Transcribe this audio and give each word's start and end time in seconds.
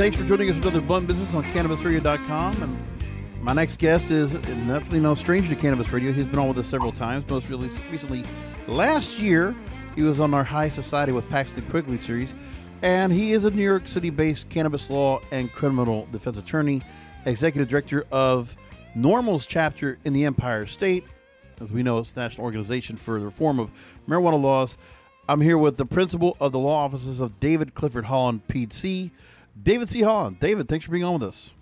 Thanks 0.00 0.16
for 0.16 0.24
joining 0.24 0.48
us 0.48 0.56
for 0.56 0.62
another 0.62 0.80
Blunt 0.80 1.06
Business 1.06 1.34
on 1.34 1.44
CannabisRadio.com. 1.44 2.62
And 2.62 3.42
my 3.42 3.52
next 3.52 3.78
guest 3.78 4.10
is 4.10 4.32
definitely 4.32 5.00
no 5.00 5.14
stranger 5.14 5.50
to 5.50 5.54
Cannabis 5.54 5.92
Radio. 5.92 6.10
He's 6.10 6.24
been 6.24 6.38
on 6.38 6.48
with 6.48 6.56
us 6.56 6.68
several 6.68 6.90
times. 6.90 7.28
Most 7.28 7.50
recently, 7.50 8.24
last 8.66 9.18
year, 9.18 9.54
he 9.94 10.02
was 10.02 10.18
on 10.18 10.32
our 10.32 10.42
High 10.42 10.70
Society 10.70 11.12
with 11.12 11.28
Paxton 11.28 11.66
Quigley 11.66 11.98
series. 11.98 12.34
And 12.80 13.12
he 13.12 13.32
is 13.32 13.44
a 13.44 13.50
New 13.50 13.62
York 13.62 13.88
City 13.88 14.08
based 14.08 14.48
cannabis 14.48 14.88
law 14.88 15.20
and 15.32 15.52
criminal 15.52 16.08
defense 16.10 16.38
attorney, 16.38 16.80
executive 17.26 17.68
director 17.68 18.06
of 18.10 18.56
NORML's 18.96 19.44
chapter 19.44 19.98
in 20.06 20.14
the 20.14 20.24
Empire 20.24 20.64
State. 20.64 21.04
As 21.60 21.70
we 21.70 21.82
know, 21.82 21.98
it's 21.98 22.12
the 22.12 22.22
National 22.22 22.46
Organization 22.46 22.96
for 22.96 23.20
the 23.20 23.26
Reform 23.26 23.60
of 23.60 23.70
Marijuana 24.08 24.40
Laws. 24.40 24.78
I'm 25.28 25.42
here 25.42 25.58
with 25.58 25.76
the 25.76 25.84
principal 25.84 26.38
of 26.40 26.52
the 26.52 26.58
law 26.58 26.86
offices 26.86 27.20
of 27.20 27.38
David 27.38 27.74
Clifford 27.74 28.06
Holland, 28.06 28.48
PC. 28.48 29.10
David 29.60 29.88
C. 29.88 30.02
Holland. 30.02 30.38
David, 30.40 30.68
thanks 30.68 30.84
for 30.84 30.92
being 30.92 31.04
on 31.04 31.14
with 31.14 31.24
us. 31.24 31.52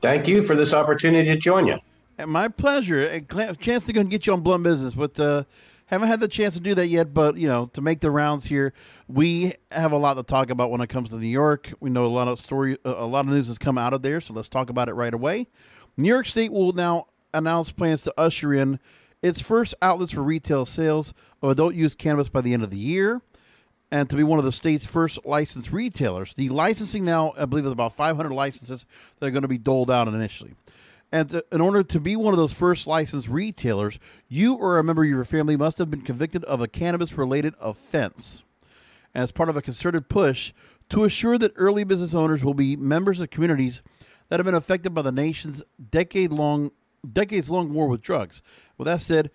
Thank 0.00 0.26
you 0.26 0.42
for 0.42 0.56
this 0.56 0.74
opportunity 0.74 1.28
to 1.28 1.36
join 1.36 1.66
you. 1.66 1.78
And 2.18 2.30
my 2.30 2.48
pleasure. 2.48 3.02
A 3.02 3.20
chance 3.54 3.84
to 3.86 3.92
go 3.92 4.00
and 4.00 4.10
get 4.10 4.26
you 4.26 4.32
on 4.32 4.42
Blunt 4.42 4.64
Business, 4.64 4.94
but 4.94 5.18
uh, 5.18 5.44
haven't 5.86 6.08
had 6.08 6.20
the 6.20 6.28
chance 6.28 6.54
to 6.54 6.60
do 6.60 6.74
that 6.74 6.88
yet. 6.88 7.14
But 7.14 7.36
you 7.36 7.48
know, 7.48 7.66
to 7.74 7.80
make 7.80 8.00
the 8.00 8.10
rounds 8.10 8.46
here, 8.46 8.72
we 9.08 9.54
have 9.70 9.92
a 9.92 9.96
lot 9.96 10.14
to 10.14 10.22
talk 10.22 10.50
about 10.50 10.70
when 10.70 10.80
it 10.80 10.88
comes 10.88 11.10
to 11.10 11.16
New 11.16 11.26
York. 11.26 11.72
We 11.80 11.90
know 11.90 12.04
a 12.04 12.08
lot 12.08 12.28
of 12.28 12.40
story, 12.40 12.78
a 12.84 13.06
lot 13.06 13.26
of 13.26 13.32
news 13.32 13.46
has 13.48 13.58
come 13.58 13.78
out 13.78 13.92
of 13.92 14.02
there, 14.02 14.20
so 14.20 14.34
let's 14.34 14.48
talk 14.48 14.70
about 14.70 14.88
it 14.88 14.94
right 14.94 15.14
away. 15.14 15.48
New 15.96 16.08
York 16.08 16.26
State 16.26 16.52
will 16.52 16.72
now 16.72 17.06
announce 17.34 17.72
plans 17.72 18.02
to 18.02 18.14
usher 18.18 18.52
in 18.52 18.78
its 19.22 19.40
first 19.40 19.74
outlets 19.80 20.12
for 20.12 20.22
retail 20.22 20.66
sales 20.66 21.14
of 21.40 21.50
adult 21.50 21.74
use 21.74 21.94
cannabis 21.94 22.28
by 22.28 22.40
the 22.40 22.52
end 22.52 22.64
of 22.64 22.70
the 22.70 22.78
year 22.78 23.22
and 23.92 24.08
to 24.08 24.16
be 24.16 24.24
one 24.24 24.38
of 24.38 24.44
the 24.46 24.50
state's 24.50 24.86
first 24.86 25.18
licensed 25.26 25.70
retailers. 25.70 26.32
The 26.34 26.48
licensing 26.48 27.04
now, 27.04 27.34
I 27.36 27.44
believe, 27.44 27.66
is 27.66 27.72
about 27.72 27.94
500 27.94 28.32
licenses 28.32 28.86
that 29.20 29.26
are 29.26 29.30
going 29.30 29.42
to 29.42 29.48
be 29.48 29.58
doled 29.58 29.90
out 29.90 30.08
initially. 30.08 30.54
And 31.12 31.28
to, 31.28 31.44
in 31.52 31.60
order 31.60 31.82
to 31.82 32.00
be 32.00 32.16
one 32.16 32.32
of 32.32 32.38
those 32.38 32.54
first 32.54 32.86
licensed 32.86 33.28
retailers, 33.28 33.98
you 34.28 34.54
or 34.54 34.78
a 34.78 34.82
member 34.82 35.04
of 35.04 35.10
your 35.10 35.26
family 35.26 35.58
must 35.58 35.76
have 35.76 35.90
been 35.90 36.00
convicted 36.00 36.42
of 36.44 36.62
a 36.62 36.68
cannabis 36.68 37.18
related 37.18 37.54
offense. 37.60 38.44
As 39.14 39.30
part 39.30 39.50
of 39.50 39.58
a 39.58 39.62
concerted 39.62 40.08
push 40.08 40.54
to 40.88 41.04
assure 41.04 41.36
that 41.36 41.52
early 41.56 41.84
business 41.84 42.14
owners 42.14 42.42
will 42.42 42.54
be 42.54 42.76
members 42.76 43.20
of 43.20 43.28
communities 43.28 43.82
that 44.30 44.40
have 44.40 44.46
been 44.46 44.54
affected 44.54 44.94
by 44.94 45.02
the 45.02 45.12
nation's 45.12 45.62
decade 45.90 46.32
long 46.32 46.70
decades 47.12 47.50
long 47.50 47.74
war 47.74 47.88
with 47.88 48.00
drugs. 48.00 48.40
With 48.78 48.86
that 48.86 49.02
said, 49.02 49.30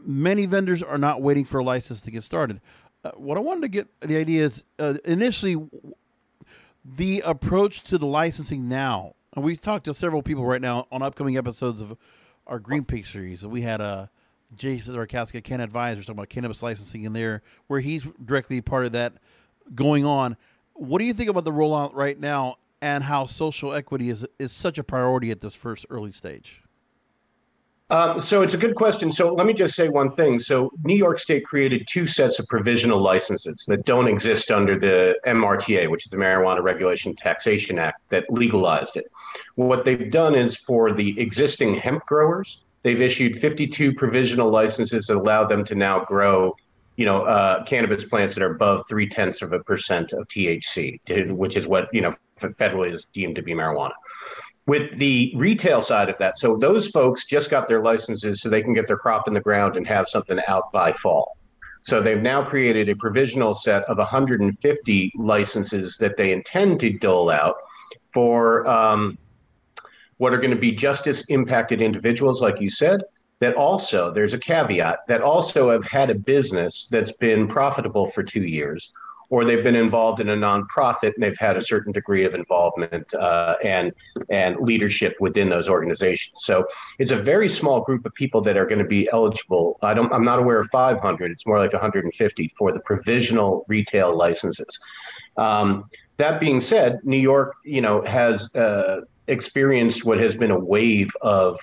many 0.00 0.46
vendors 0.46 0.82
are 0.82 0.98
not 0.98 1.22
waiting 1.22 1.44
for 1.44 1.58
a 1.58 1.64
license 1.64 2.00
to 2.00 2.10
get 2.10 2.24
started. 2.24 2.60
Uh, 3.06 3.12
what 3.16 3.36
I 3.36 3.40
wanted 3.40 3.60
to 3.62 3.68
get 3.68 4.00
the 4.00 4.16
idea 4.16 4.44
is 4.44 4.64
uh, 4.80 4.94
initially 5.04 5.64
the 6.84 7.22
approach 7.24 7.82
to 7.84 7.98
the 7.98 8.06
licensing 8.06 8.68
now. 8.68 9.14
And 9.34 9.44
we've 9.44 9.60
talked 9.60 9.84
to 9.84 9.94
several 9.94 10.22
people 10.22 10.44
right 10.44 10.60
now 10.60 10.88
on 10.90 11.02
upcoming 11.02 11.36
episodes 11.36 11.80
of 11.80 11.96
our 12.48 12.58
Green 12.58 12.84
Peak 12.84 13.06
series. 13.06 13.46
We 13.46 13.60
had 13.60 13.80
a 13.80 13.84
uh, 13.84 14.06
Jason 14.56 14.94
Zarkowski, 14.94 15.42
Ken 15.42 15.60
Advisor, 15.60 16.00
talking 16.00 16.14
about 16.14 16.28
cannabis 16.28 16.62
licensing 16.62 17.04
in 17.04 17.12
there, 17.12 17.42
where 17.66 17.80
he's 17.80 18.04
directly 18.24 18.60
part 18.60 18.86
of 18.86 18.92
that 18.92 19.14
going 19.74 20.04
on. 20.04 20.36
What 20.74 20.98
do 20.98 21.04
you 21.04 21.12
think 21.12 21.28
about 21.28 21.44
the 21.44 21.52
rollout 21.52 21.94
right 21.94 22.18
now 22.18 22.56
and 22.80 23.04
how 23.04 23.26
social 23.26 23.72
equity 23.72 24.10
is 24.10 24.26
is 24.38 24.52
such 24.52 24.78
a 24.78 24.84
priority 24.84 25.30
at 25.30 25.40
this 25.40 25.54
first 25.54 25.86
early 25.90 26.12
stage? 26.12 26.62
Um, 27.88 28.18
so 28.18 28.42
it's 28.42 28.54
a 28.54 28.58
good 28.58 28.74
question. 28.74 29.12
So 29.12 29.32
let 29.32 29.46
me 29.46 29.52
just 29.52 29.76
say 29.76 29.88
one 29.88 30.10
thing. 30.12 30.40
So 30.40 30.72
New 30.82 30.96
York 30.96 31.20
State 31.20 31.44
created 31.44 31.86
two 31.88 32.06
sets 32.06 32.38
of 32.40 32.48
provisional 32.48 33.00
licenses 33.00 33.64
that 33.68 33.84
don't 33.84 34.08
exist 34.08 34.50
under 34.50 34.78
the 34.78 35.16
MRTA, 35.24 35.88
which 35.88 36.06
is 36.06 36.10
the 36.10 36.16
Marijuana 36.16 36.62
Regulation 36.62 37.14
Taxation 37.14 37.78
Act 37.78 38.00
that 38.08 38.24
legalized 38.28 38.96
it. 38.96 39.06
What 39.54 39.84
they've 39.84 40.10
done 40.10 40.34
is 40.34 40.56
for 40.56 40.92
the 40.92 41.18
existing 41.20 41.76
hemp 41.76 42.04
growers, 42.06 42.60
they've 42.82 43.00
issued 43.00 43.36
52 43.36 43.94
provisional 43.94 44.50
licenses 44.50 45.06
that 45.06 45.16
allow 45.16 45.44
them 45.44 45.64
to 45.66 45.76
now 45.76 46.04
grow, 46.04 46.56
you 46.96 47.04
know, 47.04 47.22
uh, 47.22 47.62
cannabis 47.64 48.04
plants 48.04 48.34
that 48.34 48.42
are 48.42 48.52
above 48.52 48.82
three 48.88 49.08
tenths 49.08 49.42
of 49.42 49.52
a 49.52 49.60
percent 49.60 50.12
of 50.12 50.26
THC, 50.26 51.30
which 51.30 51.56
is 51.56 51.68
what 51.68 51.88
you 51.92 52.00
know 52.00 52.12
federally 52.40 52.92
is 52.92 53.06
deemed 53.12 53.36
to 53.36 53.42
be 53.42 53.54
marijuana 53.54 53.92
with 54.66 54.98
the 54.98 55.32
retail 55.36 55.80
side 55.80 56.08
of 56.08 56.18
that. 56.18 56.38
So 56.38 56.56
those 56.56 56.88
folks 56.88 57.24
just 57.24 57.50
got 57.50 57.68
their 57.68 57.82
licenses 57.82 58.42
so 58.42 58.48
they 58.48 58.62
can 58.62 58.74
get 58.74 58.88
their 58.88 58.96
crop 58.96 59.28
in 59.28 59.34
the 59.34 59.40
ground 59.40 59.76
and 59.76 59.86
have 59.86 60.08
something 60.08 60.40
out 60.48 60.72
by 60.72 60.92
fall. 60.92 61.36
So 61.82 62.00
they've 62.00 62.20
now 62.20 62.44
created 62.44 62.88
a 62.88 62.96
provisional 62.96 63.54
set 63.54 63.84
of 63.84 63.98
150 63.98 65.12
licenses 65.16 65.96
that 65.98 66.16
they 66.16 66.32
intend 66.32 66.80
to 66.80 66.90
dole 66.90 67.30
out 67.30 67.54
for 68.12 68.66
um, 68.66 69.16
what 70.16 70.32
are 70.32 70.38
going 70.38 70.50
to 70.50 70.56
be 70.56 70.72
justice 70.72 71.24
impacted 71.28 71.80
individuals, 71.80 72.42
like 72.42 72.60
you 72.60 72.70
said. 72.70 73.02
That 73.38 73.54
also, 73.54 74.10
there's 74.10 74.32
a 74.32 74.38
caveat 74.38 75.00
that 75.08 75.20
also 75.20 75.70
have 75.70 75.84
had 75.84 76.08
a 76.08 76.14
business 76.14 76.88
that's 76.90 77.12
been 77.12 77.46
profitable 77.46 78.06
for 78.06 78.22
two 78.22 78.44
years 78.44 78.90
or 79.30 79.44
they've 79.44 79.62
been 79.62 79.76
involved 79.76 80.20
in 80.20 80.28
a 80.28 80.36
nonprofit 80.36 81.14
and 81.14 81.22
they've 81.22 81.38
had 81.38 81.56
a 81.56 81.60
certain 81.60 81.92
degree 81.92 82.24
of 82.24 82.34
involvement 82.34 83.12
uh, 83.14 83.54
and 83.64 83.92
and 84.30 84.56
leadership 84.60 85.16
within 85.20 85.48
those 85.48 85.68
organizations. 85.68 86.42
So 86.42 86.66
it's 86.98 87.10
a 87.10 87.16
very 87.16 87.48
small 87.48 87.80
group 87.80 88.06
of 88.06 88.14
people 88.14 88.40
that 88.42 88.56
are 88.56 88.66
going 88.66 88.78
to 88.78 88.84
be 88.84 89.08
eligible. 89.12 89.78
I 89.82 89.94
don't. 89.94 90.12
I'm 90.12 90.24
not 90.24 90.38
aware 90.38 90.60
of 90.60 90.68
500. 90.68 91.30
It's 91.30 91.46
more 91.46 91.58
like 91.58 91.72
150 91.72 92.48
for 92.58 92.72
the 92.72 92.80
provisional 92.80 93.64
retail 93.68 94.16
licenses. 94.16 94.78
Um, 95.36 95.90
that 96.18 96.40
being 96.40 96.60
said, 96.60 97.00
New 97.04 97.18
York, 97.18 97.54
you 97.64 97.80
know, 97.80 98.02
has 98.02 98.54
uh, 98.54 99.02
experienced 99.28 100.04
what 100.04 100.18
has 100.18 100.36
been 100.36 100.50
a 100.50 100.58
wave 100.58 101.10
of 101.20 101.58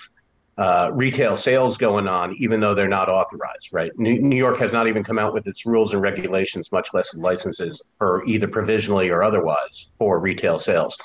uh, 0.56 0.90
retail 0.92 1.36
sales 1.36 1.76
going 1.76 2.06
on, 2.06 2.36
even 2.38 2.60
though 2.60 2.74
they're 2.74 2.88
not 2.88 3.08
authorized, 3.08 3.70
right? 3.72 3.90
New, 3.98 4.20
New, 4.20 4.36
York 4.36 4.58
has 4.58 4.72
not 4.72 4.86
even 4.86 5.02
come 5.02 5.18
out 5.18 5.34
with 5.34 5.46
its 5.46 5.66
rules 5.66 5.92
and 5.92 6.00
regulations, 6.00 6.70
much 6.70 6.88
less 6.94 7.16
licenses 7.16 7.82
for 7.98 8.24
either 8.26 8.46
provisionally 8.46 9.10
or 9.10 9.22
otherwise 9.22 9.88
for 9.98 10.20
retail 10.20 10.58
sales. 10.58 10.96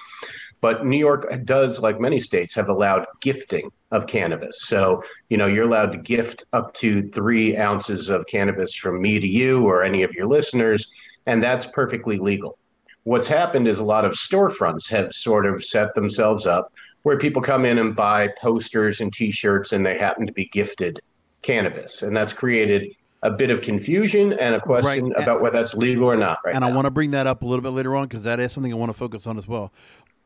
But 0.62 0.86
New 0.86 1.00
York 1.00 1.31
does, 1.46 1.80
like 1.80 2.00
many 2.00 2.19
states, 2.19 2.54
have 2.56 2.69
allowed 2.69 3.06
gifting 3.22 3.72
of 3.92 4.07
cannabis. 4.07 4.63
So, 4.63 5.04
you 5.30 5.38
know, 5.38 5.48
you're 5.48 5.63
allowed 5.63 5.94
to 5.94 5.98
gift 5.98 6.44
up 6.54 6.74
to 6.75 7.10
three 7.10 7.57
ounces 7.57 8.10
of 8.10 8.28
cannabis 8.28 8.75
from 8.75 9.01
me 9.01 9.19
to 9.19 9.28
you 9.28 9.66
or 9.66 9.84
any 9.84 10.04
of 10.04 10.13
your 10.13 10.28
listeners, 10.28 10.92
and 11.25 11.42
that's 11.42 11.66
perfectly 11.66 12.18
legal. 12.18 12.57
What's 13.04 13.28
happened 13.28 13.68
is 13.68 13.80
a 13.80 13.84
lot 13.84 14.06
of 14.06 14.12
storefronts 14.12 14.90
have 14.90 15.13
sort 15.13 15.46
of 15.46 15.63
set 15.63 15.96
themselves 15.96 16.46
up 16.46 16.72
where 17.04 17.18
people 17.18 17.42
come 17.42 17.66
in 17.66 17.78
and 17.78 17.96
buy 17.96 18.30
posters 18.42 19.01
and 19.01 19.13
t 19.13 19.31
shirts 19.31 19.72
and 19.72 19.86
they 19.86 19.98
happen 19.98 20.25
to 20.28 20.34
be 20.34 20.46
gifted 20.46 21.00
cannabis. 21.42 22.01
And 22.01 22.16
that's 22.16 22.34
created 22.34 22.96
a 23.22 23.31
bit 23.31 23.50
of 23.50 23.62
confusion 23.62 24.34
and 24.34 24.56
a 24.56 24.62
question 24.62 25.10
right. 25.10 25.22
about 25.22 25.42
whether 25.42 25.57
that's 25.57 25.74
legal 25.74 26.06
or 26.06 26.16
not. 26.16 26.40
Right 26.46 26.56
and 26.56 26.62
now. 26.62 26.69
I 26.69 26.72
want 26.72 26.86
to 26.86 26.92
bring 26.92 27.12
that 27.12 27.28
up 27.28 27.42
a 27.42 27.46
little 27.46 27.63
bit 27.63 27.69
later 27.69 27.96
on 27.96 28.07
because 28.07 28.24
that 28.24 28.40
is 28.40 28.51
something 28.51 28.72
I 28.72 28.75
want 28.75 28.92
to 28.92 28.98
focus 28.98 29.28
on 29.28 29.38
as 29.38 29.48
well. 29.48 29.74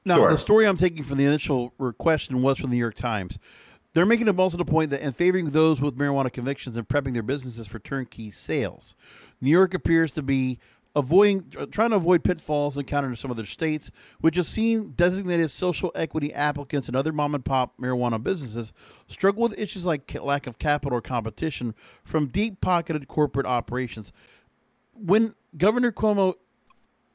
Now, 0.06 0.18
sure. 0.18 0.30
the 0.31 0.38
story 0.38 0.68
I'm 0.68 0.78
taking 0.78 1.04
from 1.04 1.18
the 1.18 1.25
initial 1.25 1.70
question 1.98 2.42
was 2.42 2.60
from 2.60 2.70
the 2.70 2.75
New 2.75 2.81
York 2.81 2.96
Times. 2.96 3.40
They're 3.94 4.06
making 4.06 4.28
a 4.28 4.34
also 4.34 4.58
the 4.58 4.66
point 4.66 4.90
that 4.90 5.02
in 5.02 5.12
favoring 5.12 5.52
those 5.52 5.80
with 5.80 5.98
marijuana 5.98 6.31
convictions 6.31 6.75
and 6.78 6.88
prepping 6.88 7.14
their 7.14 7.24
businesses 7.24 7.68
for 7.68 7.80
turnkey 7.80 8.31
sales. 8.31 8.96
New 9.40 9.52
York 9.52 9.74
appears 9.74 10.12
to 10.14 10.22
be 10.22 10.60
avoiding 10.95 11.50
trying 11.72 11.90
to 11.90 11.95
avoid 11.95 12.24
pitfalls 12.24 12.78
encountered 12.78 13.10
in 13.10 13.16
some 13.16 13.31
other 13.31 13.45
states, 13.45 13.92
which 14.22 14.36
has 14.36 14.48
seen 14.48 14.92
designated 14.92 15.50
social 15.50 15.92
equity 15.95 16.34
applicants 16.34 16.88
and 16.88 16.95
other 16.95 17.12
mom 17.12 17.34
and 17.34 17.44
pop 17.44 17.74
marijuana 17.80 18.22
businesses 18.22 18.74
struggle 19.07 19.44
with 19.44 19.60
issues 19.60 19.86
like 19.86 20.13
lack 20.22 20.45
of 20.48 20.60
capital 20.60 20.98
or 20.98 21.01
competition 21.01 21.74
from 22.04 22.28
deep 22.28 22.62
pocketed 22.62 23.07
corporate 23.07 23.45
operations. 23.45 24.12
When 24.94 25.34
Governor 25.57 25.92
Cuomo 25.92 26.36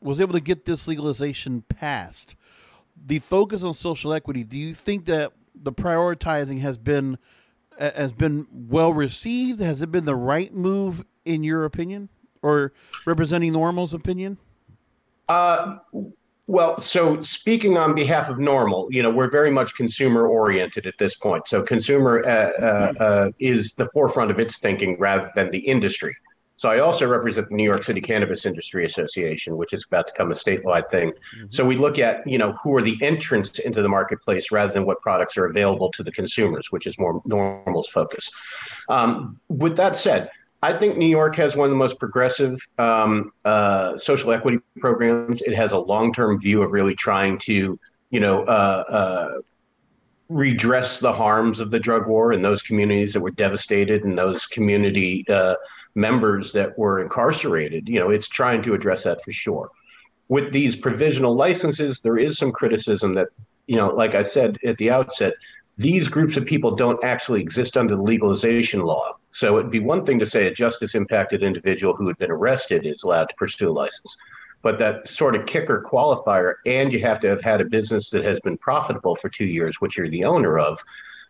was 0.00 0.20
able 0.20 0.32
to 0.32 0.40
get 0.40 0.64
this 0.64 0.88
legalization 0.88 1.62
passed, 1.69 2.34
the 3.06 3.20
focus 3.20 3.62
on 3.62 3.74
social 3.74 4.12
equity, 4.12 4.42
do 4.42 4.58
you 4.58 4.74
think 4.74 5.06
that 5.06 5.32
the 5.54 5.72
prioritizing 5.72 6.60
has 6.60 6.78
been 6.78 7.19
has 7.78 8.12
been 8.12 8.46
well 8.50 8.92
received? 8.92 9.60
Has 9.60 9.82
it 9.82 9.92
been 9.92 10.04
the 10.04 10.16
right 10.16 10.52
move 10.52 11.04
in 11.24 11.44
your 11.44 11.64
opinion? 11.64 12.08
Or 12.43 12.73
representing 13.05 13.52
NORML's 13.52 13.94
opinion? 13.94 14.38
Uh, 15.29 15.79
well, 16.46 16.81
so 16.81 17.20
speaking 17.20 17.76
on 17.76 17.94
behalf 17.94 18.31
of 18.31 18.38
Normal, 18.38 18.88
you 18.90 19.02
know, 19.02 19.11
we're 19.11 19.31
very 19.31 19.50
much 19.50 19.75
consumer 19.75 20.26
oriented 20.26 20.87
at 20.87 20.94
this 20.99 21.14
point. 21.14 21.46
So 21.46 21.62
consumer 21.62 22.25
uh, 22.26 22.52
uh, 22.62 23.05
uh, 23.05 23.31
is 23.38 23.75
the 23.75 23.85
forefront 23.87 24.31
of 24.31 24.38
its 24.38 24.58
thinking 24.58 24.99
rather 24.99 25.31
than 25.35 25.50
the 25.50 25.58
industry. 25.58 26.14
So 26.56 26.69
I 26.69 26.81
also 26.81 27.06
represent 27.06 27.50
the 27.50 27.55
New 27.55 27.64
York 27.64 27.85
City 27.85 28.00
Cannabis 28.00 28.44
Industry 28.44 28.84
Association, 28.84 29.56
which 29.56 29.73
is 29.73 29.84
about 29.87 30.08
to 30.08 30.12
become 30.12 30.32
a 30.32 30.34
statewide 30.34 30.91
thing. 30.91 31.11
Mm-hmm. 31.11 31.46
So 31.50 31.64
we 31.64 31.76
look 31.76 32.00
at, 32.00 32.26
you 32.26 32.37
know, 32.37 32.52
who 32.55 32.75
are 32.75 32.82
the 32.82 32.99
entrants 33.00 33.61
into 33.61 33.81
the 33.81 33.88
marketplace 33.88 34.50
rather 34.50 34.73
than 34.73 34.84
what 34.84 35.00
products 35.00 35.37
are 35.37 35.44
available 35.44 35.88
to 35.93 36.02
the 36.02 36.11
consumers, 36.11 36.73
which 36.73 36.88
is 36.88 36.99
more 36.99 37.23
NORML's 37.29 37.88
focus. 37.88 38.29
Um, 38.88 39.38
with 39.49 39.76
that 39.76 39.96
said, 39.96 40.31
I 40.62 40.72
think 40.76 40.96
New 40.96 41.06
York 41.06 41.37
has 41.37 41.56
one 41.56 41.66
of 41.66 41.70
the 41.70 41.76
most 41.76 41.99
progressive 42.00 42.58
um, 42.78 43.31
uh, 43.44 43.96
social 43.96 44.32
equity 44.32 44.58
programs. 44.78 45.40
It 45.43 45.55
has 45.55 45.72
a 45.72 45.78
long 45.78 46.12
term 46.12 46.38
view 46.40 46.62
of 46.62 46.72
really 46.72 46.96
trying 46.96 47.38
to, 47.38 47.78
you 48.10 48.20
know, 48.20 48.43
uh, 48.44 48.84
uh, 48.88 49.40
redress 50.28 50.99
the 50.99 51.12
harms 51.12 51.60
of 51.60 51.70
the 51.70 51.78
drug 51.78 52.08
war 52.08 52.32
in 52.32 52.43
those 52.43 52.60
communities 52.62 53.12
that 53.12 53.20
were 53.20 53.31
devastated 53.31 54.05
and 54.05 54.19
those 54.19 54.46
community 54.46 55.25
uh, 55.28 55.55
members 55.94 56.52
that 56.52 56.76
were 56.76 57.00
incarcerated. 57.02 57.88
You 57.88 58.00
know, 58.00 58.10
it's 58.10 58.28
trying 58.28 58.62
to 58.62 58.75
address 58.75 59.05
that 59.05 59.22
for 59.22 59.32
sure. 59.32 59.70
With 60.28 60.52
these 60.52 60.76
provisional 60.76 61.34
licenses, 61.34 62.00
there 62.00 62.19
is 62.19 62.37
some 62.37 62.52
criticism 62.52 63.14
that, 63.14 63.28
you 63.66 63.76
know, 63.76 63.88
like 63.88 64.14
I 64.14 64.22
said 64.22 64.58
at 64.66 64.76
the 64.76 64.90
outset, 64.90 65.34
these 65.78 66.08
groups 66.08 66.36
of 66.36 66.44
people 66.44 66.72
don't 66.75 67.02
actually 67.04 67.40
exist 67.40 67.76
under 67.76 67.94
the 67.94 68.02
legalization 68.02 68.80
law. 68.80 69.16
So 69.30 69.58
it'd 69.58 69.70
be 69.70 69.78
one 69.78 70.04
thing 70.04 70.19
to 70.19 70.26
say 70.26 70.48
a 70.48 70.52
justice 70.52 70.96
impacted 70.96 71.44
individual 71.44 71.94
who 71.94 72.08
had 72.08 72.19
been 72.19 72.32
arrested 72.32 72.84
is 72.84 73.04
allowed 73.04 73.28
to 73.28 73.34
pursue 73.36 73.70
a 73.70 73.72
license. 73.72 74.16
But 74.60 74.78
that 74.78 75.06
sort 75.06 75.36
of 75.36 75.46
kicker 75.46 75.84
qualifier, 75.86 76.54
and 76.66 76.92
you 76.92 76.98
have 77.00 77.20
to 77.20 77.28
have 77.28 77.40
had 77.40 77.60
a 77.60 77.64
business 77.64 78.10
that 78.10 78.25
has 78.25 78.40
been 78.40 78.58
profitable 78.58 79.14
for 79.14 79.28
two 79.28 79.44
years, 79.44 79.80
which 79.80 79.96
you're 79.96 80.10
the 80.10 80.25
owner 80.25 80.58
of, 80.58 80.82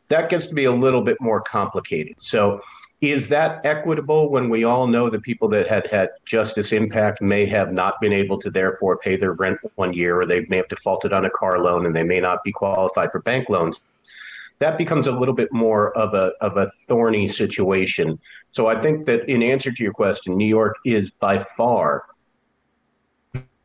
that 0.09 0.31
gets 0.31 0.47
to 0.47 0.55
be 0.55 0.65
a 0.65 0.73
little 0.73 1.03
bit 1.03 1.21
more 1.21 1.43
complicated. 1.43 2.17
So 2.19 2.63
is 3.03 3.29
that 3.29 3.65
equitable 3.67 4.31
when 4.31 4.49
we 4.49 4.65
all 4.65 4.87
know 4.87 5.11
the 5.11 5.21
people 5.21 5.49
that 5.49 5.69
had 5.69 5.87
had 5.89 6.09
justice 6.25 6.73
impact 6.73 7.21
may 7.21 7.45
have 7.45 7.71
not 7.71 8.01
been 8.01 8.15
able 8.15 8.39
to 8.39 8.51
therefore 8.51 8.97
pay 8.97 9.17
their 9.17 9.35
rent 9.35 9.59
one 9.75 9.93
year, 9.93 10.21
or 10.21 10.25
they 10.27 10.47
may 10.49 10.57
have 10.57 10.69
defaulted 10.69 11.13
on 11.13 11.27
a 11.27 11.31
car 11.31 11.61
loan 11.61 11.85
and 11.85 11.95
they 11.95 12.03
may 12.03 12.19
not 12.19 12.43
be 12.43 12.51
qualified 12.51 13.13
for 13.13 13.21
bank 13.21 13.51
loans? 13.51 13.83
That 14.61 14.77
becomes 14.77 15.07
a 15.07 15.13
little 15.13 15.35
bit 15.35 15.53
more 15.53 15.97
of 15.97 16.15
a 16.15 16.33
of 16.41 16.57
a 16.57 16.69
thorny 16.87 17.29
situation. 17.29 18.19
So 18.51 18.67
I 18.67 18.81
think 18.81 19.07
that 19.07 19.29
in 19.29 19.43
answer 19.43 19.71
to 19.73 19.83
your 19.83 19.93
question, 19.93 20.37
New 20.37 20.49
York 20.49 20.77
is 20.85 21.11
by 21.11 21.39
far 21.39 22.05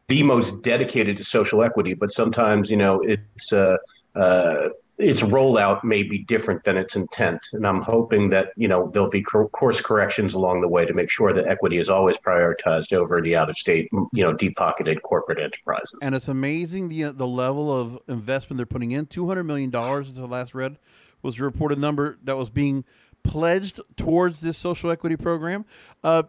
the 0.08 0.24
most 0.24 0.62
dedicated 0.62 1.18
to 1.18 1.24
social 1.24 1.64
equity, 1.64 1.94
but 1.94 2.12
sometimes 2.12 2.70
you 2.70 2.78
know 2.78 3.02
it's 3.02 3.52
uh, 3.54 3.78
uh, 4.16 4.70
its 4.98 5.22
rollout 5.22 5.84
may 5.84 6.04
be 6.04 6.20
different 6.20 6.64
than 6.64 6.78
its 6.78 6.96
intent. 6.96 7.40
And 7.54 7.66
I'm 7.66 7.82
hoping 7.82 8.30
that 8.30 8.50
you 8.56 8.68
know 8.68 8.90
there'll 8.94 9.10
be 9.10 9.24
course 9.24 9.82
corrections 9.82 10.34
along 10.34 10.62
the 10.62 10.68
way 10.68 10.86
to 10.86 10.94
make 10.94 11.10
sure 11.10 11.34
that 11.34 11.48
equity 11.48 11.80
is 11.80 11.90
always 11.90 12.18
prioritized 12.18 12.94
over 12.94 13.22
the 13.22 13.36
out 13.36 13.50
of 13.50 13.58
state, 13.58 13.90
you 13.92 14.24
know, 14.24 14.34
deep 14.34 14.56
pocketed 14.56 15.02
corporate 15.02 15.40
enterprises. 15.40 15.98
And 16.02 16.14
it's 16.16 16.28
amazing 16.28 16.90
the 16.90 17.12
the 17.12 17.28
level 17.28 17.76
of 17.76 18.00
investment 18.08 18.58
they're 18.58 18.66
putting 18.66 18.92
in. 18.92 19.08
Two 19.08 19.28
hundred 19.28 19.44
million 19.46 19.70
dollars, 19.70 20.10
as 20.10 20.16
the 20.16 20.28
last 20.28 20.54
read, 20.54 20.78
was 21.22 21.40
a 21.40 21.44
reported 21.44 21.80
number 21.80 22.18
that 22.24 22.38
was 22.38 22.50
being 22.50 22.86
pledged 23.24 23.80
towards 23.96 24.42
this 24.42 24.58
social 24.58 24.92
equity 24.92 25.16
program. 25.16 25.66
Uh, 26.04 26.24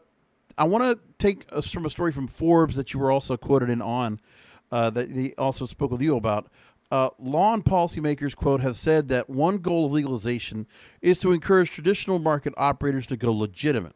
I 0.57 0.65
want 0.65 0.85
to 0.85 1.01
take 1.19 1.47
a, 1.51 1.61
from 1.61 1.85
a 1.85 1.91
story 1.91 2.13
from 2.13 2.29
Forbes 2.29 2.77
that 2.77 2.95
you 2.95 3.01
were 3.01 3.11
also 3.11 3.37
quoted 3.37 3.69
in 3.69 3.83
on. 3.83 4.21
Uh, 4.73 4.91
that 4.91 5.15
they 5.15 5.33
also 5.39 5.67
spoke 5.67 5.91
with 5.93 6.01
you 6.01 6.17
about 6.17 6.51
uh, 6.91 7.11
law 7.19 7.55
and 7.55 7.65
policymakers, 7.65 8.37
quote, 8.37 8.61
have 8.61 8.77
said 8.77 9.09
that 9.09 9.29
one 9.29 9.59
goal 9.59 9.87
of 9.87 9.93
legalization 9.93 10.67
is 11.03 11.19
to 11.21 11.33
encourage 11.33 11.71
traditional 11.71 12.19
market 12.19 12.55
operators 12.57 13.07
to 13.09 13.17
go 13.17 13.33
legitimate. 13.33 13.95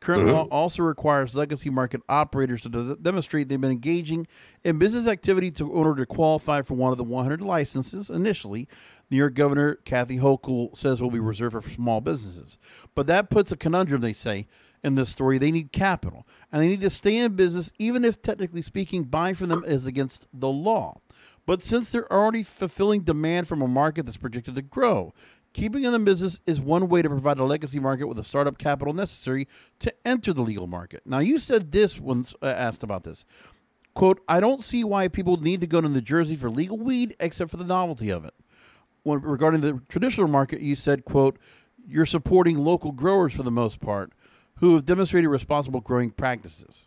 Current 0.00 0.22
mm-hmm. 0.22 0.32
law 0.32 0.44
also 0.44 0.82
requires 0.82 1.36
legacy 1.36 1.68
market 1.68 2.00
operators 2.08 2.62
to 2.62 2.68
de- 2.70 2.96
demonstrate 2.96 3.48
they've 3.48 3.60
been 3.60 3.70
engaging 3.70 4.26
in 4.64 4.78
business 4.78 5.06
activity 5.06 5.50
to, 5.52 5.64
in 5.64 5.70
order 5.70 5.94
to 5.96 6.06
qualify 6.06 6.62
for 6.62 6.74
one 6.74 6.90
of 6.90 6.98
the 6.98 7.04
100 7.04 7.42
licenses 7.42 8.08
initially. 8.08 8.66
New 9.10 9.18
York 9.18 9.34
Governor 9.34 9.74
Kathy 9.84 10.18
Hochul 10.18 10.76
says 10.76 11.02
will 11.02 11.10
be 11.10 11.18
reserved 11.18 11.62
for 11.62 11.68
small 11.68 12.00
businesses. 12.00 12.56
But 12.94 13.08
that 13.08 13.28
puts 13.28 13.52
a 13.52 13.56
conundrum, 13.56 14.00
they 14.00 14.12
say, 14.12 14.46
in 14.82 14.94
this 14.94 15.10
story. 15.10 15.36
They 15.36 15.50
need 15.50 15.72
capital, 15.72 16.26
and 16.50 16.62
they 16.62 16.68
need 16.68 16.80
to 16.80 16.90
stay 16.90 17.16
in 17.16 17.34
business, 17.34 17.72
even 17.78 18.04
if 18.04 18.22
technically 18.22 18.62
speaking, 18.62 19.04
buying 19.04 19.34
from 19.34 19.48
them 19.48 19.64
is 19.66 19.84
against 19.84 20.28
the 20.32 20.48
law. 20.48 21.00
But 21.50 21.64
since 21.64 21.90
they're 21.90 22.12
already 22.12 22.44
fulfilling 22.44 23.00
demand 23.00 23.48
from 23.48 23.60
a 23.60 23.66
market 23.66 24.06
that's 24.06 24.16
projected 24.16 24.54
to 24.54 24.62
grow, 24.62 25.12
keeping 25.52 25.82
in 25.82 26.04
business 26.04 26.40
is 26.46 26.60
one 26.60 26.88
way 26.88 27.02
to 27.02 27.08
provide 27.08 27.40
a 27.40 27.44
legacy 27.44 27.80
market 27.80 28.06
with 28.06 28.18
the 28.18 28.22
startup 28.22 28.56
capital 28.56 28.94
necessary 28.94 29.48
to 29.80 29.92
enter 30.04 30.32
the 30.32 30.42
legal 30.42 30.68
market. 30.68 31.02
Now, 31.04 31.18
you 31.18 31.40
said 31.40 31.72
this 31.72 31.98
when 31.98 32.24
uh, 32.40 32.46
asked 32.46 32.84
about 32.84 33.02
this. 33.02 33.24
Quote, 33.94 34.22
I 34.28 34.38
don't 34.38 34.62
see 34.62 34.84
why 34.84 35.08
people 35.08 35.38
need 35.38 35.60
to 35.60 35.66
go 35.66 35.80
to 35.80 35.88
New 35.88 36.00
Jersey 36.00 36.36
for 36.36 36.52
legal 36.52 36.78
weed 36.78 37.16
except 37.18 37.50
for 37.50 37.56
the 37.56 37.64
novelty 37.64 38.10
of 38.10 38.24
it. 38.24 38.34
When, 39.02 39.20
regarding 39.20 39.60
the 39.60 39.82
traditional 39.88 40.28
market, 40.28 40.60
you 40.60 40.76
said, 40.76 41.04
quote, 41.04 41.36
you're 41.84 42.06
supporting 42.06 42.58
local 42.58 42.92
growers 42.92 43.34
for 43.34 43.42
the 43.42 43.50
most 43.50 43.80
part 43.80 44.12
who 44.58 44.74
have 44.74 44.84
demonstrated 44.84 45.28
responsible 45.28 45.80
growing 45.80 46.12
practices. 46.12 46.86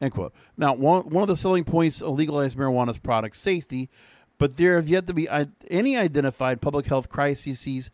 End 0.00 0.12
quote. 0.12 0.34
Now, 0.56 0.74
one, 0.74 1.08
one 1.08 1.22
of 1.22 1.28
the 1.28 1.36
selling 1.36 1.64
points 1.64 2.02
of 2.02 2.16
legalized 2.16 2.58
marijuana 2.58 2.90
is 2.90 2.98
product 2.98 3.36
safety, 3.36 3.88
but 4.38 4.56
there 4.56 4.76
have 4.76 4.88
yet 4.88 5.06
to 5.06 5.14
be 5.14 5.28
any 5.70 5.96
identified 5.96 6.60
public 6.60 6.86
health 6.86 7.08
crises 7.08 7.90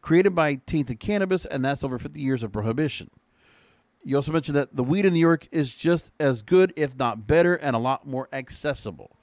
created 0.00 0.34
by 0.34 0.56
tainted 0.56 0.98
cannabis, 0.98 1.44
and 1.44 1.64
that's 1.64 1.84
over 1.84 1.98
50 1.98 2.20
years 2.20 2.42
of 2.42 2.52
prohibition. 2.52 3.10
You 4.02 4.16
also 4.16 4.32
mentioned 4.32 4.56
that 4.56 4.74
the 4.74 4.84
weed 4.84 5.06
in 5.06 5.14
New 5.14 5.20
York 5.20 5.48
is 5.50 5.72
just 5.72 6.10
as 6.20 6.42
good, 6.42 6.72
if 6.76 6.96
not 6.96 7.26
better, 7.26 7.54
and 7.54 7.74
a 7.74 7.78
lot 7.78 8.06
more 8.06 8.28
accessible. 8.32 9.16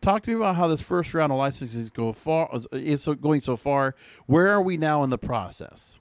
Talk 0.00 0.24
to 0.24 0.30
me 0.30 0.36
about 0.36 0.56
how 0.56 0.66
this 0.66 0.80
first 0.80 1.14
round 1.14 1.30
of 1.30 1.38
licenses 1.38 1.90
go 1.90 2.12
far 2.12 2.50
is 2.72 3.06
going 3.20 3.40
so 3.40 3.56
far. 3.56 3.94
Where 4.26 4.48
are 4.48 4.60
we 4.60 4.76
now 4.76 5.04
in 5.04 5.10
the 5.10 5.18
process? 5.18 5.98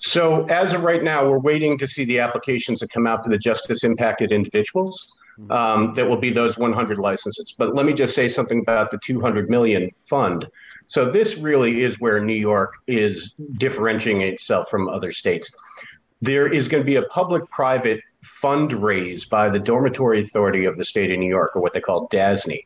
So 0.00 0.44
as 0.46 0.74
of 0.74 0.82
right 0.82 1.02
now, 1.02 1.28
we're 1.28 1.38
waiting 1.38 1.78
to 1.78 1.86
see 1.86 2.04
the 2.04 2.18
applications 2.20 2.80
that 2.80 2.90
come 2.90 3.06
out 3.06 3.22
for 3.24 3.30
the 3.30 3.38
justice 3.38 3.84
impacted 3.84 4.32
individuals. 4.32 5.12
Mm-hmm. 5.38 5.50
Um, 5.50 5.94
that 5.94 6.08
will 6.08 6.16
be 6.16 6.30
those 6.30 6.56
100 6.58 6.98
licenses. 6.98 7.56
But 7.58 7.74
let 7.74 7.86
me 7.86 7.92
just 7.92 8.14
say 8.14 8.28
something 8.28 8.60
about 8.60 8.92
the 8.92 8.98
200 8.98 9.50
million 9.50 9.90
fund. 9.98 10.46
So 10.86 11.10
this 11.10 11.38
really 11.38 11.82
is 11.82 11.98
where 11.98 12.22
New 12.24 12.34
York 12.34 12.74
is 12.86 13.34
differentiating 13.58 14.22
itself 14.22 14.68
from 14.68 14.88
other 14.88 15.10
states. 15.10 15.50
There 16.20 16.46
is 16.46 16.68
going 16.68 16.82
to 16.82 16.86
be 16.86 16.96
a 16.96 17.02
public-private 17.02 18.00
fundraise 18.24 19.28
by 19.28 19.50
the 19.50 19.58
Dormitory 19.58 20.22
Authority 20.22 20.64
of 20.64 20.76
the 20.76 20.84
state 20.84 21.10
of 21.10 21.18
New 21.18 21.28
York, 21.28 21.56
or 21.56 21.62
what 21.62 21.72
they 21.72 21.80
call 21.80 22.08
DASNY. 22.08 22.64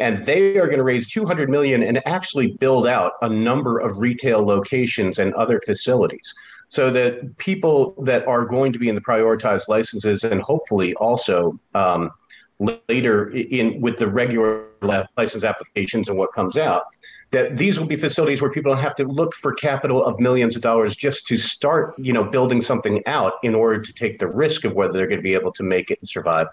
And 0.00 0.24
they 0.24 0.56
are 0.56 0.66
going 0.66 0.78
to 0.78 0.82
raise 0.82 1.06
200 1.06 1.48
million 1.48 1.82
and 1.82 2.02
actually 2.06 2.52
build 2.52 2.86
out 2.86 3.12
a 3.22 3.28
number 3.28 3.78
of 3.78 3.98
retail 3.98 4.44
locations 4.44 5.18
and 5.18 5.34
other 5.34 5.60
facilities 5.60 6.34
so 6.68 6.90
that 6.90 7.36
people 7.36 7.94
that 8.04 8.26
are 8.26 8.44
going 8.44 8.72
to 8.72 8.78
be 8.78 8.88
in 8.88 8.94
the 8.94 9.00
prioritized 9.00 9.68
licenses 9.68 10.24
and 10.24 10.40
hopefully 10.40 10.94
also 10.94 11.58
um, 11.74 12.10
later 12.58 13.30
in 13.30 13.80
with 13.80 13.98
the 13.98 14.08
regular 14.08 14.66
license 15.16 15.44
applications 15.44 16.08
and 16.08 16.18
what 16.18 16.32
comes 16.32 16.56
out 16.56 16.84
that 17.30 17.56
these 17.56 17.78
will 17.78 17.86
be 17.86 17.96
facilities 17.96 18.42
where 18.42 18.50
people 18.50 18.72
don't 18.72 18.82
have 18.82 18.96
to 18.96 19.04
look 19.04 19.34
for 19.34 19.52
capital 19.54 20.04
of 20.04 20.18
millions 20.18 20.56
of 20.56 20.62
dollars 20.62 20.96
just 20.96 21.26
to 21.26 21.36
start 21.36 21.94
you 21.98 22.12
know 22.12 22.24
building 22.24 22.60
something 22.60 23.02
out 23.06 23.34
in 23.42 23.54
order 23.54 23.80
to 23.80 23.92
take 23.92 24.18
the 24.18 24.26
risk 24.26 24.64
of 24.64 24.72
whether 24.74 24.92
they're 24.92 25.06
going 25.06 25.18
to 25.18 25.22
be 25.22 25.34
able 25.34 25.52
to 25.52 25.62
make 25.62 25.90
it 25.90 25.98
and 26.00 26.08
survive 26.08 26.46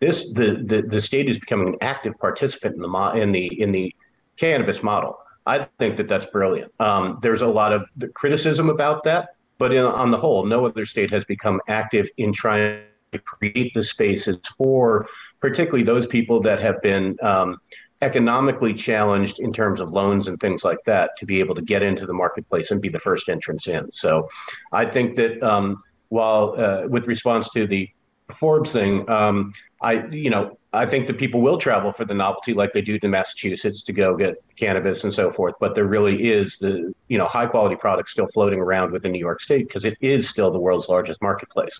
this 0.00 0.32
the 0.32 0.62
the, 0.64 0.82
the 0.82 1.00
state 1.00 1.28
is 1.28 1.38
becoming 1.38 1.68
an 1.68 1.76
active 1.80 2.18
participant 2.18 2.74
in 2.76 2.82
the 2.82 3.12
in 3.14 3.32
the 3.32 3.60
in 3.60 3.72
the 3.72 3.94
cannabis 4.36 4.82
model 4.82 5.18
i 5.46 5.66
think 5.78 5.96
that 5.96 6.08
that's 6.08 6.26
brilliant 6.26 6.72
um, 6.80 7.18
there's 7.22 7.42
a 7.42 7.46
lot 7.46 7.72
of 7.72 7.86
criticism 8.14 8.68
about 8.68 9.02
that 9.04 9.30
but 9.58 9.72
in, 9.72 9.84
on 9.84 10.10
the 10.10 10.18
whole 10.18 10.44
no 10.44 10.66
other 10.66 10.84
state 10.84 11.10
has 11.10 11.24
become 11.24 11.60
active 11.68 12.08
in 12.18 12.32
trying 12.32 12.82
to 13.12 13.18
create 13.20 13.72
the 13.74 13.82
spaces 13.82 14.36
for 14.56 15.06
particularly 15.40 15.84
those 15.84 16.06
people 16.06 16.40
that 16.40 16.60
have 16.60 16.80
been 16.82 17.16
um, 17.22 17.58
economically 18.02 18.74
challenged 18.74 19.40
in 19.40 19.52
terms 19.52 19.80
of 19.80 19.92
loans 19.92 20.28
and 20.28 20.38
things 20.38 20.64
like 20.64 20.78
that 20.84 21.16
to 21.16 21.24
be 21.24 21.40
able 21.40 21.54
to 21.54 21.62
get 21.62 21.82
into 21.82 22.04
the 22.04 22.12
marketplace 22.12 22.70
and 22.70 22.80
be 22.80 22.88
the 22.88 22.98
first 22.98 23.28
entrance 23.28 23.68
in. 23.68 23.90
So 23.90 24.28
I 24.72 24.84
think 24.84 25.16
that 25.16 25.42
um, 25.42 25.82
while 26.08 26.54
uh, 26.58 26.86
with 26.88 27.06
response 27.06 27.48
to 27.50 27.66
the 27.66 27.88
Forbes 28.32 28.72
thing, 28.72 29.08
um, 29.08 29.54
I 29.82 30.06
you 30.08 30.30
know 30.30 30.58
I 30.72 30.86
think 30.86 31.06
that 31.06 31.18
people 31.18 31.40
will 31.40 31.58
travel 31.58 31.92
for 31.92 32.04
the 32.04 32.14
novelty 32.14 32.54
like 32.54 32.72
they 32.72 32.80
do 32.80 32.98
to 32.98 33.08
Massachusetts 33.08 33.82
to 33.84 33.92
go 33.92 34.16
get 34.16 34.36
cannabis 34.56 35.04
and 35.04 35.12
so 35.12 35.30
forth. 35.30 35.54
But 35.60 35.74
there 35.74 35.86
really 35.86 36.28
is 36.28 36.58
the 36.58 36.94
you 37.08 37.18
know 37.18 37.26
high 37.26 37.46
quality 37.46 37.76
product 37.76 38.08
still 38.08 38.26
floating 38.26 38.58
around 38.58 38.92
within 38.92 39.12
New 39.12 39.20
York 39.20 39.40
State 39.40 39.68
because 39.68 39.84
it 39.84 39.96
is 40.00 40.28
still 40.28 40.50
the 40.50 40.58
world's 40.58 40.88
largest 40.88 41.22
marketplace. 41.22 41.78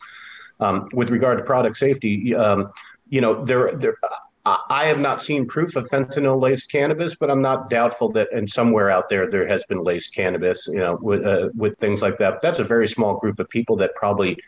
Um, 0.61 0.89
with 0.93 1.11
regard 1.11 1.39
to 1.39 1.45
product 1.45 1.77
safety, 1.77 2.35
um, 2.35 2.73
you 3.09 3.21
know 3.21 3.45
there 3.45 3.75
there 3.75 3.97
I 4.47 4.87
have 4.87 5.01
not 5.01 5.21
seen 5.21 5.47
proof 5.47 5.75
of 5.75 5.89
fentanyl 5.89 6.41
laced 6.41 6.71
cannabis, 6.71 7.17
but 7.17 7.33
I'm 7.33 7.43
not 7.43 7.69
doubtful 7.69 8.13
that 8.13 8.29
in 8.31 8.47
somewhere 8.47 8.91
out 8.91 9.09
there 9.09 9.29
there 9.29 9.49
has 9.49 9.65
been 9.65 9.83
laced 9.83 10.15
cannabis, 10.15 10.69
you 10.69 10.79
know, 10.79 10.97
with 11.03 11.27
uh, 11.27 11.49
with 11.57 11.77
things 11.79 12.01
like 12.01 12.19
that. 12.19 12.43
That's 12.43 12.61
a 12.61 12.65
very 12.65 12.87
small 12.87 13.19
group 13.19 13.41
of 13.41 13.49
people 13.49 13.75
that 13.79 13.97
probably 13.97 14.39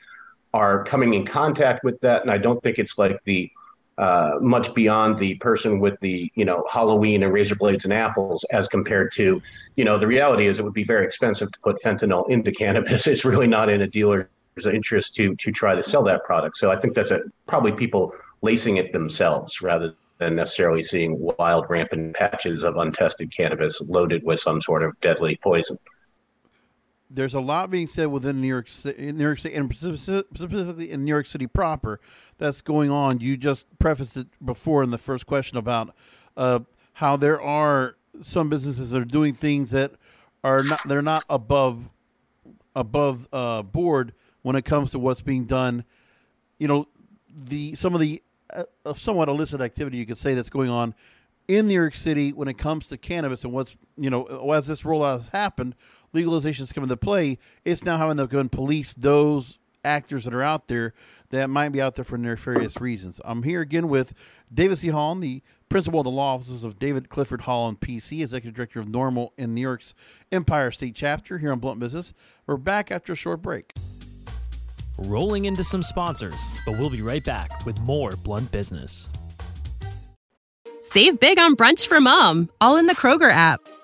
are 0.55 0.85
coming 0.85 1.15
in 1.15 1.25
contact 1.25 1.85
with 1.85 2.01
that, 2.01 2.23
and 2.23 2.31
I 2.31 2.39
don't 2.39 2.63
think 2.63 2.79
it's 2.79 2.99
like 2.99 3.19
the 3.25 3.51
uh, 3.99 4.39
much 4.41 4.73
beyond 4.75 5.19
the 5.19 5.35
person 5.37 5.81
with 5.81 5.99
the 6.01 6.31
you 6.35 6.45
know 6.45 6.65
Halloween 6.71 7.23
and 7.23 7.33
razor 7.33 7.57
blades 7.57 7.85
and 7.85 7.93
apples 7.93 8.45
as 8.51 8.69
compared 8.69 9.13
to 9.15 9.43
you 9.77 9.85
know 9.85 9.99
the 9.99 10.07
reality 10.07 10.47
is 10.47 10.59
it 10.59 10.65
would 10.65 10.73
be 10.73 10.85
very 10.85 11.05
expensive 11.05 11.51
to 11.51 11.59
put 11.61 11.83
fentanyl 11.83 12.29
into 12.31 12.53
cannabis. 12.53 13.07
It's 13.09 13.25
really 13.25 13.49
not 13.49 13.69
in 13.69 13.83
a 13.83 13.87
dealer's 13.89 14.29
interest 14.73 15.15
to 15.17 15.35
to 15.37 15.51
try 15.51 15.75
to 15.75 15.83
sell 15.83 16.05
that 16.05 16.25
product. 16.25 16.57
So 16.57 16.71
I 16.71 16.77
think 16.81 16.95
that's 16.95 17.11
a 17.11 17.23
probably 17.47 17.73
people 17.73 18.15
lacing 18.41 18.77
it 18.77 18.93
themselves 18.93 19.61
rather 19.61 19.95
than 20.19 20.37
necessarily 20.37 20.83
seeing 20.83 21.17
wild, 21.19 21.67
rampant 21.69 22.15
patches 22.15 22.65
of 22.65 22.77
untested 22.77 23.35
cannabis 23.37 23.81
loaded 23.83 24.23
with 24.25 24.41
some 24.41 24.61
sort 24.61 24.83
of 24.83 24.99
deadly 25.01 25.39
poison. 25.43 25.79
There's 27.11 27.35
a 27.35 27.41
lot 27.41 27.71
being 27.71 27.87
said 27.87 28.07
within 28.07 28.41
New 28.41 28.47
York 28.49 28.69
City, 28.69 29.13
New 29.13 29.25
York 29.25 29.39
City, 29.39 29.55
and 29.55 29.75
specifically 29.75 30.91
in 30.91 31.05
New 31.05 31.09
York 31.09 31.27
City 31.27 31.47
proper, 31.47 32.01
that's 32.37 32.61
going 32.61 32.91
on. 32.91 33.21
You 33.21 33.37
just 33.37 33.67
prefaced 33.79 34.17
it 34.17 34.27
before 34.45 34.83
in 34.83 34.91
the 34.91 34.99
first 34.99 35.27
question 35.27 35.57
about 35.57 35.95
uh, 36.37 36.61
how 36.95 37.17
there 37.17 37.41
are 37.41 37.97
some 38.21 38.51
businesses 38.51 38.91
that 38.91 39.01
are 39.01 39.07
doing 39.07 39.33
things 39.33 39.71
that 39.71 39.93
are 40.45 40.63
not 40.63 40.81
they're 40.87 41.03
not 41.03 41.25
above 41.31 41.91
above 42.77 43.29
uh, 43.33 43.63
board 43.63 44.13
when 44.43 44.57
it 44.57 44.65
comes 44.65 44.93
to 44.93 44.99
what's 44.99 45.21
being 45.21 45.45
done. 45.45 45.85
You 46.59 46.69
know, 46.69 46.89
the 47.35 47.75
some 47.75 47.95
of 47.95 48.01
the 48.01 48.23
a, 48.51 48.95
somewhat 48.95 49.29
illicit 49.29 49.61
activity 49.61 49.99
you 49.99 50.07
could 50.07 50.19
say 50.19 50.35
that's 50.35 50.51
going 50.51 50.71
on 50.71 50.95
in 51.47 51.67
New 51.67 51.75
York 51.75 51.95
City 51.95 52.33
when 52.33 52.49
it 52.49 52.59
comes 52.59 52.87
to 52.89 52.97
cannabis 52.97 53.45
and 53.45 53.53
what's 53.53 53.77
you 53.97 54.11
know 54.11 54.25
as 54.53 54.67
this 54.67 54.83
rollout 54.83 55.19
has 55.19 55.29
happened, 55.29 55.75
legalization 56.13 56.63
has 56.63 56.73
come 56.73 56.85
into 56.85 56.97
play. 56.97 57.39
It's 57.65 57.85
now 57.85 57.99
having 57.99 58.17
to 58.17 58.27
go 58.27 58.39
and 58.39 58.51
police 58.51 58.95
those 58.95 59.59
actors 59.85 60.25
that 60.25 60.35
are 60.35 60.43
out 60.43 60.69
there 60.69 60.95
that 61.31 61.49
might 61.51 61.71
be 61.71 61.81
out 61.81 61.95
there 61.95 62.05
for 62.05 62.19
nefarious 62.19 62.81
reasons. 62.81 63.21
I'm 63.25 63.43
here 63.43 63.61
again 63.61 63.89
with 63.89 64.15
David 64.53 64.79
C. 64.79 64.89
Holland, 64.89 65.23
the 65.23 65.43
principal 65.69 66.01
of 66.01 66.05
the 66.05 66.11
law 66.11 66.35
offices 66.35 66.65
of 66.65 66.79
David 66.79 67.11
Clifford 67.11 67.43
Holland 67.43 67.81
PC, 67.81 68.23
executive 68.23 68.55
director 68.55 68.81
of 68.81 68.87
NORML 68.87 69.31
in 69.37 69.55
New 69.55 69.61
York's 69.61 69.95
Empire 70.33 70.71
State 70.71 70.95
Chapter 70.95 71.39
here 71.39 71.53
on 71.53 71.59
Blunt 71.59 71.81
Business. 71.81 72.15
We're 72.47 72.57
back 72.57 72.91
after 72.91 73.13
a 73.13 73.17
short 73.17 73.43
break 73.43 73.73
rolling 74.99 75.45
into 75.45 75.63
some 75.63 75.83
sponsors, 75.83 76.41
but 76.67 76.77
we'll 76.79 76.91
be 76.91 77.03
right 77.03 77.25
back 77.25 77.65
with 77.65 77.79
more 77.81 78.13
Blunt 78.25 78.51
Business. 78.51 79.09
Save 80.81 81.21
big 81.21 81.39
on 81.39 81.55
brunch 81.55 81.87
for 81.87 82.01
mom, 82.01 82.51
all 82.61 82.77
in 82.77 82.87
the 82.87 82.97
Kroger 82.97 83.31
app. 83.31 83.61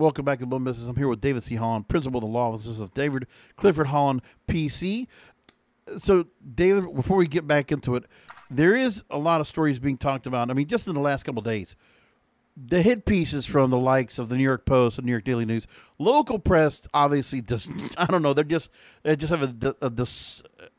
Welcome 0.00 0.24
back 0.24 0.38
to 0.38 0.46
Blunt 0.46 0.64
Business. 0.64 0.86
I'm 0.86 0.94
here 0.94 1.08
with 1.08 1.20
David 1.20 1.42
C. 1.42 1.56
Holland, 1.56 1.88
principal 1.88 2.18
of 2.18 2.22
the 2.22 2.28
law 2.28 2.50
offices 2.50 2.78
of 2.78 2.94
David 2.94 3.26
Clifford 3.56 3.88
Holland, 3.88 4.22
PC. 4.46 5.08
So, 5.96 6.26
David, 6.54 6.94
before 6.94 7.16
we 7.16 7.26
get 7.26 7.48
back 7.48 7.72
into 7.72 7.96
it, 7.96 8.04
there 8.48 8.76
is 8.76 9.02
a 9.10 9.18
lot 9.18 9.40
of 9.40 9.48
stories 9.48 9.80
being 9.80 9.98
talked 9.98 10.24
about. 10.24 10.50
I 10.50 10.52
mean, 10.52 10.68
just 10.68 10.86
in 10.86 10.94
the 10.94 11.00
last 11.00 11.24
couple 11.24 11.42
days, 11.42 11.74
the 12.56 12.80
hit 12.80 13.06
pieces 13.06 13.44
from 13.44 13.72
the 13.72 13.76
likes 13.76 14.20
of 14.20 14.28
the 14.28 14.36
New 14.36 14.44
York 14.44 14.64
Post 14.64 14.98
and 14.98 15.04
New 15.04 15.10
York 15.10 15.24
Daily 15.24 15.44
News, 15.44 15.66
local 15.98 16.38
press 16.38 16.82
obviously 16.94 17.42
just 17.42 17.68
I 17.98 18.06
don't 18.06 18.22
know 18.22 18.32
they're 18.32 18.44
just 18.44 18.70
they 19.02 19.16
just 19.16 19.30
have 19.30 19.42
a 19.42 19.76
a, 19.80 19.90
a, 19.90 20.06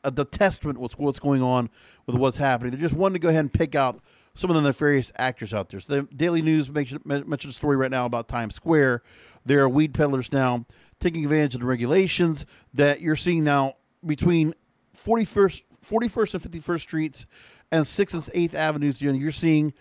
a 0.04 0.10
detestment 0.10 0.78
with 0.78 0.98
what's 0.98 1.18
going 1.18 1.42
on 1.42 1.68
with 2.06 2.16
what's 2.16 2.38
happening. 2.38 2.72
They 2.72 2.78
just 2.78 2.94
wanted 2.94 3.14
to 3.14 3.18
go 3.18 3.28
ahead 3.28 3.40
and 3.40 3.52
pick 3.52 3.74
out 3.74 4.00
some 4.34 4.50
of 4.50 4.56
the 4.56 4.62
nefarious 4.62 5.12
actors 5.16 5.52
out 5.52 5.68
there. 5.68 5.80
So 5.80 6.02
the 6.02 6.14
Daily 6.14 6.42
News 6.42 6.70
mentioned 6.70 7.04
mentioned 7.04 7.52
a 7.52 7.54
story 7.54 7.76
right 7.76 7.90
now 7.90 8.06
about 8.06 8.28
Times 8.28 8.54
Square. 8.54 9.02
There 9.44 9.60
are 9.60 9.68
weed 9.68 9.94
peddlers 9.94 10.32
now 10.32 10.66
taking 11.00 11.24
advantage 11.24 11.54
of 11.54 11.60
the 11.60 11.66
regulations 11.66 12.46
that 12.74 13.00
you're 13.00 13.16
seeing 13.16 13.44
now 13.44 13.74
between 14.04 14.54
41st 14.96 15.62
41st 15.84 16.34
and 16.34 16.62
51st 16.62 16.80
Streets 16.80 17.26
and 17.72 17.84
6th 17.84 18.28
and 18.28 18.50
8th 18.50 18.54
Avenues. 18.54 19.00
You're 19.00 19.32
seeing 19.32 19.72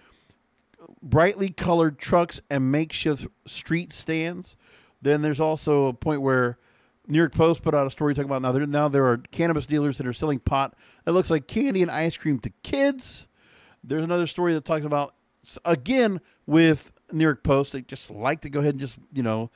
brightly 1.01 1.49
colored 1.49 1.99
trucks 1.99 2.41
and 2.49 2.71
makeshift 2.71 3.27
street 3.45 3.93
stands. 3.93 4.55
Then 5.01 5.21
there's 5.21 5.39
also 5.39 5.85
a 5.85 5.93
point 5.93 6.21
where 6.21 6.57
New 7.07 7.17
York 7.17 7.33
Post 7.33 7.63
put 7.63 7.73
out 7.73 7.87
a 7.87 7.89
story 7.89 8.13
talking 8.13 8.29
about 8.29 8.41
now 8.41 8.51
there 8.51 8.65
now 8.65 8.87
there 8.87 9.07
are 9.07 9.17
cannabis 9.17 9.65
dealers 9.65 9.97
that 9.97 10.07
are 10.07 10.13
selling 10.13 10.39
pot 10.39 10.75
that 11.05 11.11
looks 11.13 11.29
like 11.29 11.47
candy 11.47 11.81
and 11.81 11.91
ice 11.91 12.17
cream 12.17 12.39
to 12.39 12.49
kids. 12.63 13.27
There's 13.83 14.03
another 14.03 14.27
story 14.27 14.53
that 14.53 14.65
talks 14.65 14.85
about 14.85 15.15
again 15.65 16.21
with 16.45 16.91
New 17.11 17.23
York 17.23 17.43
Post. 17.43 17.73
They 17.73 17.81
just 17.81 18.11
like 18.11 18.41
to 18.41 18.49
go 18.49 18.59
ahead 18.59 18.73
and 18.73 18.79
just 18.79 18.97
you 19.13 19.23
know 19.23 19.49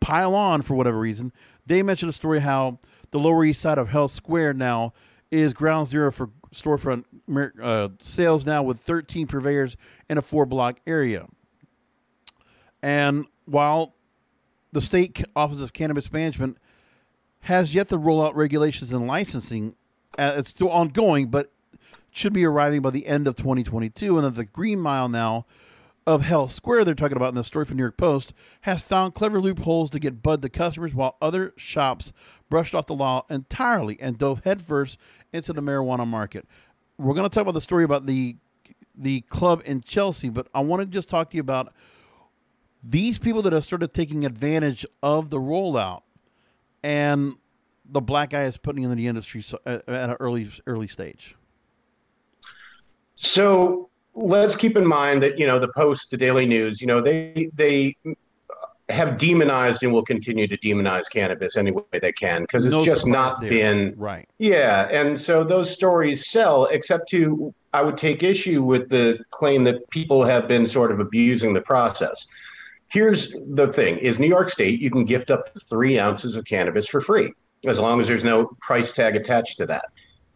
pile 0.00 0.34
on 0.34 0.62
for 0.62 0.74
whatever 0.74 0.98
reason. 0.98 1.32
They 1.66 1.82
mentioned 1.82 2.10
a 2.10 2.12
story 2.12 2.40
how 2.40 2.78
the 3.10 3.18
Lower 3.18 3.44
East 3.44 3.60
Side 3.60 3.78
of 3.78 3.88
Hell 3.88 4.08
Square 4.08 4.54
now 4.54 4.92
is 5.30 5.52
ground 5.52 5.88
zero 5.88 6.12
for 6.12 6.30
storefront 6.54 7.04
uh, 7.62 7.88
sales 8.00 8.46
now 8.46 8.62
with 8.62 8.78
13 8.78 9.26
purveyors 9.26 9.76
in 10.08 10.18
a 10.18 10.22
four 10.22 10.46
block 10.46 10.80
area. 10.86 11.26
And 12.82 13.26
while 13.46 13.94
the 14.72 14.80
state 14.80 15.24
office 15.34 15.60
of 15.60 15.72
cannabis 15.72 16.12
management 16.12 16.58
has 17.40 17.74
yet 17.74 17.88
to 17.88 17.98
roll 17.98 18.22
out 18.24 18.36
regulations 18.36 18.92
and 18.92 19.06
licensing, 19.06 19.74
uh, 20.18 20.34
it's 20.36 20.50
still 20.50 20.70
ongoing, 20.70 21.26
but 21.26 21.52
should 22.16 22.32
be 22.32 22.46
arriving 22.46 22.80
by 22.80 22.88
the 22.88 23.06
end 23.06 23.28
of 23.28 23.36
2022. 23.36 24.16
And 24.16 24.24
then 24.24 24.32
the 24.32 24.44
Green 24.46 24.80
Mile 24.80 25.08
now 25.08 25.44
of 26.06 26.22
Hell 26.22 26.48
Square, 26.48 26.86
they're 26.86 26.94
talking 26.94 27.16
about 27.16 27.28
in 27.28 27.34
the 27.34 27.44
story 27.44 27.66
from 27.66 27.76
New 27.76 27.82
York 27.82 27.98
Post, 27.98 28.32
has 28.62 28.80
found 28.80 29.12
clever 29.12 29.38
loopholes 29.38 29.90
to 29.90 29.98
get 29.98 30.22
bud 30.22 30.40
to 30.40 30.48
customers 30.48 30.94
while 30.94 31.18
other 31.20 31.52
shops 31.58 32.14
brushed 32.48 32.74
off 32.74 32.86
the 32.86 32.94
law 32.94 33.26
entirely 33.28 34.00
and 34.00 34.16
dove 34.16 34.42
headfirst 34.44 34.96
into 35.34 35.52
the 35.52 35.60
marijuana 35.60 36.06
market. 36.06 36.48
We're 36.96 37.12
going 37.12 37.28
to 37.28 37.34
talk 37.34 37.42
about 37.42 37.52
the 37.54 37.60
story 37.60 37.84
about 37.84 38.06
the 38.06 38.36
the 38.98 39.20
club 39.22 39.60
in 39.66 39.82
Chelsea, 39.82 40.30
but 40.30 40.48
I 40.54 40.60
want 40.60 40.80
to 40.80 40.86
just 40.86 41.10
talk 41.10 41.28
to 41.30 41.36
you 41.36 41.42
about 41.42 41.74
these 42.82 43.18
people 43.18 43.42
that 43.42 43.52
have 43.52 43.64
started 43.64 43.92
taking 43.92 44.24
advantage 44.24 44.86
of 45.02 45.28
the 45.28 45.36
rollout 45.36 46.00
and 46.82 47.34
the 47.84 48.00
black 48.00 48.30
guy 48.30 48.44
is 48.44 48.56
putting 48.56 48.84
in 48.84 48.96
the 48.96 49.06
industry 49.06 49.44
at 49.66 49.86
an 49.86 50.16
early 50.18 50.50
early 50.66 50.88
stage. 50.88 51.36
So 53.16 53.90
let's 54.14 54.56
keep 54.56 54.76
in 54.76 54.86
mind 54.86 55.22
that 55.22 55.38
you 55.38 55.46
know 55.46 55.58
the 55.58 55.72
Post, 55.72 56.10
the 56.10 56.16
Daily 56.16 56.46
News, 56.46 56.80
you 56.80 56.86
know 56.86 57.00
they 57.00 57.50
they 57.54 57.96
have 58.88 59.18
demonized 59.18 59.82
and 59.82 59.92
will 59.92 60.04
continue 60.04 60.46
to 60.46 60.56
demonize 60.58 61.10
cannabis 61.10 61.56
any 61.56 61.72
way 61.72 61.82
they 62.00 62.12
can 62.12 62.42
because 62.42 62.64
it's 62.64 62.76
no 62.76 62.84
just 62.84 63.06
not 63.06 63.40
there. 63.40 63.50
been 63.50 63.94
right. 63.96 64.28
Yeah, 64.38 64.88
and 64.88 65.20
so 65.20 65.42
those 65.42 65.70
stories 65.70 66.30
sell, 66.30 66.66
except 66.66 67.08
to 67.10 67.52
I 67.74 67.82
would 67.82 67.98
take 67.98 68.22
issue 68.22 68.62
with 68.62 68.88
the 68.88 69.18
claim 69.30 69.64
that 69.64 69.88
people 69.90 70.24
have 70.24 70.46
been 70.46 70.66
sort 70.66 70.92
of 70.92 71.00
abusing 71.00 71.52
the 71.52 71.60
process. 71.60 72.26
Here's 72.88 73.34
the 73.48 73.72
thing: 73.72 73.98
is 73.98 74.20
New 74.20 74.28
York 74.28 74.50
State 74.50 74.80
you 74.80 74.90
can 74.90 75.04
gift 75.04 75.30
up 75.30 75.52
to 75.52 75.60
three 75.60 75.98
ounces 75.98 76.36
of 76.36 76.44
cannabis 76.44 76.86
for 76.86 77.00
free 77.00 77.32
as 77.66 77.80
long 77.80 78.00
as 78.00 78.06
there's 78.06 78.24
no 78.24 78.56
price 78.60 78.92
tag 78.92 79.16
attached 79.16 79.58
to 79.58 79.66
that. 79.66 79.86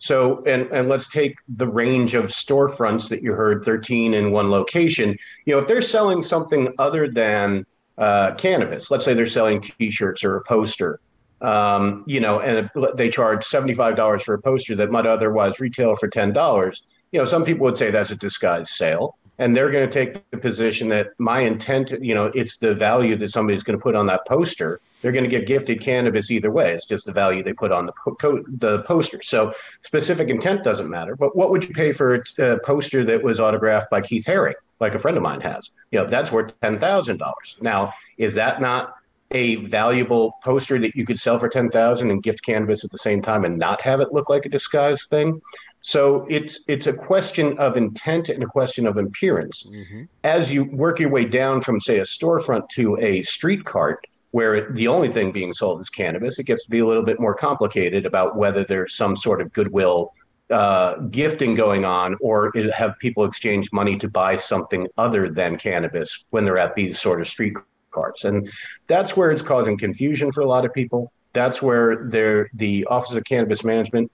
So, 0.00 0.42
and 0.44 0.62
and 0.72 0.88
let's 0.88 1.08
take 1.08 1.36
the 1.48 1.68
range 1.68 2.14
of 2.14 2.26
storefronts 2.26 3.08
that 3.10 3.22
you 3.22 3.32
heard, 3.32 3.64
13 3.64 4.14
in 4.14 4.32
one 4.32 4.50
location. 4.50 5.16
You 5.44 5.54
know, 5.54 5.60
if 5.60 5.68
they're 5.68 5.82
selling 5.82 6.22
something 6.22 6.72
other 6.78 7.08
than 7.08 7.66
uh, 7.98 8.34
cannabis, 8.34 8.90
let's 8.90 9.04
say 9.04 9.14
they're 9.14 9.26
selling 9.26 9.60
T-shirts 9.60 10.24
or 10.24 10.38
a 10.38 10.44
poster, 10.44 11.00
um, 11.42 12.02
you 12.06 12.18
know, 12.18 12.40
and 12.40 12.70
they 12.96 13.10
charge 13.10 13.44
$75 13.44 14.22
for 14.22 14.34
a 14.34 14.40
poster 14.40 14.74
that 14.76 14.90
might 14.90 15.06
otherwise 15.06 15.60
retail 15.60 15.94
for 15.94 16.08
$10. 16.08 16.80
You 17.12 17.18
know, 17.18 17.24
some 17.24 17.44
people 17.44 17.64
would 17.64 17.76
say 17.76 17.90
that's 17.90 18.10
a 18.10 18.16
disguised 18.16 18.70
sale 18.70 19.16
and 19.40 19.56
they're 19.56 19.70
going 19.70 19.88
to 19.88 19.92
take 19.92 20.22
the 20.30 20.36
position 20.36 20.88
that 20.90 21.08
my 21.18 21.40
intent, 21.40 21.92
you 22.02 22.14
know, 22.14 22.26
it's 22.34 22.58
the 22.58 22.74
value 22.74 23.16
that 23.16 23.30
somebody's 23.30 23.62
going 23.62 23.76
to 23.76 23.82
put 23.82 23.96
on 23.96 24.06
that 24.06 24.26
poster. 24.26 24.80
They're 25.02 25.12
going 25.12 25.24
to 25.24 25.30
get 25.30 25.46
gifted 25.46 25.80
cannabis 25.80 26.30
either 26.30 26.50
way. 26.50 26.72
It's 26.72 26.86
just 26.86 27.06
the 27.06 27.12
value 27.12 27.42
they 27.42 27.52
put 27.52 27.72
on 27.72 27.86
the 27.86 27.92
po- 27.92 28.44
the 28.48 28.82
poster. 28.82 29.20
So 29.22 29.52
specific 29.82 30.28
intent 30.28 30.62
doesn't 30.64 30.90
matter. 30.90 31.16
But 31.16 31.36
what 31.36 31.50
would 31.50 31.64
you 31.64 31.74
pay 31.74 31.92
for 31.92 32.22
a 32.38 32.58
poster 32.60 33.04
that 33.04 33.22
was 33.22 33.40
autographed 33.40 33.90
by 33.90 34.00
Keith 34.00 34.24
Haring, 34.26 34.54
like 34.78 34.94
a 34.94 34.98
friend 34.98 35.16
of 35.16 35.22
mine 35.22 35.40
has? 35.40 35.70
You 35.90 36.00
know, 36.00 36.06
that's 36.06 36.30
worth 36.30 36.58
ten 36.60 36.78
thousand 36.78 37.18
dollars. 37.18 37.56
Now, 37.60 37.92
is 38.18 38.34
that 38.34 38.60
not 38.60 38.94
a 39.32 39.56
valuable 39.56 40.34
poster 40.42 40.78
that 40.80 40.94
you 40.96 41.06
could 41.06 41.18
sell 41.18 41.38
for 41.38 41.48
10,000 41.48 42.10
and 42.10 42.22
gift 42.22 42.44
cannabis 42.44 42.84
at 42.84 42.90
the 42.90 42.98
same 42.98 43.22
time 43.22 43.44
and 43.44 43.58
not 43.58 43.80
have 43.80 44.00
it 44.00 44.12
look 44.12 44.28
like 44.28 44.44
a 44.44 44.48
disguised 44.48 45.08
thing. 45.08 45.40
So 45.82 46.26
it's 46.28 46.60
it's 46.68 46.86
a 46.86 46.92
question 46.92 47.56
of 47.58 47.76
intent 47.76 48.28
and 48.28 48.42
a 48.42 48.46
question 48.46 48.86
of 48.86 48.96
appearance. 48.98 49.66
Mm-hmm. 49.66 50.02
As 50.24 50.52
you 50.52 50.64
work 50.64 51.00
your 51.00 51.08
way 51.08 51.24
down 51.24 51.62
from 51.62 51.80
say 51.80 51.98
a 51.98 52.02
storefront 52.02 52.68
to 52.70 52.98
a 52.98 53.22
street 53.22 53.64
cart 53.64 54.06
where 54.32 54.70
the 54.72 54.88
only 54.88 55.10
thing 55.10 55.32
being 55.32 55.52
sold 55.52 55.80
is 55.80 55.90
cannabis, 55.90 56.38
it 56.38 56.44
gets 56.44 56.64
to 56.64 56.70
be 56.70 56.78
a 56.78 56.86
little 56.86 57.02
bit 57.02 57.18
more 57.18 57.34
complicated 57.34 58.06
about 58.06 58.36
whether 58.36 58.64
there's 58.64 58.96
some 58.96 59.16
sort 59.16 59.40
of 59.40 59.52
goodwill 59.52 60.12
uh, 60.50 60.96
gifting 61.10 61.54
going 61.54 61.84
on 61.84 62.16
or 62.20 62.52
have 62.74 62.98
people 62.98 63.24
exchange 63.24 63.72
money 63.72 63.96
to 63.96 64.08
buy 64.08 64.36
something 64.36 64.88
other 64.98 65.28
than 65.30 65.56
cannabis 65.56 66.24
when 66.30 66.44
they're 66.44 66.58
at 66.58 66.74
these 66.74 66.98
sort 66.98 67.20
of 67.20 67.28
street 67.28 67.54
carts. 67.90 68.24
And 68.24 68.50
that's 68.86 69.16
where 69.16 69.30
it's 69.30 69.42
causing 69.42 69.78
confusion 69.78 70.32
for 70.32 70.40
a 70.42 70.46
lot 70.46 70.64
of 70.64 70.72
people. 70.72 71.12
That's 71.32 71.62
where 71.62 72.08
the 72.10 72.84
Office 72.90 73.14
of 73.14 73.24
Cannabis 73.24 73.64
Management 73.64 74.10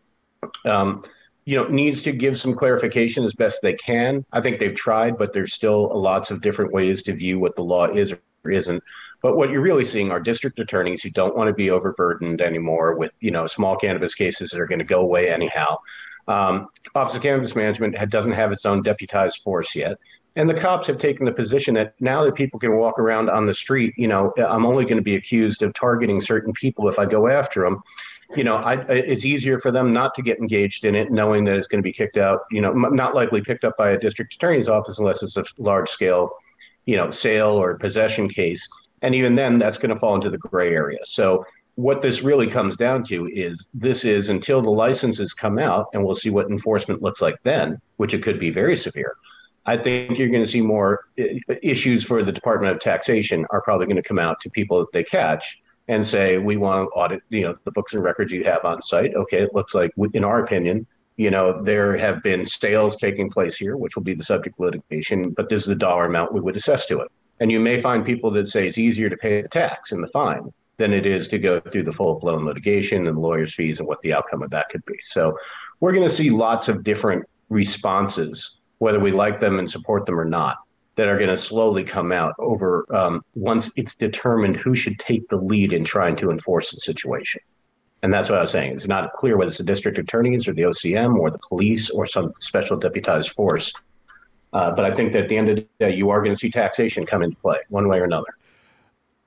um, 0.64 1.02
you 1.46 1.56
know 1.56 1.66
needs 1.68 2.02
to 2.02 2.12
give 2.12 2.36
some 2.36 2.54
clarification 2.54 3.24
as 3.24 3.34
best 3.34 3.62
they 3.62 3.74
can. 3.74 4.24
I 4.32 4.40
think 4.40 4.58
they've 4.58 4.74
tried, 4.74 5.16
but 5.16 5.32
there's 5.32 5.54
still 5.54 5.90
lots 5.98 6.30
of 6.30 6.42
different 6.42 6.72
ways 6.72 7.02
to 7.04 7.14
view 7.14 7.38
what 7.38 7.56
the 7.56 7.62
law 7.62 7.86
is 7.86 8.12
or 8.12 8.50
isn't. 8.50 8.82
But 9.22 9.36
what 9.36 9.50
you're 9.50 9.62
really 9.62 9.84
seeing 9.84 10.10
are 10.10 10.20
district 10.20 10.58
attorneys 10.58 11.02
who 11.02 11.10
don't 11.10 11.36
want 11.36 11.48
to 11.48 11.54
be 11.54 11.70
overburdened 11.70 12.40
anymore 12.40 12.96
with 12.96 13.16
you 13.20 13.30
know 13.30 13.46
small 13.46 13.76
cannabis 13.76 14.14
cases 14.14 14.50
that 14.50 14.60
are 14.60 14.66
going 14.66 14.78
to 14.78 14.84
go 14.84 15.00
away 15.00 15.30
anyhow. 15.30 15.78
Um, 16.28 16.68
Office 16.94 17.16
of 17.16 17.22
Cannabis 17.22 17.54
Management 17.54 17.96
doesn't 18.10 18.32
have 18.32 18.52
its 18.52 18.66
own 18.66 18.82
deputized 18.82 19.42
force 19.42 19.74
yet. 19.74 19.96
And 20.34 20.50
the 20.50 20.54
cops 20.54 20.86
have 20.88 20.98
taken 20.98 21.24
the 21.24 21.32
position 21.32 21.72
that 21.74 21.94
now 21.98 22.22
that 22.24 22.34
people 22.34 22.60
can 22.60 22.76
walk 22.76 22.98
around 22.98 23.30
on 23.30 23.46
the 23.46 23.54
street, 23.54 23.94
you 23.96 24.06
know, 24.06 24.34
I'm 24.36 24.66
only 24.66 24.84
going 24.84 24.98
to 24.98 25.02
be 25.02 25.14
accused 25.14 25.62
of 25.62 25.72
targeting 25.72 26.20
certain 26.20 26.52
people 26.52 26.88
if 26.90 26.98
I 26.98 27.06
go 27.06 27.26
after 27.26 27.62
them 27.62 27.80
you 28.34 28.44
know, 28.44 28.56
I, 28.56 28.74
it's 28.88 29.24
easier 29.24 29.58
for 29.58 29.70
them 29.70 29.92
not 29.92 30.14
to 30.14 30.22
get 30.22 30.38
engaged 30.38 30.84
in 30.84 30.94
it, 30.94 31.12
knowing 31.12 31.44
that 31.44 31.56
it's 31.56 31.68
going 31.68 31.78
to 31.78 31.86
be 31.86 31.92
kicked 31.92 32.16
out. 32.16 32.40
You 32.50 32.60
know, 32.60 32.72
not 32.72 33.14
likely 33.14 33.40
picked 33.40 33.64
up 33.64 33.76
by 33.76 33.90
a 33.90 33.98
district 33.98 34.34
attorney's 34.34 34.68
office 34.68 34.98
unless 34.98 35.22
it's 35.22 35.36
a 35.36 35.44
large 35.58 35.88
scale, 35.88 36.30
you 36.86 36.96
know, 36.96 37.10
sale 37.10 37.50
or 37.50 37.76
possession 37.78 38.28
case. 38.28 38.68
And 39.02 39.14
even 39.14 39.34
then, 39.34 39.58
that's 39.58 39.78
going 39.78 39.94
to 39.94 40.00
fall 40.00 40.14
into 40.14 40.30
the 40.30 40.38
gray 40.38 40.74
area. 40.74 40.98
So 41.04 41.44
what 41.74 42.00
this 42.00 42.22
really 42.22 42.46
comes 42.46 42.76
down 42.76 43.04
to 43.04 43.26
is 43.28 43.66
this 43.74 44.04
is 44.04 44.30
until 44.30 44.62
the 44.62 44.70
licenses 44.70 45.34
come 45.34 45.58
out, 45.58 45.88
and 45.92 46.04
we'll 46.04 46.14
see 46.14 46.30
what 46.30 46.50
enforcement 46.50 47.02
looks 47.02 47.20
like 47.20 47.36
then, 47.42 47.78
which 47.96 48.14
it 48.14 48.22
could 48.22 48.40
be 48.40 48.50
very 48.50 48.76
severe. 48.76 49.16
I 49.66 49.76
think 49.76 50.16
you're 50.16 50.28
going 50.28 50.44
to 50.44 50.48
see 50.48 50.60
more 50.60 51.00
uh, 51.18 51.24
issues 51.62 52.04
for 52.04 52.22
the 52.22 52.32
Department 52.32 52.72
of 52.72 52.80
Taxation 52.80 53.44
are 53.50 53.60
probably 53.60 53.86
going 53.86 53.96
to 53.96 54.02
come 54.02 54.18
out 54.18 54.40
to 54.40 54.50
people 54.50 54.78
that 54.78 54.92
they 54.92 55.04
catch 55.04 55.58
and 55.88 56.04
say 56.04 56.38
we 56.38 56.56
want 56.56 56.88
to 56.88 56.90
audit 56.98 57.22
you 57.28 57.42
know 57.42 57.56
the 57.64 57.70
books 57.70 57.94
and 57.94 58.02
records 58.02 58.32
you 58.32 58.44
have 58.44 58.64
on 58.64 58.80
site 58.82 59.14
okay 59.14 59.42
it 59.42 59.54
looks 59.54 59.74
like 59.74 59.90
in 60.14 60.24
our 60.24 60.42
opinion 60.42 60.86
you 61.16 61.30
know 61.30 61.62
there 61.62 61.96
have 61.96 62.22
been 62.22 62.44
sales 62.44 62.96
taking 62.96 63.30
place 63.30 63.56
here 63.56 63.76
which 63.76 63.96
will 63.96 64.02
be 64.02 64.14
the 64.14 64.24
subject 64.24 64.58
litigation 64.58 65.30
but 65.30 65.48
this 65.48 65.60
is 65.60 65.66
the 65.66 65.74
dollar 65.74 66.06
amount 66.06 66.32
we 66.32 66.40
would 66.40 66.56
assess 66.56 66.86
to 66.86 67.00
it 67.00 67.10
and 67.40 67.52
you 67.52 67.60
may 67.60 67.80
find 67.80 68.04
people 68.04 68.30
that 68.32 68.48
say 68.48 68.66
it's 68.66 68.78
easier 68.78 69.10
to 69.10 69.16
pay 69.16 69.42
the 69.42 69.48
tax 69.48 69.92
and 69.92 70.02
the 70.02 70.08
fine 70.08 70.52
than 70.78 70.92
it 70.92 71.06
is 71.06 71.28
to 71.28 71.38
go 71.38 71.60
through 71.60 71.82
the 71.82 71.92
full-blown 71.92 72.44
litigation 72.44 73.06
and 73.06 73.18
lawyers 73.18 73.54
fees 73.54 73.78
and 73.78 73.88
what 73.88 74.00
the 74.02 74.12
outcome 74.12 74.42
of 74.42 74.50
that 74.50 74.68
could 74.68 74.84
be 74.86 74.98
so 75.02 75.36
we're 75.80 75.92
going 75.92 76.06
to 76.06 76.14
see 76.14 76.30
lots 76.30 76.68
of 76.68 76.84
different 76.84 77.24
responses 77.48 78.58
whether 78.78 79.00
we 79.00 79.10
like 79.10 79.38
them 79.38 79.58
and 79.58 79.70
support 79.70 80.06
them 80.06 80.18
or 80.18 80.24
not 80.24 80.58
that 80.96 81.08
are 81.08 81.18
going 81.18 81.30
to 81.30 81.36
slowly 81.36 81.84
come 81.84 82.10
out 82.10 82.34
over 82.38 82.86
um, 82.94 83.22
once 83.34 83.70
it's 83.76 83.94
determined 83.94 84.56
who 84.56 84.74
should 84.74 84.98
take 84.98 85.28
the 85.28 85.36
lead 85.36 85.72
in 85.72 85.84
trying 85.84 86.16
to 86.16 86.30
enforce 86.30 86.72
the 86.72 86.80
situation. 86.80 87.40
And 88.02 88.12
that's 88.12 88.28
what 88.28 88.38
I 88.38 88.42
was 88.42 88.50
saying. 88.50 88.72
It's 88.72 88.88
not 88.88 89.12
clear 89.12 89.36
whether 89.36 89.48
it's 89.48 89.58
the 89.58 89.64
district 89.64 89.98
attorneys 89.98 90.48
or 90.48 90.54
the 90.54 90.62
OCM 90.62 91.18
or 91.18 91.30
the 91.30 91.38
police 91.38 91.90
or 91.90 92.06
some 92.06 92.32
special 92.40 92.76
deputized 92.76 93.30
force. 93.30 93.72
Uh, 94.52 94.70
but 94.70 94.84
I 94.84 94.94
think 94.94 95.12
that 95.12 95.24
at 95.24 95.28
the 95.28 95.36
end 95.36 95.48
of 95.50 95.56
the 95.56 95.66
day, 95.78 95.94
you 95.94 96.10
are 96.10 96.20
going 96.20 96.34
to 96.34 96.38
see 96.38 96.50
taxation 96.50 97.04
come 97.04 97.22
into 97.22 97.36
play 97.36 97.58
one 97.68 97.88
way 97.88 97.98
or 97.98 98.04
another. 98.04 98.36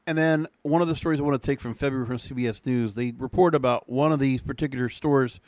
And 0.08 0.17
then 0.17 0.47
one 0.63 0.82
of 0.82 0.88
the 0.88 0.95
stories 0.95 1.19
I 1.19 1.23
want 1.23 1.39
to 1.39 1.45
take 1.45 1.60
from 1.60 1.75
February 1.75 2.08
from 2.08 2.17
CBS 2.17 2.65
News, 2.65 2.95
they 2.95 3.13
report 3.17 3.53
about 3.53 3.88
one 3.88 4.12
of 4.12 4.19
these 4.19 4.41
particular 4.41 4.89
stores 4.89 5.39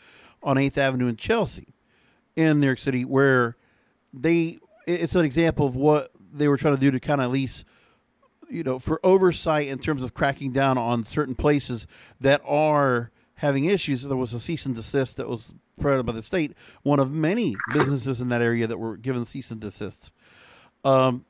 on 0.43 0.57
8th 0.57 0.77
Avenue 0.77 1.07
in 1.07 1.15
Chelsea 1.15 1.73
in 2.35 2.59
New 2.59 2.67
York 2.67 2.79
City 2.79 3.05
where 3.05 3.57
they 4.13 4.59
it's 4.87 5.15
an 5.15 5.25
example 5.25 5.65
of 5.65 5.75
what 5.75 6.11
they 6.33 6.47
were 6.47 6.57
trying 6.57 6.75
to 6.75 6.81
do 6.81 6.91
to 6.91 6.99
kind 6.99 7.21
of 7.21 7.25
at 7.25 7.31
least 7.31 7.65
you 8.49 8.63
know 8.63 8.79
for 8.79 8.99
oversight 9.03 9.67
in 9.67 9.79
terms 9.79 10.03
of 10.03 10.13
cracking 10.13 10.51
down 10.51 10.77
on 10.77 11.05
certain 11.05 11.35
places 11.35 11.87
that 12.19 12.41
are 12.45 13.11
having 13.35 13.65
issues 13.65 14.03
there 14.03 14.17
was 14.17 14.33
a 14.33 14.39
cease 14.39 14.65
and 14.65 14.75
desist 14.75 15.17
that 15.17 15.27
was 15.27 15.53
provided 15.81 16.05
by 16.05 16.13
the 16.13 16.21
state 16.21 16.53
one 16.83 16.99
of 16.99 17.11
many 17.11 17.55
businesses 17.73 18.21
in 18.21 18.29
that 18.29 18.41
area 18.41 18.67
that 18.67 18.77
were 18.77 18.97
given 18.97 19.25
cease 19.25 19.51
and 19.51 19.59
desist 19.59 20.11
um, 20.83 21.25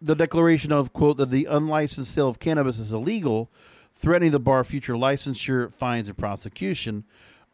the 0.00 0.14
declaration 0.14 0.72
of 0.72 0.92
quote 0.92 1.16
that 1.16 1.30
the 1.30 1.46
unlicensed 1.46 2.12
sale 2.12 2.28
of 2.28 2.38
cannabis 2.38 2.78
is 2.78 2.92
illegal 2.92 3.50
threatening 3.94 4.32
to 4.32 4.38
bar 4.38 4.64
future 4.64 4.94
licensure 4.94 5.72
fines 5.72 6.08
and 6.08 6.16
prosecution 6.16 7.04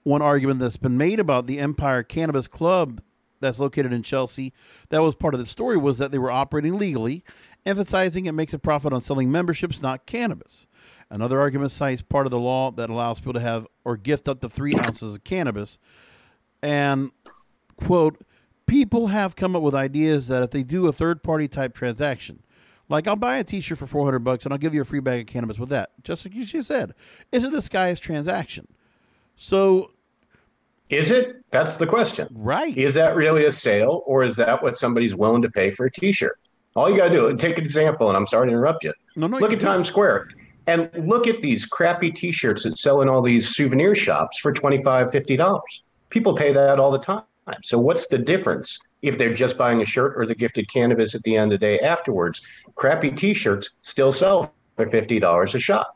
one 0.05 0.23
argument 0.23 0.61
that's 0.61 0.77
been 0.77 0.97
made 0.97 1.19
about 1.19 1.47
the 1.47 1.59
empire 1.59 2.03
cannabis 2.03 2.47
club 2.47 3.01
that's 3.41 3.59
located 3.59 3.93
in 3.93 4.03
Chelsea. 4.03 4.53
That 4.89 5.03
was 5.03 5.15
part 5.15 5.35
of 5.35 5.41
the 5.41 5.47
story 5.47 5.77
was 5.77 5.99
that 5.99 6.11
they 6.11 6.19
were 6.19 6.31
operating 6.31 6.79
legally, 6.79 7.25
emphasizing 7.67 8.27
it 8.27 8.33
makes 8.33 8.55
a 8.55 8.59
profit 8.59 8.93
on 8.93 9.03
selling 9.03 9.31
memberships, 9.31 9.83
not 9.83 10.07
cannabis. 10.07 10.67
Another 11.15 11.41
argument 11.41 11.71
cites 11.71 12.03
part 12.03 12.27
of 12.27 12.33
the 12.33 12.41
law 12.41 12.73
that 12.73 12.91
allows 12.91 13.21
people 13.21 13.35
to 13.35 13.41
have 13.41 13.69
or 13.85 13.97
gift 13.97 14.29
up 14.29 14.41
to 14.41 14.49
three 14.49 14.75
ounces 14.75 15.15
of 15.15 15.23
cannabis. 15.23 15.79
And, 16.61 17.13
quote, 17.77 18.21
people 18.67 19.07
have 19.07 19.37
come 19.37 19.55
up 19.55 19.63
with 19.63 19.77
ideas 19.77 20.27
that 20.27 20.43
if 20.43 20.51
they 20.51 20.65
do 20.65 20.89
a 20.89 20.93
third 20.93 21.23
party 21.23 21.47
type 21.47 21.73
transaction, 21.73 22.43
like 22.89 23.07
I'll 23.07 23.15
buy 23.15 23.37
a 23.37 23.45
t 23.45 23.61
shirt 23.61 23.79
for 23.79 23.87
400 23.87 24.19
bucks 24.19 24.45
and 24.45 24.53
I'll 24.53 24.59
give 24.59 24.75
you 24.75 24.83
a 24.83 24.85
free 24.85 24.99
bag 24.99 25.21
of 25.21 25.27
cannabis 25.33 25.57
with 25.57 25.69
that, 25.69 25.91
just 26.03 26.27
like 26.27 26.35
you 26.35 26.45
just 26.45 26.67
said, 26.67 26.95
is 27.31 27.45
it 27.45 27.53
this 27.53 27.69
guy's 27.69 28.01
transaction? 28.01 28.67
So 29.37 29.93
is 30.91 31.13
it? 31.13 31.45
That's 31.53 31.77
the 31.77 31.87
question. 31.87 32.27
Right. 32.33 32.77
Is 32.77 32.95
that 32.95 33.15
really 33.15 33.45
a 33.45 33.53
sale 33.53 34.03
or 34.05 34.25
is 34.25 34.35
that 34.35 34.65
what 34.65 34.77
somebody's 34.77 35.15
willing 35.15 35.43
to 35.43 35.51
pay 35.51 35.71
for 35.71 35.87
a 35.87 35.93
t 35.93 36.11
shirt? 36.11 36.41
All 36.75 36.91
you 36.91 36.97
got 36.97 37.11
to 37.11 37.15
do, 37.15 37.37
take 37.37 37.57
an 37.59 37.65
example, 37.65 38.09
and 38.09 38.17
I'm 38.17 38.27
sorry 38.27 38.49
to 38.49 38.53
interrupt 38.53 38.83
you. 38.83 38.93
No, 39.15 39.29
no, 39.29 39.39
look 39.39 39.53
at 39.53 39.61
Times 39.61 39.87
Square 39.87 40.31
and 40.67 40.91
look 41.09 41.27
at 41.27 41.43
these 41.43 41.67
crappy 41.67 42.11
t 42.11 42.33
shirts 42.33 42.65
that 42.65 42.79
sell 42.79 43.03
in 43.03 43.09
all 43.09 43.23
these 43.23 43.55
souvenir 43.55 43.95
shops 43.95 44.39
for 44.39 44.53
$25, 44.53 44.83
$50. 45.13 45.61
People 46.11 46.35
pay 46.35 46.53
that 46.53 46.79
all 46.79 46.91
the 46.91 46.99
time. 46.99 47.23
So, 47.63 47.79
what's 47.79 48.09
the 48.09 48.19
difference 48.19 48.79
if 49.05 49.19
they're 49.19 49.35
just 49.35 49.59
buying 49.59 49.83
a 49.83 49.85
shirt 49.85 50.15
or 50.17 50.25
the 50.25 50.35
gifted 50.35 50.67
cannabis 50.73 51.15
at 51.15 51.23
the 51.25 51.37
end 51.37 51.53
of 51.53 51.61
the 51.61 51.67
day 51.67 51.79
afterwards. 51.81 52.41
Crappy 52.75 53.11
T-shirts 53.11 53.71
still 53.83 54.13
sell 54.13 54.55
for 54.77 54.87
fifty 54.87 55.21
dollars 55.21 55.55
a 55.55 55.61
shot. 55.61 55.89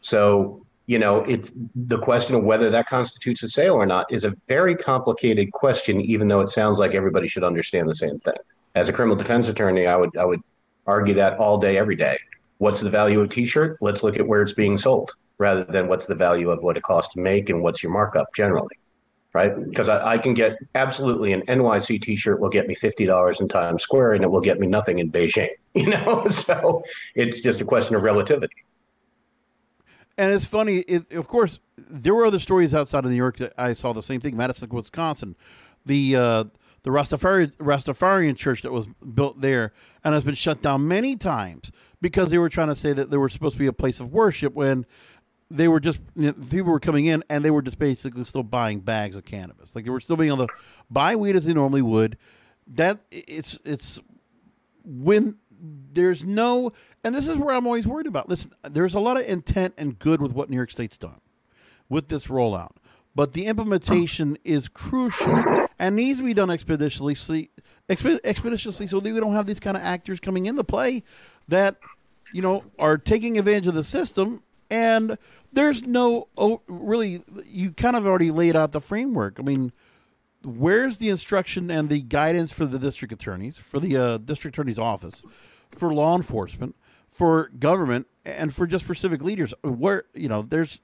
So 0.00 0.64
you 0.86 0.98
know, 0.98 1.20
it's 1.20 1.52
the 1.74 1.98
question 1.98 2.34
of 2.34 2.44
whether 2.44 2.70
that 2.70 2.86
constitutes 2.86 3.42
a 3.42 3.48
sale 3.48 3.74
or 3.74 3.86
not 3.86 4.10
is 4.12 4.24
a 4.24 4.34
very 4.48 4.74
complicated 4.74 5.50
question, 5.52 6.00
even 6.02 6.28
though 6.28 6.40
it 6.40 6.50
sounds 6.50 6.78
like 6.78 6.94
everybody 6.94 7.26
should 7.26 7.44
understand 7.44 7.88
the 7.88 7.94
same 7.94 8.18
thing. 8.20 8.34
As 8.74 8.90
a 8.90 8.92
criminal 8.92 9.16
defense 9.16 9.48
attorney, 9.48 9.86
I 9.86 9.96
would 9.96 10.16
I 10.16 10.24
would 10.24 10.40
argue 10.86 11.14
that 11.14 11.38
all 11.38 11.58
day, 11.58 11.76
every 11.76 11.96
day. 11.96 12.18
What's 12.58 12.80
the 12.80 12.90
value 12.90 13.20
of 13.20 13.26
a 13.26 13.28
t-shirt? 13.28 13.78
Let's 13.80 14.02
look 14.02 14.16
at 14.16 14.26
where 14.26 14.42
it's 14.42 14.52
being 14.52 14.76
sold 14.76 15.12
rather 15.38 15.64
than 15.64 15.88
what's 15.88 16.06
the 16.06 16.14
value 16.14 16.50
of 16.50 16.62
what 16.62 16.76
it 16.76 16.82
costs 16.82 17.14
to 17.14 17.20
make 17.20 17.50
and 17.50 17.62
what's 17.62 17.82
your 17.82 17.92
markup 17.92 18.28
generally. 18.34 18.76
Right? 19.32 19.52
Because 19.68 19.88
I, 19.88 20.12
I 20.12 20.18
can 20.18 20.32
get 20.32 20.56
absolutely 20.76 21.32
an 21.32 21.42
NYC 21.42 22.00
t-shirt 22.00 22.40
will 22.40 22.50
get 22.50 22.68
me 22.68 22.74
fifty 22.76 23.04
dollars 23.04 23.40
in 23.40 23.48
Times 23.48 23.82
Square 23.82 24.14
and 24.14 24.24
it 24.24 24.30
will 24.30 24.40
get 24.40 24.60
me 24.60 24.66
nothing 24.68 24.98
in 24.98 25.10
Beijing. 25.10 25.48
You 25.74 25.88
know, 25.88 26.28
so 26.28 26.84
it's 27.16 27.40
just 27.40 27.60
a 27.60 27.64
question 27.64 27.96
of 27.96 28.04
relativity. 28.04 28.54
And 30.16 30.32
it's 30.32 30.44
funny, 30.44 30.78
it, 30.78 31.12
of 31.12 31.26
course, 31.26 31.58
there 31.76 32.14
were 32.14 32.24
other 32.24 32.38
stories 32.38 32.72
outside 32.74 33.04
of 33.04 33.10
New 33.10 33.16
York 33.16 33.38
that 33.38 33.52
I 33.58 33.72
saw 33.72 33.92
the 33.92 34.02
same 34.02 34.20
thing. 34.20 34.36
Madison, 34.36 34.68
Wisconsin, 34.68 35.34
the 35.84 36.14
uh, 36.14 36.44
the 36.84 36.90
Rastafari, 36.90 37.54
Rastafarian 37.56 38.36
church 38.36 38.62
that 38.62 38.72
was 38.72 38.86
built 38.86 39.40
there 39.40 39.72
and 40.04 40.14
has 40.14 40.22
been 40.22 40.34
shut 40.34 40.62
down 40.62 40.86
many 40.86 41.16
times 41.16 41.72
because 42.00 42.30
they 42.30 42.38
were 42.38 42.50
trying 42.50 42.68
to 42.68 42.76
say 42.76 42.92
that 42.92 43.10
they 43.10 43.16
were 43.16 43.30
supposed 43.30 43.54
to 43.54 43.58
be 43.58 43.66
a 43.66 43.72
place 43.72 44.00
of 44.00 44.12
worship 44.12 44.54
when 44.54 44.86
they 45.50 45.66
were 45.66 45.80
just 45.80 46.00
you 46.14 46.26
know, 46.26 46.32
people 46.32 46.70
were 46.70 46.80
coming 46.80 47.06
in 47.06 47.24
and 47.30 47.44
they 47.44 47.50
were 47.50 47.62
just 47.62 47.78
basically 47.78 48.24
still 48.24 48.42
buying 48.42 48.80
bags 48.80 49.16
of 49.16 49.24
cannabis. 49.24 49.74
Like 49.74 49.84
they 49.84 49.90
were 49.90 50.00
still 50.00 50.16
being 50.16 50.32
able 50.32 50.46
to 50.46 50.52
buy 50.90 51.16
weed 51.16 51.36
as 51.36 51.46
they 51.46 51.54
normally 51.54 51.82
would. 51.82 52.18
That 52.66 53.00
it's 53.10 53.58
it's 53.64 53.98
when 54.84 55.38
there's 55.92 56.22
no 56.22 56.72
and 57.02 57.14
this 57.14 57.28
is 57.28 57.36
where 57.36 57.54
I'm 57.54 57.66
always 57.66 57.86
worried 57.86 58.06
about. 58.06 58.28
Listen, 58.28 58.52
there's 58.62 58.94
a 58.94 59.00
lot 59.00 59.18
of 59.18 59.26
intent 59.26 59.74
and 59.78 59.98
good 59.98 60.20
with 60.20 60.32
what 60.32 60.50
New 60.50 60.56
York 60.56 60.70
State's 60.70 60.98
done 60.98 61.20
with 61.88 62.08
this 62.08 62.26
rollout, 62.26 62.72
but 63.14 63.32
the 63.32 63.46
implementation 63.46 64.36
is 64.44 64.68
crucial 64.68 65.68
and 65.78 65.96
needs 65.96 66.18
to 66.18 66.24
be 66.24 66.34
done 66.34 66.50
expeditiously, 66.50 67.50
expeditiously, 67.88 68.86
so 68.86 69.00
that 69.00 69.12
we 69.12 69.20
don't 69.20 69.34
have 69.34 69.46
these 69.46 69.60
kind 69.60 69.76
of 69.76 69.82
actors 69.82 70.20
coming 70.20 70.46
into 70.46 70.64
play 70.64 71.02
that 71.48 71.76
you 72.32 72.42
know 72.42 72.64
are 72.78 72.98
taking 72.98 73.38
advantage 73.38 73.66
of 73.66 73.74
the 73.74 73.84
system. 73.84 74.42
And 74.70 75.18
there's 75.52 75.82
no 75.84 76.28
oh, 76.36 76.62
really, 76.66 77.22
you 77.46 77.72
kind 77.72 77.96
of 77.96 78.06
already 78.06 78.30
laid 78.30 78.56
out 78.56 78.72
the 78.72 78.80
framework. 78.80 79.38
I 79.38 79.42
mean 79.42 79.72
where's 80.44 80.98
the 80.98 81.08
instruction 81.08 81.70
and 81.70 81.88
the 81.88 82.00
guidance 82.00 82.52
for 82.52 82.66
the 82.66 82.78
district 82.78 83.12
attorneys, 83.12 83.58
for 83.58 83.80
the 83.80 83.96
uh, 83.96 84.18
district 84.18 84.56
attorney's 84.56 84.78
office, 84.78 85.22
for 85.74 85.92
law 85.92 86.14
enforcement, 86.14 86.76
for 87.08 87.50
government 87.58 88.06
and 88.24 88.54
for 88.54 88.66
just 88.66 88.84
for 88.84 88.94
civic 88.94 89.22
leaders 89.22 89.54
where 89.62 90.04
you 90.14 90.28
know 90.28 90.42
there's 90.42 90.80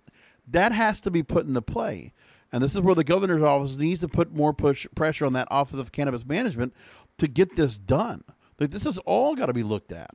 that 0.52 0.72
has 0.72 1.00
to 1.02 1.10
be 1.10 1.22
put 1.22 1.46
into 1.46 1.62
play. 1.62 2.12
And 2.52 2.62
this 2.62 2.74
is 2.74 2.80
where 2.80 2.94
the 2.94 3.04
governor's 3.04 3.42
office 3.42 3.76
needs 3.76 4.00
to 4.00 4.08
put 4.08 4.34
more 4.34 4.52
push 4.52 4.86
pressure 4.94 5.24
on 5.24 5.32
that 5.34 5.48
office 5.50 5.78
of 5.78 5.92
cannabis 5.92 6.26
management 6.26 6.74
to 7.18 7.28
get 7.28 7.56
this 7.56 7.78
done. 7.78 8.24
Like 8.58 8.70
this 8.70 8.84
has 8.84 8.98
all 8.98 9.34
got 9.34 9.46
to 9.46 9.52
be 9.52 9.62
looked 9.62 9.92
at. 9.92 10.10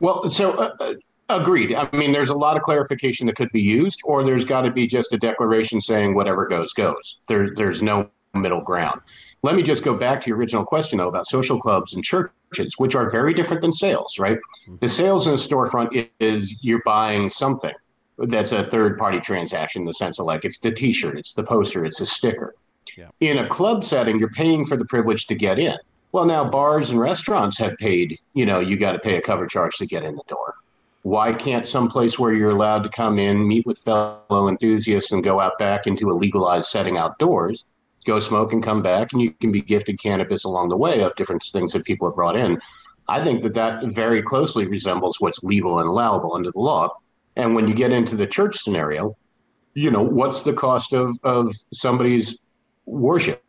Well 0.00 0.28
so 0.28 0.52
uh, 0.52 0.70
uh, 0.80 0.94
agreed. 1.28 1.74
I 1.74 1.88
mean 1.96 2.12
there's 2.12 2.28
a 2.28 2.34
lot 2.34 2.56
of 2.56 2.62
clarification 2.62 3.26
that 3.26 3.36
could 3.36 3.50
be 3.52 3.62
used 3.62 4.00
or 4.04 4.22
there's 4.24 4.44
got 4.44 4.62
to 4.62 4.70
be 4.70 4.86
just 4.86 5.12
a 5.12 5.18
declaration 5.18 5.80
saying 5.80 6.14
whatever 6.14 6.46
goes 6.46 6.72
goes. 6.72 7.20
There, 7.26 7.54
there's 7.54 7.82
no 7.82 8.10
middle 8.34 8.60
ground. 8.60 9.00
Let 9.42 9.56
me 9.56 9.62
just 9.62 9.82
go 9.82 9.94
back 9.94 10.20
to 10.20 10.28
your 10.28 10.36
original 10.36 10.64
question, 10.64 10.98
though, 10.98 11.08
about 11.08 11.26
social 11.26 11.58
clubs 11.60 11.94
and 11.94 12.04
churches, 12.04 12.74
which 12.76 12.94
are 12.94 13.10
very 13.10 13.32
different 13.32 13.62
than 13.62 13.72
sales, 13.72 14.18
right? 14.18 14.36
Mm-hmm. 14.36 14.76
The 14.80 14.88
sales 14.88 15.26
in 15.26 15.32
a 15.32 15.36
storefront 15.36 16.08
is 16.20 16.54
you're 16.60 16.82
buying 16.84 17.30
something 17.30 17.72
that's 18.28 18.52
a 18.52 18.64
third 18.64 18.98
party 18.98 19.20
transaction 19.20 19.82
in 19.82 19.86
the 19.86 19.94
sense 19.94 20.18
of 20.18 20.26
like 20.26 20.44
it's 20.44 20.58
the 20.58 20.70
t 20.70 20.92
shirt, 20.92 21.18
it's 21.18 21.34
the 21.34 21.42
poster, 21.42 21.84
it's 21.84 22.00
a 22.00 22.06
sticker. 22.06 22.54
Yeah. 22.96 23.08
In 23.20 23.38
a 23.38 23.48
club 23.48 23.84
setting, 23.84 24.18
you're 24.18 24.30
paying 24.30 24.66
for 24.66 24.76
the 24.76 24.84
privilege 24.84 25.26
to 25.26 25.34
get 25.34 25.58
in. 25.58 25.76
Well, 26.12 26.24
now 26.24 26.44
bars 26.44 26.90
and 26.90 26.98
restaurants 26.98 27.56
have 27.58 27.76
paid, 27.78 28.18
you 28.34 28.44
know, 28.44 28.58
you 28.58 28.76
got 28.76 28.92
to 28.92 28.98
pay 28.98 29.16
a 29.16 29.22
cover 29.22 29.46
charge 29.46 29.76
to 29.76 29.86
get 29.86 30.02
in 30.02 30.16
the 30.16 30.24
door. 30.26 30.54
Why 31.02 31.32
can't 31.32 31.66
some 31.66 31.88
place 31.88 32.18
where 32.18 32.34
you're 32.34 32.50
allowed 32.50 32.82
to 32.82 32.88
come 32.90 33.18
in, 33.18 33.46
meet 33.46 33.64
with 33.64 33.78
fellow 33.78 34.48
enthusiasts, 34.48 35.12
and 35.12 35.24
go 35.24 35.40
out 35.40 35.58
back 35.58 35.86
into 35.86 36.10
a 36.10 36.12
legalized 36.12 36.68
setting 36.68 36.98
outdoors 36.98 37.64
go 38.04 38.18
smoke 38.18 38.52
and 38.52 38.62
come 38.62 38.82
back, 38.82 39.12
and 39.12 39.20
you 39.20 39.32
can 39.32 39.52
be 39.52 39.60
gifted 39.60 40.00
cannabis 40.00 40.44
along 40.44 40.68
the 40.68 40.76
way 40.76 41.02
of 41.02 41.14
different 41.16 41.42
things 41.42 41.72
that 41.72 41.84
people 41.84 42.08
have 42.08 42.16
brought 42.16 42.36
in. 42.36 42.58
I 43.08 43.22
think 43.22 43.42
that 43.42 43.54
that 43.54 43.86
very 43.86 44.22
closely 44.22 44.66
resembles 44.66 45.20
what's 45.20 45.42
legal 45.42 45.80
and 45.80 45.88
allowable 45.88 46.34
under 46.34 46.50
the 46.50 46.60
law. 46.60 46.96
And 47.36 47.54
when 47.54 47.68
you 47.68 47.74
get 47.74 47.92
into 47.92 48.16
the 48.16 48.26
church 48.26 48.58
scenario, 48.58 49.16
you 49.74 49.90
know, 49.90 50.02
what's 50.02 50.42
the 50.42 50.52
cost 50.52 50.92
of, 50.92 51.16
of 51.22 51.54
somebody's 51.72 52.38
worship? 52.86 53.42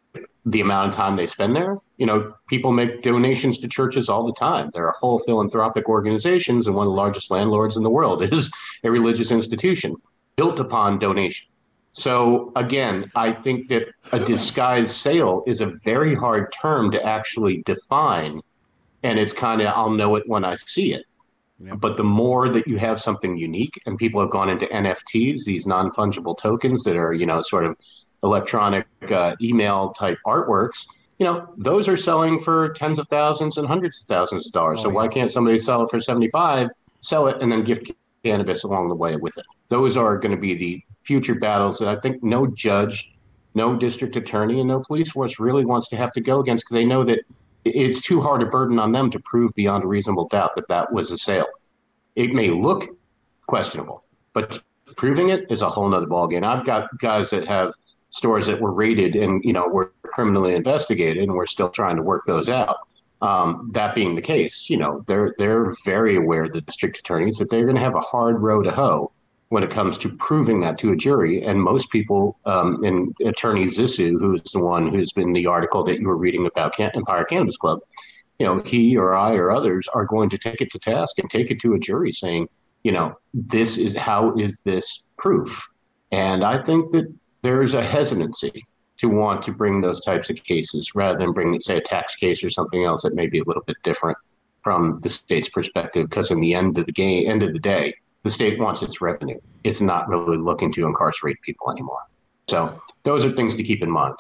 The 0.46 0.62
amount 0.62 0.90
of 0.90 0.96
time 0.96 1.16
they 1.16 1.28
spend 1.28 1.56
there. 1.56 1.78
You 1.98 2.06
know, 2.08 2.34
people 2.48 2.72
make 2.72 3.04
donations 3.04 3.60
to 3.60 3.68
churches 3.68 4.10
all 4.10 4.26
the 4.26 4.34
time. 4.34 4.72
There 4.74 4.88
are 4.88 4.96
whole 5.00 5.20
philanthropic 5.20 5.88
organizations, 5.88 6.66
and 6.66 6.76
one 6.76 6.88
of 6.88 6.94
the 6.94 6.98
largest 6.98 7.30
landlords 7.30 7.78
in 7.78 7.84
the 7.84 7.90
world 7.90 8.24
is 8.34 8.52
a 8.84 8.90
religious 8.90 9.32
institution 9.32 9.96
built 10.36 10.60
upon 10.60 11.00
donation. 11.00 11.48
So 11.94 12.52
again, 12.56 13.12
I 13.16 13.34
think 13.34 13.68
that 13.70 13.90
a 14.12 14.20
disguised 14.20 14.92
sale 14.92 15.44
is 15.46 15.62
a 15.62 15.74
very 15.84 16.16
hard 16.16 16.54
term 16.54 16.92
to 16.92 17.04
actually 17.04 17.64
define. 17.66 18.40
And 19.04 19.20
it's 19.20 19.34
kind 19.34 19.62
of, 19.62 19.68
I'll 19.68 19.90
know 19.90 20.16
it 20.16 20.24
when 20.28 20.46
I 20.46 20.56
see 20.56 20.94
it. 20.94 21.06
But 21.78 21.98
the 21.98 22.04
more 22.04 22.50
that 22.50 22.68
you 22.68 22.78
have 22.78 23.00
something 23.00 23.38
unique, 23.38 23.80
and 23.86 23.98
people 23.98 24.22
have 24.22 24.32
gone 24.32 24.50
into 24.50 24.66
NFTs, 24.66 25.44
these 25.46 25.66
non 25.68 25.92
fungible 25.92 26.38
tokens 26.38 26.84
that 26.84 26.96
are, 26.96 27.14
you 27.14 27.26
know, 27.26 27.42
sort 27.42 27.66
of 27.66 27.78
electronic 28.24 28.86
uh, 29.10 29.36
email 29.42 29.92
type 29.94 30.18
artworks, 30.26 30.86
you 31.20 31.26
know, 31.26 31.54
those 31.58 31.88
are 31.88 31.98
selling 31.98 32.40
for 32.40 32.70
tens 32.70 32.98
of 32.98 33.08
thousands 33.08 33.58
and 33.58 33.68
hundreds 33.68 34.02
of 34.02 34.08
thousands 34.08 34.48
of 34.48 34.54
dollars. 34.54 34.80
Oh, 34.80 34.84
so 34.84 34.90
yeah. 34.90 34.96
why 34.96 35.08
can't 35.08 35.32
somebody 35.32 35.60
sell 35.60 35.84
it 35.84 35.90
for 35.92 36.00
75, 36.00 36.70
sell 37.00 37.28
it, 37.28 37.42
and 37.42 37.52
then 37.52 37.64
gift 37.64 37.92
cannabis 38.24 38.64
along 38.64 38.90
the 38.90 38.96
way 38.96 39.16
with 39.16 39.38
it? 39.38 39.46
Those 39.70 39.98
are 39.98 40.18
going 40.18 40.36
to 40.36 40.42
be 40.42 40.56
the 40.56 40.82
future 41.04 41.36
battles 41.36 41.78
that 41.78 41.88
I 41.88 41.96
think 41.98 42.24
no 42.24 42.48
judge, 42.48 43.12
no 43.54 43.76
district 43.76 44.16
attorney, 44.16 44.62
and 44.62 44.70
no 44.70 44.80
police 44.80 45.12
force 45.12 45.40
really 45.40 45.64
wants 45.64 45.90
to 45.90 45.96
have 45.96 46.12
to 46.14 46.22
go 46.22 46.40
against 46.40 46.66
because 46.66 46.74
they 46.74 46.86
know 46.86 47.04
that 47.04 47.20
it's 47.66 48.02
too 48.02 48.22
hard 48.22 48.42
a 48.42 48.46
burden 48.46 48.80
on 48.80 48.92
them 48.92 49.12
to 49.12 49.20
prove 49.20 49.54
beyond 49.54 49.84
a 49.84 49.88
reasonable 49.88 50.28
doubt 50.28 50.52
that 50.56 50.68
that 50.70 50.92
was 50.92 51.12
a 51.12 51.18
sale. 51.18 51.48
It 52.16 52.34
may 52.34 52.50
look 52.50 52.88
questionable, 53.48 54.04
but 54.34 54.62
proving 54.98 55.30
it 55.30 55.46
is 55.50 55.62
a 55.62 55.70
whole 55.70 55.90
nother 55.90 56.08
ballgame. 56.08 56.46
I've 56.46 56.66
got 56.66 56.90
guys 57.00 57.30
that 57.30 57.48
have 57.48 57.74
stores 58.10 58.48
that 58.48 58.60
were 58.60 58.74
raided 58.74 59.16
and 59.16 59.44
you 59.44 59.54
know 59.54 59.68
were 59.68 59.94
criminally 60.04 60.56
investigated, 60.56 61.24
and 61.24 61.34
we're 61.34 61.46
still 61.46 61.70
trying 61.70 61.96
to 61.96 62.04
work 62.04 62.24
those 62.28 62.50
out. 62.50 62.78
Um, 63.22 63.70
that 63.74 63.94
being 63.94 64.16
the 64.16 64.22
case, 64.22 64.70
you 64.70 64.78
know 64.78 65.04
they're 65.08 65.36
they're 65.38 65.76
very 65.86 66.18
aware, 66.18 66.50
the 66.50 66.62
district 66.62 67.00
attorneys, 67.00 67.38
that 67.38 67.50
they're 67.50 67.64
going 67.64 67.76
to 67.76 67.82
have 67.82 67.96
a 67.96 68.02
hard 68.02 68.42
row 68.42 68.62
to 68.62 68.72
hoe 68.72 69.12
when 69.52 69.64
it 69.64 69.70
comes 69.70 69.98
to 69.98 70.08
proving 70.08 70.62
that 70.62 70.78
to 70.78 70.94
a 70.94 70.96
jury. 70.96 71.44
And 71.44 71.62
most 71.62 71.92
people, 71.92 72.40
um, 72.46 72.86
and 72.86 73.14
Attorney 73.26 73.66
Zissou, 73.66 74.18
who's 74.18 74.42
the 74.44 74.62
one 74.62 74.88
who's 74.88 75.12
been 75.12 75.34
the 75.34 75.46
article 75.46 75.84
that 75.84 76.00
you 76.00 76.08
were 76.08 76.16
reading 76.16 76.48
about 76.48 76.74
Can- 76.74 76.92
Empire 76.96 77.26
Cannabis 77.26 77.58
Club, 77.58 77.80
you 78.40 78.46
know, 78.46 78.62
he 78.62 78.96
or 78.96 79.14
I 79.14 79.34
or 79.34 79.52
others 79.52 79.90
are 79.94 80.06
going 80.06 80.30
to 80.30 80.38
take 80.38 80.62
it 80.62 80.72
to 80.72 80.80
task 80.80 81.20
and 81.20 81.30
take 81.30 81.52
it 81.52 81.60
to 81.60 81.74
a 81.74 81.80
jury 81.80 82.14
saying, 82.14 82.48
you 82.84 82.94
know, 82.94 83.20
this 83.34 83.78
is 83.78 83.94
how 83.94 84.34
is 84.38 84.62
this 84.62 85.04
proof? 85.18 85.68
And 86.14 86.46
I 86.46 86.64
think 86.64 86.94
that 86.94 87.14
there's 87.42 87.74
a 87.74 87.86
hesitancy 87.86 88.66
to 89.00 89.10
want 89.10 89.42
to 89.42 89.52
bring 89.52 89.82
those 89.82 90.00
types 90.00 90.30
of 90.30 90.42
cases 90.46 90.96
rather 90.96 91.20
than 91.20 91.34
bring, 91.34 91.60
say, 91.60 91.76
a 91.76 91.82
tax 91.82 92.16
case 92.16 92.42
or 92.42 92.50
something 92.50 92.86
else 92.86 93.04
that 93.04 93.16
may 93.16 93.28
be 93.28 93.40
a 93.40 93.44
little 93.46 93.64
bit 93.68 93.76
different 93.84 94.18
from 94.62 95.02
the 95.04 95.10
state's 95.10 95.50
perspective. 95.50 96.10
Because 96.10 96.32
in 96.32 96.40
the 96.40 96.56
end 96.56 96.78
of 96.78 96.86
the 96.86 96.94
game, 96.94 97.30
end 97.30 97.44
of 97.44 97.52
the 97.52 97.60
day, 97.60 97.94
the 98.24 98.30
state 98.30 98.60
wants 98.60 98.82
its 98.82 99.02
revenue. 99.02 99.40
It's 99.64 99.82
not 99.82 100.08
really 100.08 100.38
looking 100.38 100.72
to 100.74 100.86
incarcerate 100.86 101.38
people 101.42 101.72
anymore. 101.72 102.02
So 102.50 102.80
those 103.04 103.26
are 103.26 103.32
things 103.32 103.56
to 103.56 103.64
keep 103.64 103.82
in 103.82 103.90
mind. 103.90 104.16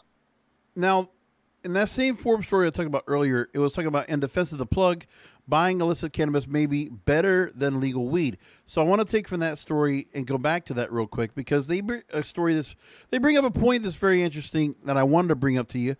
Now, 0.75 1.09
in 1.63 1.73
that 1.73 1.89
same 1.89 2.15
Forbes 2.15 2.47
story 2.47 2.67
I 2.67 2.71
talked 2.71 2.87
about 2.87 3.03
earlier, 3.07 3.49
it 3.53 3.59
was 3.59 3.73
talking 3.73 3.87
about 3.87 4.09
in 4.09 4.19
defense 4.19 4.51
of 4.51 4.57
the 4.57 4.65
plug, 4.65 5.05
buying 5.47 5.81
illicit 5.81 6.13
cannabis 6.13 6.47
may 6.47 6.65
be 6.65 6.89
better 6.89 7.51
than 7.53 7.79
legal 7.79 8.07
weed. 8.07 8.37
So 8.65 8.81
I 8.81 8.85
want 8.85 9.01
to 9.01 9.07
take 9.07 9.27
from 9.27 9.41
that 9.41 9.59
story 9.59 10.07
and 10.13 10.25
go 10.25 10.37
back 10.37 10.65
to 10.65 10.73
that 10.75 10.91
real 10.91 11.07
quick 11.07 11.35
because 11.35 11.67
they 11.67 11.81
a 12.11 12.23
story 12.23 12.53
this 12.53 12.75
they 13.09 13.17
bring 13.17 13.37
up 13.37 13.45
a 13.45 13.51
point 13.51 13.83
that's 13.83 13.95
very 13.95 14.23
interesting 14.23 14.75
that 14.85 14.97
I 14.97 15.03
wanted 15.03 15.29
to 15.29 15.35
bring 15.35 15.57
up 15.57 15.67
to 15.69 15.79
you. 15.79 15.95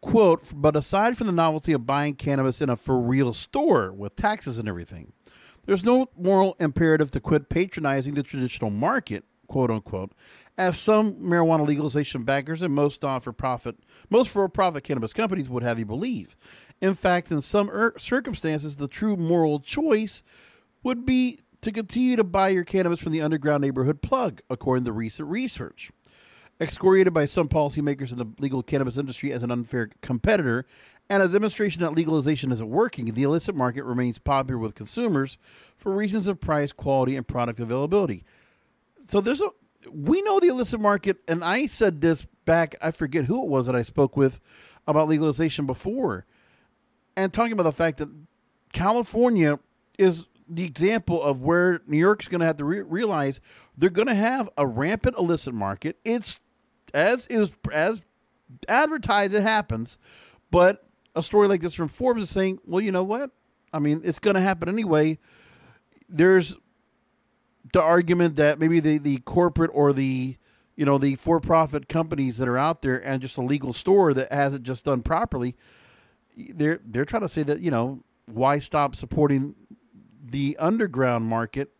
Quote, 0.00 0.42
but 0.54 0.76
aside 0.76 1.18
from 1.18 1.26
the 1.26 1.32
novelty 1.32 1.72
of 1.72 1.84
buying 1.84 2.14
cannabis 2.14 2.60
in 2.60 2.70
a 2.70 2.76
for 2.76 2.98
real 3.00 3.32
store 3.32 3.92
with 3.92 4.14
taxes 4.14 4.58
and 4.58 4.68
everything, 4.68 5.12
there's 5.68 5.84
no 5.84 6.08
moral 6.16 6.56
imperative 6.58 7.10
to 7.10 7.20
quit 7.20 7.50
patronizing 7.50 8.14
the 8.14 8.22
traditional 8.22 8.70
market, 8.70 9.26
quote 9.48 9.70
unquote, 9.70 10.12
as 10.56 10.78
some 10.78 11.16
marijuana 11.16 11.66
legalization 11.66 12.24
backers 12.24 12.62
and 12.62 12.74
most 12.74 13.02
non-for-profit, 13.02 13.76
most 14.08 14.30
for-profit 14.30 14.82
cannabis 14.82 15.12
companies 15.12 15.50
would 15.50 15.62
have 15.62 15.78
you 15.78 15.84
believe. 15.84 16.34
In 16.80 16.94
fact, 16.94 17.30
in 17.30 17.42
some 17.42 17.68
er- 17.68 17.94
circumstances, 17.98 18.76
the 18.76 18.88
true 18.88 19.14
moral 19.14 19.60
choice 19.60 20.22
would 20.82 21.04
be 21.04 21.38
to 21.60 21.70
continue 21.70 22.16
to 22.16 22.24
buy 22.24 22.48
your 22.48 22.64
cannabis 22.64 23.00
from 23.00 23.12
the 23.12 23.20
underground 23.20 23.60
neighborhood 23.60 24.00
plug, 24.00 24.40
according 24.48 24.86
to 24.86 24.92
recent 24.92 25.28
research. 25.28 25.90
Excoriated 26.62 27.12
by 27.12 27.26
some 27.26 27.46
policymakers 27.46 28.10
in 28.10 28.16
the 28.16 28.26
legal 28.38 28.62
cannabis 28.62 28.96
industry 28.96 29.32
as 29.32 29.42
an 29.42 29.50
unfair 29.50 29.90
competitor 30.00 30.64
and 31.10 31.22
a 31.22 31.28
demonstration 31.28 31.82
that 31.82 31.94
legalization 31.94 32.52
isn't 32.52 32.68
working, 32.68 33.12
the 33.14 33.22
illicit 33.22 33.54
market 33.54 33.84
remains 33.84 34.18
popular 34.18 34.58
with 34.58 34.74
consumers 34.74 35.38
for 35.76 35.92
reasons 35.92 36.26
of 36.26 36.40
price, 36.40 36.72
quality, 36.72 37.16
and 37.16 37.26
product 37.26 37.60
availability. 37.60 38.24
So 39.08 39.20
there's 39.20 39.40
a 39.40 39.48
we 39.90 40.20
know 40.22 40.40
the 40.40 40.48
illicit 40.48 40.80
market, 40.80 41.18
and 41.28 41.42
I 41.42 41.66
said 41.66 42.00
this 42.00 42.26
back, 42.44 42.76
I 42.82 42.90
forget 42.90 43.24
who 43.24 43.42
it 43.42 43.48
was 43.48 43.66
that 43.66 43.76
I 43.76 43.82
spoke 43.82 44.16
with 44.16 44.40
about 44.86 45.08
legalization 45.08 45.66
before, 45.66 46.26
and 47.16 47.32
talking 47.32 47.52
about 47.52 47.62
the 47.62 47.72
fact 47.72 47.98
that 47.98 48.10
California 48.72 49.58
is 49.98 50.26
the 50.48 50.64
example 50.64 51.22
of 51.22 51.42
where 51.42 51.80
New 51.86 51.98
York's 51.98 52.28
going 52.28 52.40
to 52.40 52.46
have 52.46 52.56
to 52.56 52.64
re- 52.64 52.82
realize 52.82 53.40
they're 53.76 53.90
going 53.90 54.08
to 54.08 54.14
have 54.14 54.48
a 54.56 54.66
rampant 54.66 55.16
illicit 55.18 55.54
market. 55.54 55.98
It's 56.04 56.40
as 56.94 57.26
was 57.30 57.52
as 57.72 58.02
advertised, 58.66 59.34
it 59.34 59.42
happens, 59.42 59.98
but 60.50 60.87
a 61.14 61.22
story 61.22 61.48
like 61.48 61.60
this 61.60 61.74
from 61.74 61.88
Forbes 61.88 62.22
is 62.22 62.30
saying, 62.30 62.58
well, 62.64 62.80
you 62.80 62.92
know 62.92 63.04
what? 63.04 63.30
I 63.72 63.78
mean, 63.78 64.00
it's 64.04 64.18
going 64.18 64.34
to 64.34 64.40
happen 64.40 64.68
anyway. 64.68 65.18
There's 66.08 66.56
the 67.72 67.82
argument 67.82 68.36
that 68.36 68.58
maybe 68.58 68.80
the, 68.80 68.98
the 68.98 69.18
corporate 69.18 69.70
or 69.74 69.92
the 69.92 70.36
you 70.76 70.84
know 70.84 70.96
the 70.96 71.16
for-profit 71.16 71.88
companies 71.88 72.38
that 72.38 72.48
are 72.48 72.56
out 72.56 72.82
there 72.82 73.04
and 73.04 73.20
just 73.20 73.36
a 73.36 73.42
legal 73.42 73.72
store 73.72 74.14
that 74.14 74.32
hasn't 74.32 74.62
just 74.62 74.84
done 74.84 75.02
properly 75.02 75.56
they're 76.36 76.80
they're 76.86 77.04
trying 77.04 77.22
to 77.22 77.28
say 77.28 77.42
that 77.42 77.60
you 77.60 77.70
know 77.70 78.02
why 78.26 78.58
stop 78.58 78.94
supporting 78.94 79.54
the 80.24 80.56
underground 80.58 81.24
market 81.24 81.72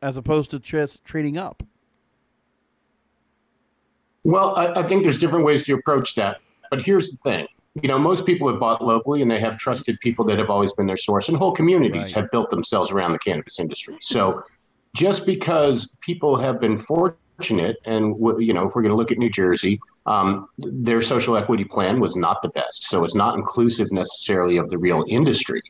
as 0.00 0.16
opposed 0.16 0.50
to 0.50 0.60
just 0.60 1.04
trading 1.04 1.36
up 1.36 1.62
well 4.22 4.54
I, 4.54 4.82
I 4.82 4.88
think 4.88 5.02
there's 5.02 5.18
different 5.18 5.44
ways 5.44 5.64
to 5.64 5.74
approach 5.74 6.14
that 6.14 6.38
but 6.70 6.84
here's 6.84 7.10
the 7.10 7.16
thing 7.18 7.48
you 7.82 7.88
know 7.88 7.98
most 7.98 8.24
people 8.24 8.48
have 8.48 8.60
bought 8.60 8.82
locally 8.82 9.20
and 9.22 9.30
they 9.30 9.40
have 9.40 9.58
trusted 9.58 9.98
people 10.00 10.24
that 10.24 10.38
have 10.38 10.50
always 10.50 10.72
been 10.74 10.86
their 10.86 10.96
source 10.96 11.28
and 11.28 11.36
whole 11.36 11.52
communities 11.52 12.02
right. 12.02 12.12
have 12.12 12.30
built 12.30 12.50
themselves 12.50 12.90
around 12.90 13.12
the 13.12 13.18
cannabis 13.18 13.58
industry 13.58 13.96
so 14.00 14.44
just 14.94 15.26
because 15.26 15.96
people 16.00 16.36
have 16.36 16.60
been 16.60 16.78
fortunate, 16.78 17.76
and 17.84 18.14
you 18.38 18.54
know, 18.54 18.68
if 18.68 18.74
we're 18.74 18.82
going 18.82 18.90
to 18.90 18.96
look 18.96 19.10
at 19.10 19.18
New 19.18 19.28
Jersey, 19.28 19.80
um, 20.06 20.48
their 20.56 21.02
social 21.02 21.36
equity 21.36 21.64
plan 21.64 22.00
was 22.00 22.16
not 22.16 22.42
the 22.42 22.48
best, 22.50 22.84
so 22.84 23.04
it's 23.04 23.14
not 23.14 23.34
inclusive 23.34 23.90
necessarily 23.90 24.56
of 24.56 24.70
the 24.70 24.78
real 24.78 25.04
industry. 25.08 25.60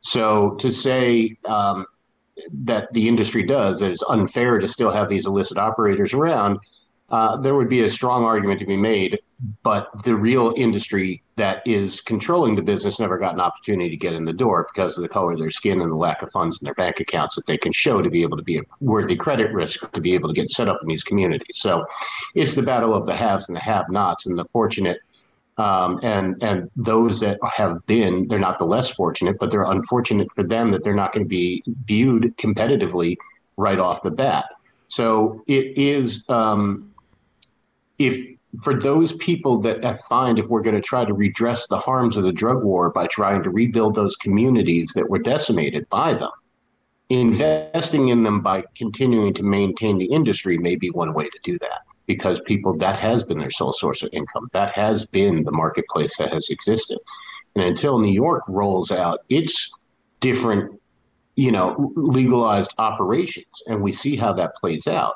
So 0.00 0.50
to 0.56 0.70
say 0.70 1.36
um, 1.46 1.86
that 2.64 2.92
the 2.92 3.08
industry 3.08 3.42
does 3.42 3.80
that 3.80 3.90
it's 3.90 4.02
unfair 4.08 4.58
to 4.58 4.68
still 4.68 4.92
have 4.92 5.08
these 5.08 5.26
illicit 5.26 5.56
operators 5.56 6.12
around, 6.12 6.58
uh, 7.14 7.36
there 7.36 7.54
would 7.54 7.68
be 7.68 7.82
a 7.84 7.88
strong 7.98 8.24
argument 8.24 8.58
to 8.60 8.66
be 8.66 8.76
made 8.76 9.18
but 9.62 9.90
the 10.04 10.14
real 10.14 10.54
industry 10.56 11.22
that 11.36 11.62
is 11.66 12.00
controlling 12.00 12.54
the 12.54 12.62
business 12.62 13.00
never 13.00 13.18
got 13.18 13.34
an 13.34 13.40
opportunity 13.40 13.90
to 13.90 13.96
get 13.96 14.12
in 14.12 14.24
the 14.24 14.32
door 14.32 14.68
because 14.72 14.96
of 14.96 15.02
the 15.02 15.08
color 15.08 15.32
of 15.32 15.38
their 15.38 15.50
skin 15.50 15.80
and 15.80 15.90
the 15.90 15.96
lack 15.96 16.22
of 16.22 16.30
funds 16.30 16.60
in 16.60 16.64
their 16.64 16.74
bank 16.74 17.00
accounts 17.00 17.36
that 17.36 17.46
they 17.46 17.56
can 17.56 17.72
show 17.72 18.00
to 18.00 18.08
be 18.08 18.22
able 18.22 18.36
to 18.36 18.42
be 18.42 18.58
a 18.58 18.62
worthy 18.80 19.16
credit 19.16 19.52
risk 19.52 19.90
to 19.92 20.00
be 20.00 20.14
able 20.14 20.28
to 20.28 20.34
get 20.34 20.48
set 20.48 20.68
up 20.68 20.78
in 20.82 20.88
these 20.88 21.02
communities. 21.02 21.56
So 21.56 21.84
it's 22.34 22.54
the 22.54 22.62
battle 22.62 22.94
of 22.94 23.06
the 23.06 23.14
haves 23.14 23.48
and 23.48 23.56
the 23.56 23.60
have-nots, 23.60 24.26
and 24.26 24.38
the 24.38 24.44
fortunate 24.46 24.98
um, 25.56 26.00
and 26.02 26.42
and 26.42 26.70
those 26.74 27.20
that 27.20 27.38
have 27.56 27.84
been 27.86 28.26
they're 28.28 28.38
not 28.38 28.58
the 28.58 28.64
less 28.64 28.90
fortunate, 28.90 29.36
but 29.38 29.50
they're 29.50 29.70
unfortunate 29.70 30.28
for 30.34 30.42
them 30.42 30.70
that 30.70 30.84
they're 30.84 30.94
not 30.94 31.12
going 31.12 31.24
to 31.24 31.28
be 31.28 31.62
viewed 31.84 32.36
competitively 32.38 33.16
right 33.56 33.78
off 33.78 34.02
the 34.02 34.10
bat. 34.10 34.46
So 34.88 35.42
it 35.46 35.78
is 35.78 36.24
um, 36.28 36.93
if 37.98 38.34
for 38.62 38.78
those 38.78 39.12
people 39.14 39.60
that 39.60 40.00
find 40.08 40.38
if 40.38 40.48
we're 40.48 40.62
going 40.62 40.76
to 40.76 40.82
try 40.82 41.04
to 41.04 41.12
redress 41.12 41.66
the 41.66 41.78
harms 41.78 42.16
of 42.16 42.24
the 42.24 42.32
drug 42.32 42.62
war 42.62 42.90
by 42.90 43.06
trying 43.06 43.42
to 43.42 43.50
rebuild 43.50 43.94
those 43.94 44.16
communities 44.16 44.92
that 44.94 45.08
were 45.08 45.18
decimated 45.18 45.88
by 45.88 46.14
them, 46.14 46.30
investing 47.10 48.08
in 48.08 48.22
them 48.22 48.40
by 48.40 48.62
continuing 48.76 49.34
to 49.34 49.42
maintain 49.42 49.98
the 49.98 50.06
industry 50.06 50.56
may 50.56 50.76
be 50.76 50.90
one 50.90 51.14
way 51.14 51.24
to 51.24 51.38
do 51.42 51.58
that 51.58 51.80
because 52.06 52.40
people 52.40 52.76
that 52.76 52.96
has 52.96 53.24
been 53.24 53.38
their 53.38 53.50
sole 53.50 53.72
source 53.72 54.02
of 54.02 54.10
income. 54.12 54.46
That 54.52 54.72
has 54.72 55.06
been 55.06 55.42
the 55.42 55.52
marketplace 55.52 56.16
that 56.18 56.32
has 56.32 56.50
existed. 56.50 56.98
And 57.54 57.64
until 57.64 57.98
New 57.98 58.12
York 58.12 58.42
rolls 58.48 58.90
out 58.90 59.20
its 59.28 59.72
different, 60.20 60.80
you 61.36 61.50
know, 61.50 61.92
legalized 61.96 62.72
operations 62.78 63.62
and 63.66 63.82
we 63.82 63.92
see 63.92 64.16
how 64.16 64.32
that 64.34 64.56
plays 64.56 64.86
out, 64.86 65.14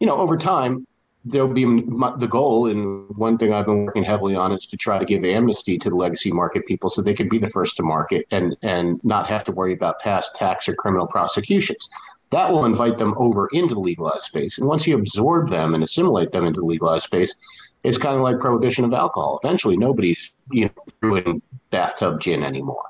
you 0.00 0.06
know, 0.06 0.16
over 0.16 0.36
time, 0.36 0.86
there'll 1.24 1.52
be 1.52 1.64
the 1.64 2.28
goal, 2.28 2.70
and 2.70 3.08
one 3.16 3.38
thing 3.38 3.52
I've 3.52 3.66
been 3.66 3.84
working 3.84 4.04
heavily 4.04 4.34
on 4.34 4.52
is 4.52 4.66
to 4.66 4.76
try 4.76 4.98
to 4.98 5.04
give 5.04 5.24
amnesty 5.24 5.78
to 5.78 5.90
the 5.90 5.96
legacy 5.96 6.32
market 6.32 6.66
people 6.66 6.90
so 6.90 7.02
they 7.02 7.14
can 7.14 7.28
be 7.28 7.38
the 7.38 7.48
first 7.48 7.76
to 7.76 7.82
market 7.82 8.26
and 8.30 8.56
and 8.62 9.02
not 9.04 9.28
have 9.28 9.44
to 9.44 9.52
worry 9.52 9.72
about 9.72 10.00
past 10.00 10.34
tax 10.34 10.68
or 10.68 10.74
criminal 10.74 11.06
prosecutions. 11.06 11.88
That 12.30 12.50
will 12.52 12.66
invite 12.66 12.98
them 12.98 13.14
over 13.16 13.48
into 13.52 13.74
the 13.74 13.80
legalized 13.80 14.24
space, 14.24 14.58
and 14.58 14.66
once 14.66 14.86
you 14.86 14.96
absorb 14.96 15.50
them 15.50 15.74
and 15.74 15.82
assimilate 15.82 16.32
them 16.32 16.44
into 16.44 16.60
the 16.60 16.66
legalized 16.66 17.04
space, 17.04 17.34
it's 17.82 17.98
kind 17.98 18.16
of 18.16 18.22
like 18.22 18.38
prohibition 18.38 18.84
of 18.84 18.92
alcohol. 18.92 19.40
Eventually, 19.42 19.76
nobody's 19.76 20.32
you 20.50 20.66
know 20.66 20.84
doing 21.02 21.42
bathtub 21.70 22.20
gin 22.20 22.42
anymore. 22.44 22.84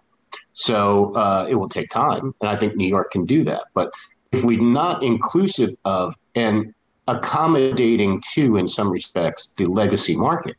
So 0.52 1.14
uh, 1.14 1.46
it 1.48 1.54
will 1.54 1.68
take 1.68 1.90
time, 1.90 2.34
and 2.40 2.50
I 2.50 2.56
think 2.56 2.76
New 2.76 2.88
York 2.88 3.12
can 3.12 3.24
do 3.26 3.44
that. 3.44 3.62
But 3.74 3.90
if 4.32 4.44
we're 4.44 4.60
not 4.60 5.02
inclusive 5.02 5.70
of 5.84 6.14
and 6.34 6.74
accommodating 7.08 8.22
to, 8.34 8.56
in 8.56 8.68
some 8.68 8.90
respects, 8.90 9.52
the 9.56 9.64
legacy 9.64 10.14
market, 10.14 10.56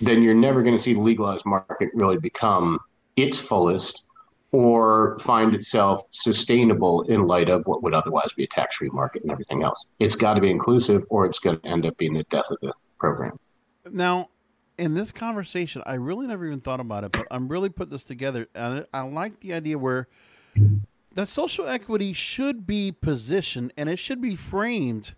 then 0.00 0.22
you're 0.22 0.34
never 0.34 0.62
going 0.62 0.76
to 0.76 0.82
see 0.82 0.94
the 0.94 1.00
legalized 1.00 1.44
market 1.44 1.90
really 1.92 2.18
become 2.18 2.78
its 3.16 3.38
fullest 3.38 4.06
or 4.52 5.18
find 5.18 5.54
itself 5.54 6.00
sustainable 6.12 7.02
in 7.02 7.26
light 7.26 7.50
of 7.50 7.66
what 7.66 7.82
would 7.82 7.92
otherwise 7.92 8.32
be 8.32 8.44
a 8.44 8.46
tax 8.46 8.76
free 8.76 8.88
market 8.90 9.22
and 9.22 9.30
everything 9.32 9.62
else. 9.62 9.86
It's 9.98 10.14
got 10.14 10.34
to 10.34 10.40
be 10.40 10.50
inclusive 10.50 11.04
or 11.10 11.26
it's 11.26 11.40
going 11.40 11.58
to 11.60 11.66
end 11.66 11.84
up 11.84 11.98
being 11.98 12.14
the 12.14 12.24
death 12.30 12.50
of 12.50 12.58
the 12.62 12.72
program. 12.98 13.38
Now, 13.90 14.28
in 14.78 14.94
this 14.94 15.12
conversation, 15.12 15.82
I 15.84 15.94
really 15.94 16.28
never 16.28 16.46
even 16.46 16.60
thought 16.60 16.80
about 16.80 17.04
it, 17.04 17.12
but 17.12 17.26
I'm 17.30 17.48
really 17.48 17.68
putting 17.68 17.92
this 17.92 18.04
together. 18.04 18.48
And 18.54 18.86
I 18.94 19.00
like 19.02 19.40
the 19.40 19.52
idea 19.52 19.76
where 19.76 20.08
that 21.14 21.28
social 21.28 21.66
equity 21.66 22.12
should 22.12 22.66
be 22.66 22.92
positioned 22.92 23.72
and 23.76 23.88
it 23.88 23.98
should 23.98 24.20
be 24.20 24.36
framed 24.36 25.14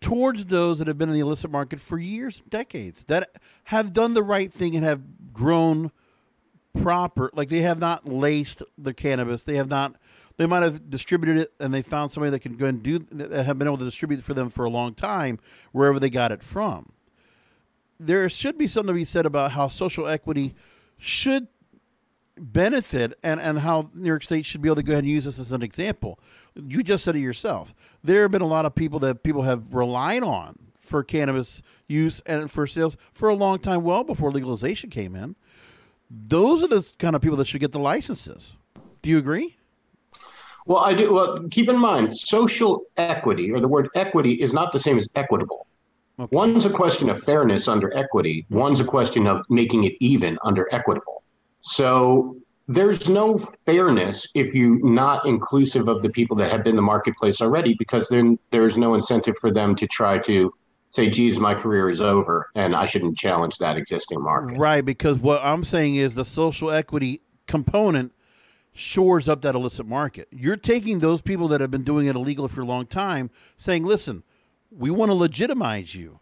towards 0.00 0.46
those 0.46 0.78
that 0.78 0.88
have 0.88 0.98
been 0.98 1.08
in 1.08 1.14
the 1.14 1.20
illicit 1.20 1.50
market 1.50 1.80
for 1.80 1.98
years, 1.98 2.42
decades, 2.48 3.04
that 3.04 3.30
have 3.64 3.92
done 3.92 4.14
the 4.14 4.22
right 4.22 4.52
thing 4.52 4.74
and 4.76 4.84
have 4.84 5.32
grown 5.32 5.90
proper. 6.80 7.30
Like 7.34 7.48
they 7.48 7.60
have 7.60 7.78
not 7.78 8.06
laced 8.06 8.62
the 8.76 8.94
cannabis. 8.94 9.44
They 9.44 9.56
have 9.56 9.68
not. 9.68 9.96
They 10.36 10.46
might 10.46 10.62
have 10.62 10.88
distributed 10.88 11.38
it, 11.38 11.52
and 11.58 11.74
they 11.74 11.82
found 11.82 12.12
somebody 12.12 12.30
that 12.30 12.40
can 12.40 12.56
go 12.56 12.66
and 12.66 12.80
do 12.80 13.00
that 13.10 13.44
have 13.44 13.58
been 13.58 13.66
able 13.66 13.78
to 13.78 13.84
distribute 13.84 14.18
it 14.18 14.24
for 14.24 14.34
them 14.34 14.50
for 14.50 14.64
a 14.64 14.70
long 14.70 14.94
time, 14.94 15.40
wherever 15.72 15.98
they 15.98 16.10
got 16.10 16.30
it 16.30 16.44
from. 16.44 16.92
There 17.98 18.28
should 18.28 18.56
be 18.56 18.68
something 18.68 18.94
to 18.94 18.98
be 18.98 19.04
said 19.04 19.26
about 19.26 19.52
how 19.52 19.66
social 19.66 20.06
equity 20.06 20.54
should 20.96 21.48
benefit 22.40 23.14
and, 23.22 23.40
and 23.40 23.60
how 23.60 23.90
New 23.94 24.06
York 24.06 24.22
State 24.22 24.46
should 24.46 24.62
be 24.62 24.68
able 24.68 24.76
to 24.76 24.82
go 24.82 24.92
ahead 24.92 25.04
and 25.04 25.10
use 25.10 25.24
this 25.24 25.38
as 25.38 25.52
an 25.52 25.62
example. 25.62 26.18
You 26.54 26.82
just 26.82 27.04
said 27.04 27.16
it 27.16 27.20
yourself. 27.20 27.74
There 28.02 28.22
have 28.22 28.30
been 28.30 28.42
a 28.42 28.46
lot 28.46 28.64
of 28.64 28.74
people 28.74 28.98
that 29.00 29.22
people 29.22 29.42
have 29.42 29.74
relied 29.74 30.22
on 30.22 30.58
for 30.78 31.02
cannabis 31.04 31.62
use 31.86 32.20
and 32.26 32.50
for 32.50 32.66
sales 32.66 32.96
for 33.12 33.28
a 33.28 33.34
long 33.34 33.58
time, 33.58 33.82
well 33.82 34.04
before 34.04 34.30
legalization 34.30 34.90
came 34.90 35.14
in. 35.14 35.36
Those 36.10 36.62
are 36.62 36.68
the 36.68 36.90
kind 36.98 37.14
of 37.14 37.22
people 37.22 37.36
that 37.36 37.46
should 37.46 37.60
get 37.60 37.72
the 37.72 37.78
licenses. 37.78 38.56
Do 39.02 39.10
you 39.10 39.18
agree? 39.18 39.56
Well, 40.66 40.78
I 40.78 40.94
do. 40.94 41.12
Well, 41.12 41.46
keep 41.50 41.68
in 41.68 41.78
mind, 41.78 42.16
social 42.16 42.82
equity 42.96 43.50
or 43.50 43.60
the 43.60 43.68
word 43.68 43.88
equity 43.94 44.34
is 44.34 44.52
not 44.52 44.72
the 44.72 44.78
same 44.78 44.98
as 44.98 45.08
equitable. 45.14 45.66
Okay. 46.20 46.34
One's 46.34 46.66
a 46.66 46.70
question 46.70 47.08
of 47.08 47.22
fairness 47.22 47.68
under 47.68 47.96
equity. 47.96 48.44
One's 48.50 48.80
a 48.80 48.84
question 48.84 49.26
of 49.26 49.44
making 49.48 49.84
it 49.84 49.94
even 50.00 50.38
under 50.42 50.66
equitable. 50.72 51.22
So 51.60 52.36
there's 52.66 53.08
no 53.08 53.38
fairness 53.38 54.28
if 54.34 54.54
you're 54.54 54.78
not 54.86 55.26
inclusive 55.26 55.88
of 55.88 56.02
the 56.02 56.10
people 56.10 56.36
that 56.36 56.52
have 56.52 56.62
been 56.62 56.76
the 56.76 56.82
marketplace 56.82 57.40
already, 57.40 57.74
because 57.78 58.08
then 58.08 58.38
there's 58.50 58.76
no 58.76 58.94
incentive 58.94 59.36
for 59.40 59.50
them 59.50 59.74
to 59.76 59.86
try 59.86 60.18
to 60.18 60.52
say, 60.90 61.10
geez, 61.10 61.38
my 61.38 61.54
career 61.54 61.90
is 61.90 62.00
over 62.00 62.50
and 62.54 62.74
I 62.74 62.86
shouldn't 62.86 63.18
challenge 63.18 63.56
that 63.58 63.76
existing 63.76 64.22
market. 64.22 64.58
Right, 64.58 64.84
because 64.84 65.18
what 65.18 65.42
I'm 65.42 65.64
saying 65.64 65.96
is 65.96 66.14
the 66.14 66.24
social 66.24 66.70
equity 66.70 67.20
component 67.46 68.12
shores 68.72 69.28
up 69.28 69.42
that 69.42 69.54
illicit 69.54 69.86
market. 69.86 70.28
You're 70.30 70.56
taking 70.56 71.00
those 71.00 71.20
people 71.20 71.48
that 71.48 71.60
have 71.60 71.70
been 71.70 71.82
doing 71.82 72.06
it 72.06 72.16
illegal 72.16 72.48
for 72.48 72.60
a 72.60 72.66
long 72.66 72.86
time, 72.86 73.30
saying, 73.56 73.84
listen, 73.84 74.22
we 74.70 74.90
want 74.90 75.10
to 75.10 75.14
legitimize 75.14 75.94
you. 75.94 76.20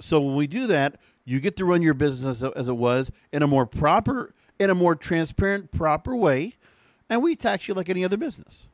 So 0.00 0.20
when 0.20 0.36
we 0.36 0.46
do 0.46 0.66
that, 0.66 0.96
you 1.24 1.40
get 1.40 1.56
to 1.56 1.64
run 1.64 1.82
your 1.82 1.94
business 1.94 2.42
as 2.42 2.68
it 2.68 2.76
was 2.76 3.10
in 3.32 3.42
a 3.42 3.46
more 3.46 3.66
proper, 3.66 4.34
in 4.58 4.70
a 4.70 4.74
more 4.74 4.94
transparent, 4.94 5.70
proper 5.70 6.16
way, 6.16 6.54
and 7.08 7.22
we 7.22 7.36
tax 7.36 7.68
you 7.68 7.74
like 7.74 7.88
any 7.88 8.04
other 8.04 8.16
business. 8.16 8.68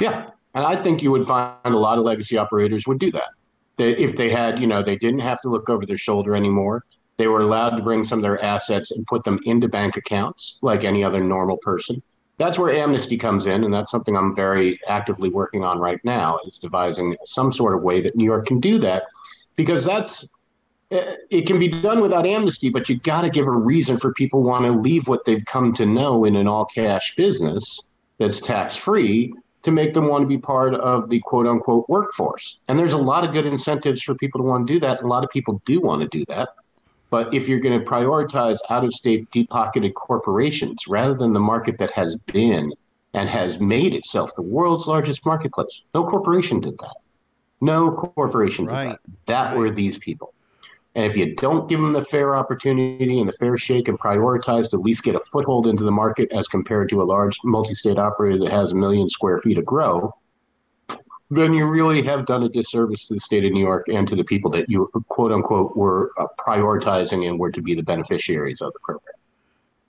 Yeah, 0.00 0.30
and 0.54 0.64
I 0.64 0.82
think 0.82 1.02
you 1.02 1.10
would 1.10 1.26
find 1.26 1.56
a 1.64 1.78
lot 1.78 1.98
of 1.98 2.04
legacy 2.04 2.36
operators 2.36 2.86
would 2.86 2.98
do 2.98 3.10
that. 3.12 3.28
They, 3.76 3.96
if 3.96 4.16
they 4.16 4.30
had, 4.30 4.60
you 4.60 4.66
know, 4.66 4.82
they 4.82 4.96
didn't 4.96 5.20
have 5.20 5.40
to 5.42 5.48
look 5.48 5.68
over 5.68 5.86
their 5.86 5.98
shoulder 5.98 6.34
anymore. 6.34 6.84
They 7.18 7.28
were 7.28 7.40
allowed 7.40 7.76
to 7.76 7.82
bring 7.82 8.04
some 8.04 8.18
of 8.18 8.22
their 8.22 8.42
assets 8.42 8.90
and 8.90 9.06
put 9.06 9.24
them 9.24 9.38
into 9.44 9.68
bank 9.68 9.96
accounts 9.96 10.58
like 10.62 10.84
any 10.84 11.02
other 11.02 11.22
normal 11.22 11.56
person. 11.58 12.02
That's 12.38 12.58
where 12.58 12.74
amnesty 12.74 13.16
comes 13.16 13.46
in, 13.46 13.64
and 13.64 13.72
that's 13.72 13.90
something 13.90 14.14
I'm 14.14 14.34
very 14.36 14.78
actively 14.86 15.30
working 15.30 15.64
on 15.64 15.78
right 15.78 15.98
now. 16.04 16.38
Is 16.46 16.58
devising 16.58 17.16
some 17.24 17.52
sort 17.52 17.74
of 17.74 17.82
way 17.82 18.02
that 18.02 18.16
New 18.16 18.24
York 18.24 18.46
can 18.46 18.60
do 18.60 18.78
that, 18.80 19.04
because 19.56 19.84
that's 19.84 20.28
it 20.90 21.46
can 21.46 21.58
be 21.58 21.68
done 21.68 22.00
without 22.00 22.26
amnesty, 22.26 22.70
but 22.70 22.88
you 22.88 22.98
got 22.98 23.22
to 23.22 23.30
give 23.30 23.46
a 23.46 23.50
reason 23.50 23.98
for 23.98 24.12
people 24.12 24.42
want 24.42 24.64
to 24.64 24.72
leave 24.72 25.08
what 25.08 25.24
they've 25.24 25.44
come 25.44 25.72
to 25.74 25.86
know 25.86 26.24
in 26.24 26.36
an 26.36 26.46
all 26.46 26.64
cash 26.64 27.14
business 27.16 27.88
that's 28.18 28.40
tax 28.40 28.76
free 28.76 29.32
to 29.62 29.72
make 29.72 29.94
them 29.94 30.06
want 30.06 30.22
to 30.22 30.28
be 30.28 30.38
part 30.38 30.74
of 30.74 31.08
the 31.08 31.20
quote 31.24 31.46
unquote 31.46 31.88
workforce. 31.88 32.60
And 32.68 32.78
there's 32.78 32.92
a 32.92 32.98
lot 32.98 33.24
of 33.24 33.32
good 33.32 33.46
incentives 33.46 34.00
for 34.00 34.14
people 34.14 34.40
to 34.40 34.44
want 34.44 34.66
to 34.66 34.72
do 34.72 34.78
that. 34.80 34.98
And 34.98 35.06
a 35.06 35.08
lot 35.08 35.24
of 35.24 35.30
people 35.30 35.60
do 35.64 35.80
want 35.80 36.02
to 36.02 36.08
do 36.08 36.24
that. 36.28 36.50
But 37.10 37.34
if 37.34 37.48
you're 37.48 37.60
going 37.60 37.78
to 37.78 37.84
prioritize 37.84 38.58
out 38.70 38.84
of 38.84 38.92
state, 38.92 39.28
deep 39.32 39.50
pocketed 39.50 39.94
corporations 39.94 40.86
rather 40.86 41.14
than 41.14 41.32
the 41.32 41.40
market 41.40 41.78
that 41.78 41.90
has 41.92 42.16
been 42.32 42.72
and 43.12 43.28
has 43.28 43.58
made 43.58 43.92
itself 43.92 44.34
the 44.36 44.42
world's 44.42 44.86
largest 44.86 45.26
marketplace, 45.26 45.82
no 45.94 46.04
corporation 46.04 46.60
did 46.60 46.78
that. 46.78 46.96
No 47.60 47.90
corporation 47.90 48.66
right. 48.66 48.84
did 48.84 48.92
that. 48.92 49.00
That 49.26 49.44
right. 49.48 49.56
were 49.56 49.70
these 49.70 49.98
people. 49.98 50.32
And 50.96 51.04
if 51.04 51.14
you 51.14 51.34
don't 51.34 51.68
give 51.68 51.78
them 51.78 51.92
the 51.92 52.02
fair 52.02 52.34
opportunity 52.34 53.20
and 53.20 53.28
the 53.28 53.34
fair 53.34 53.58
shake 53.58 53.86
and 53.86 54.00
prioritize 54.00 54.70
to 54.70 54.78
at 54.78 54.82
least 54.82 55.04
get 55.04 55.14
a 55.14 55.20
foothold 55.20 55.66
into 55.66 55.84
the 55.84 55.90
market 55.90 56.32
as 56.32 56.48
compared 56.48 56.88
to 56.88 57.02
a 57.02 57.04
large 57.04 57.36
multi 57.44 57.74
state 57.74 57.98
operator 57.98 58.38
that 58.38 58.50
has 58.50 58.72
a 58.72 58.74
million 58.74 59.06
square 59.10 59.38
feet 59.38 59.58
of 59.58 59.66
grow, 59.66 60.14
then 61.30 61.52
you 61.52 61.66
really 61.66 62.02
have 62.02 62.24
done 62.24 62.42
a 62.44 62.48
disservice 62.48 63.06
to 63.08 63.14
the 63.14 63.20
state 63.20 63.44
of 63.44 63.52
New 63.52 63.60
York 63.60 63.88
and 63.88 64.08
to 64.08 64.16
the 64.16 64.24
people 64.24 64.50
that 64.52 64.70
you, 64.70 64.90
quote 65.08 65.32
unquote, 65.32 65.76
were 65.76 66.12
uh, 66.16 66.28
prioritizing 66.38 67.28
and 67.28 67.38
were 67.38 67.52
to 67.52 67.60
be 67.60 67.74
the 67.74 67.82
beneficiaries 67.82 68.62
of 68.62 68.72
the 68.72 68.78
program. 68.78 69.12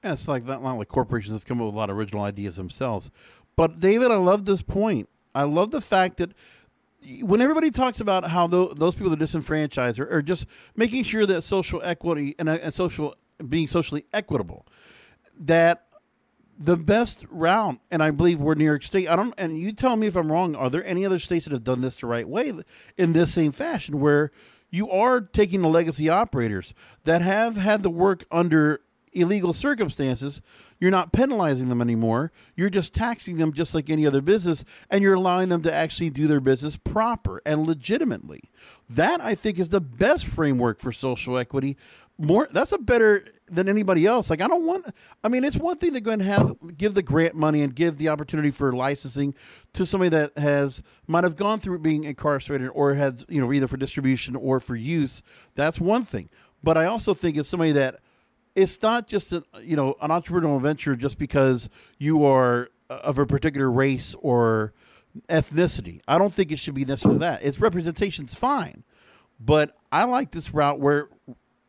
Yeah, 0.04 0.12
it's 0.12 0.28
like 0.28 0.46
that. 0.48 0.62
Like 0.62 0.89
corporations 0.89 1.34
have 1.34 1.46
come 1.46 1.62
up 1.62 1.67
with 1.67 1.76
a 1.76 1.78
lot 1.78 1.89
of 1.89 1.96
original 1.96 2.24
ideas 2.24 2.58
themselves. 2.58 3.12
But 3.56 3.80
David, 3.80 4.12
I 4.12 4.17
love 4.17 4.43
this 4.43 4.62
point. 4.62 5.08
I 5.34 5.43
love 5.43 5.72
the 5.72 5.80
fact 5.80 6.17
that 6.17 6.34
when 7.22 7.42
everybody 7.42 7.72
talks 7.72 8.00
about 8.00 8.26
how 8.26 8.48
those 8.48 8.96
people 8.96 9.10
that 9.12 9.20
disenfranchised 9.20 10.00
are, 10.00 10.12
are 10.12 10.22
just 10.22 10.46
making 10.76 11.04
sure 11.04 11.26
that 11.26 11.44
social 11.44 11.82
equity 11.84 12.36
and, 12.40 12.50
uh, 12.50 12.58
and 12.62 12.74
social 12.74 13.16
being 13.48 13.68
socially 13.68 14.06
equitable, 14.14 14.66
that 15.40 15.86
the 16.60 16.76
best 16.76 17.26
route, 17.30 17.80
and 17.92 18.02
I 18.02 18.12
believe 18.12 18.40
we're 18.40 18.56
New 18.56 18.66
York 18.66 18.84
State. 18.84 19.08
I 19.08 19.16
don't, 19.16 19.34
and 19.38 19.60
you 19.60 19.72
tell 19.72 19.96
me 19.96 20.08
if 20.08 20.16
I'm 20.16 20.32
wrong. 20.32 20.56
Are 20.56 20.70
there 20.70 20.84
any 20.86 21.06
other 21.06 21.20
states 21.20 21.46
that 21.46 21.54
have 21.54 21.64
done 21.64 21.82
this 21.82 22.00
the 22.00 22.08
right 22.08 22.28
way 22.28 22.52
in 22.98 23.14
this 23.14 23.34
same 23.34 23.52
fashion, 23.52 24.00
where 24.00 24.32
you 24.70 24.90
are 24.90 25.22
taking 25.22 25.62
the 25.62 25.68
legacy 25.68 26.10
operators 26.10 26.74
that 27.04 27.22
have 27.22 27.58
had 27.58 27.84
to 27.84 27.90
work 27.90 28.26
under 28.32 28.82
illegal 29.13 29.54
circumstances, 29.54 30.41
you're 30.80 30.91
not 30.91 31.12
penalizing 31.12 31.70
them 31.70 31.82
anymore. 31.82 32.32
You're 32.56 32.70
just 32.70 32.93
taxing 32.93 33.38
them 33.38 33.54
just 33.54 33.74
like 33.74 33.89
any 33.89 34.06
other 34.06 34.22
business, 34.22 34.63
and 34.89 35.02
you're 35.02 35.15
allowing 35.15 35.50
them 35.50 35.63
to 35.63 35.74
actually 35.74 36.10
do 36.10 36.28
their 36.28 36.39
business 36.39 36.78
proper 36.78 37.41
and 37.46 37.65
legitimately. 37.65 38.41
That 38.89 39.22
I 39.22 39.36
think 39.36 39.60
is 39.60 39.70
the 39.70 39.82
best 39.82 40.26
framework 40.26 40.80
for 40.80 40.91
social 40.91 41.38
equity. 41.38 41.78
More 42.20 42.48
that's 42.52 42.72
a 42.72 42.80
better 42.80 43.26
than 43.50 43.70
anybody 43.70 44.06
else. 44.06 44.30
Like 44.30 44.41
I 44.41 44.48
don't 44.48 44.65
want. 44.65 44.88
I 45.24 45.28
mean, 45.30 45.43
it's 45.43 45.58
one 45.58 45.78
thing 45.78 45.93
to 45.93 46.02
go 46.02 46.12
and 46.12 46.22
have 46.22 46.56
give 46.76 46.93
the 46.93 47.04
grant 47.04 47.36
money 47.36 47.62
and 47.62 47.76
give 47.76 47.98
the 47.98 48.10
opportunity 48.10 48.52
for 48.52 48.72
licensing 48.72 49.36
to 49.74 49.86
somebody 49.86 50.10
that 50.10 50.38
has 50.38 50.82
might 51.08 51.24
have 51.24 51.36
gone 51.36 51.60
through 51.60 51.80
being 51.80 52.06
incarcerated 52.06 52.70
or 52.74 52.96
had 52.96 53.24
you 53.30 53.39
know 53.39 53.54
either 53.54 53.67
for 53.67 53.78
distribution 53.78 54.36
or 54.36 54.60
for 54.60 54.76
use. 54.76 55.22
That's 55.56 55.80
one 55.80 56.06
thing. 56.06 56.30
But 56.63 56.78
I 56.78 56.86
also 56.86 57.13
think 57.13 57.38
it's 57.38 57.50
somebody 57.50 57.72
that 57.74 58.00
it's 58.58 58.82
not 58.82 59.08
just 59.08 59.32
a, 59.32 59.43
you 59.62 59.76
know 59.76 59.96
an 60.02 60.10
entrepreneurial 60.10 60.60
venture 60.60 60.96
just 60.96 61.20
because 61.20 61.70
you 62.00 62.26
are 62.26 62.70
uh, 62.89 62.96
of 62.96 63.20
a 63.20 63.26
particular 63.26 63.72
race 63.72 64.15
or 64.20 64.74
ethnicity. 65.30 66.02
I 66.08 66.17
don't 66.17 66.34
think 66.34 66.52
it 66.52 66.58
should 66.58 66.74
be 66.74 66.84
necessarily 66.84 67.20
that. 67.20 67.43
Its 67.43 67.60
representation's 67.60 68.34
fine, 68.34 68.84
but 69.39 69.78
I 69.91 70.06
like 70.06 70.32
this 70.32 70.54
route 70.54 70.80
where 70.80 71.08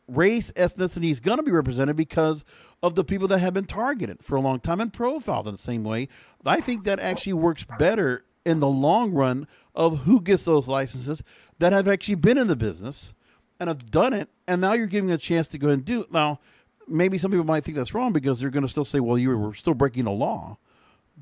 race 0.08 0.50
ethnicity 0.52 1.10
is 1.10 1.20
going 1.20 1.36
to 1.36 1.42
be 1.42 1.52
represented 1.52 1.94
because 1.94 2.44
of 2.82 2.94
the 2.94 3.04
people 3.04 3.28
that 3.28 3.40
have 3.40 3.52
been 3.52 3.66
targeted 3.66 4.22
for 4.22 4.36
a 4.36 4.40
long 4.40 4.58
time 4.58 4.80
and 4.80 4.90
profiled 4.90 5.46
in 5.46 5.52
the 5.52 5.58
same 5.58 5.84
way. 5.84 6.08
I 6.46 6.62
think 6.62 6.84
that 6.84 7.00
actually 7.00 7.34
works 7.34 7.66
better 7.78 8.24
in 8.46 8.60
the 8.60 8.68
long 8.68 9.12
run 9.12 9.46
of 9.74 10.00
who 10.00 10.22
gets 10.22 10.44
those 10.44 10.66
licenses 10.66 11.22
that 11.58 11.74
have 11.74 11.86
actually 11.86 12.14
been 12.14 12.38
in 12.38 12.46
the 12.46 12.56
business 12.56 13.12
and 13.60 13.68
have 13.68 13.90
done 13.90 14.14
it, 14.14 14.30
and 14.46 14.62
now 14.62 14.72
you're 14.72 14.86
giving 14.86 15.10
a 15.10 15.18
chance 15.18 15.48
to 15.48 15.58
go 15.58 15.68
and 15.68 15.84
do 15.84 16.02
it. 16.02 16.12
Now, 16.12 16.40
maybe 16.88 17.18
some 17.18 17.30
people 17.30 17.46
might 17.46 17.64
think 17.64 17.76
that's 17.76 17.94
wrong 17.94 18.12
because 18.12 18.40
they're 18.40 18.50
going 18.50 18.64
to 18.64 18.68
still 18.68 18.84
say, 18.84 19.00
well, 19.00 19.18
you 19.18 19.36
were 19.36 19.54
still 19.54 19.74
breaking 19.74 20.04
the 20.04 20.10
law. 20.10 20.58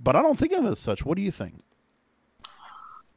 But 0.02 0.16
I 0.16 0.22
don't 0.22 0.38
think 0.38 0.52
of 0.52 0.64
it 0.64 0.68
as 0.68 0.78
such. 0.78 1.04
What 1.04 1.16
do 1.16 1.22
you 1.22 1.30
think? 1.30 1.62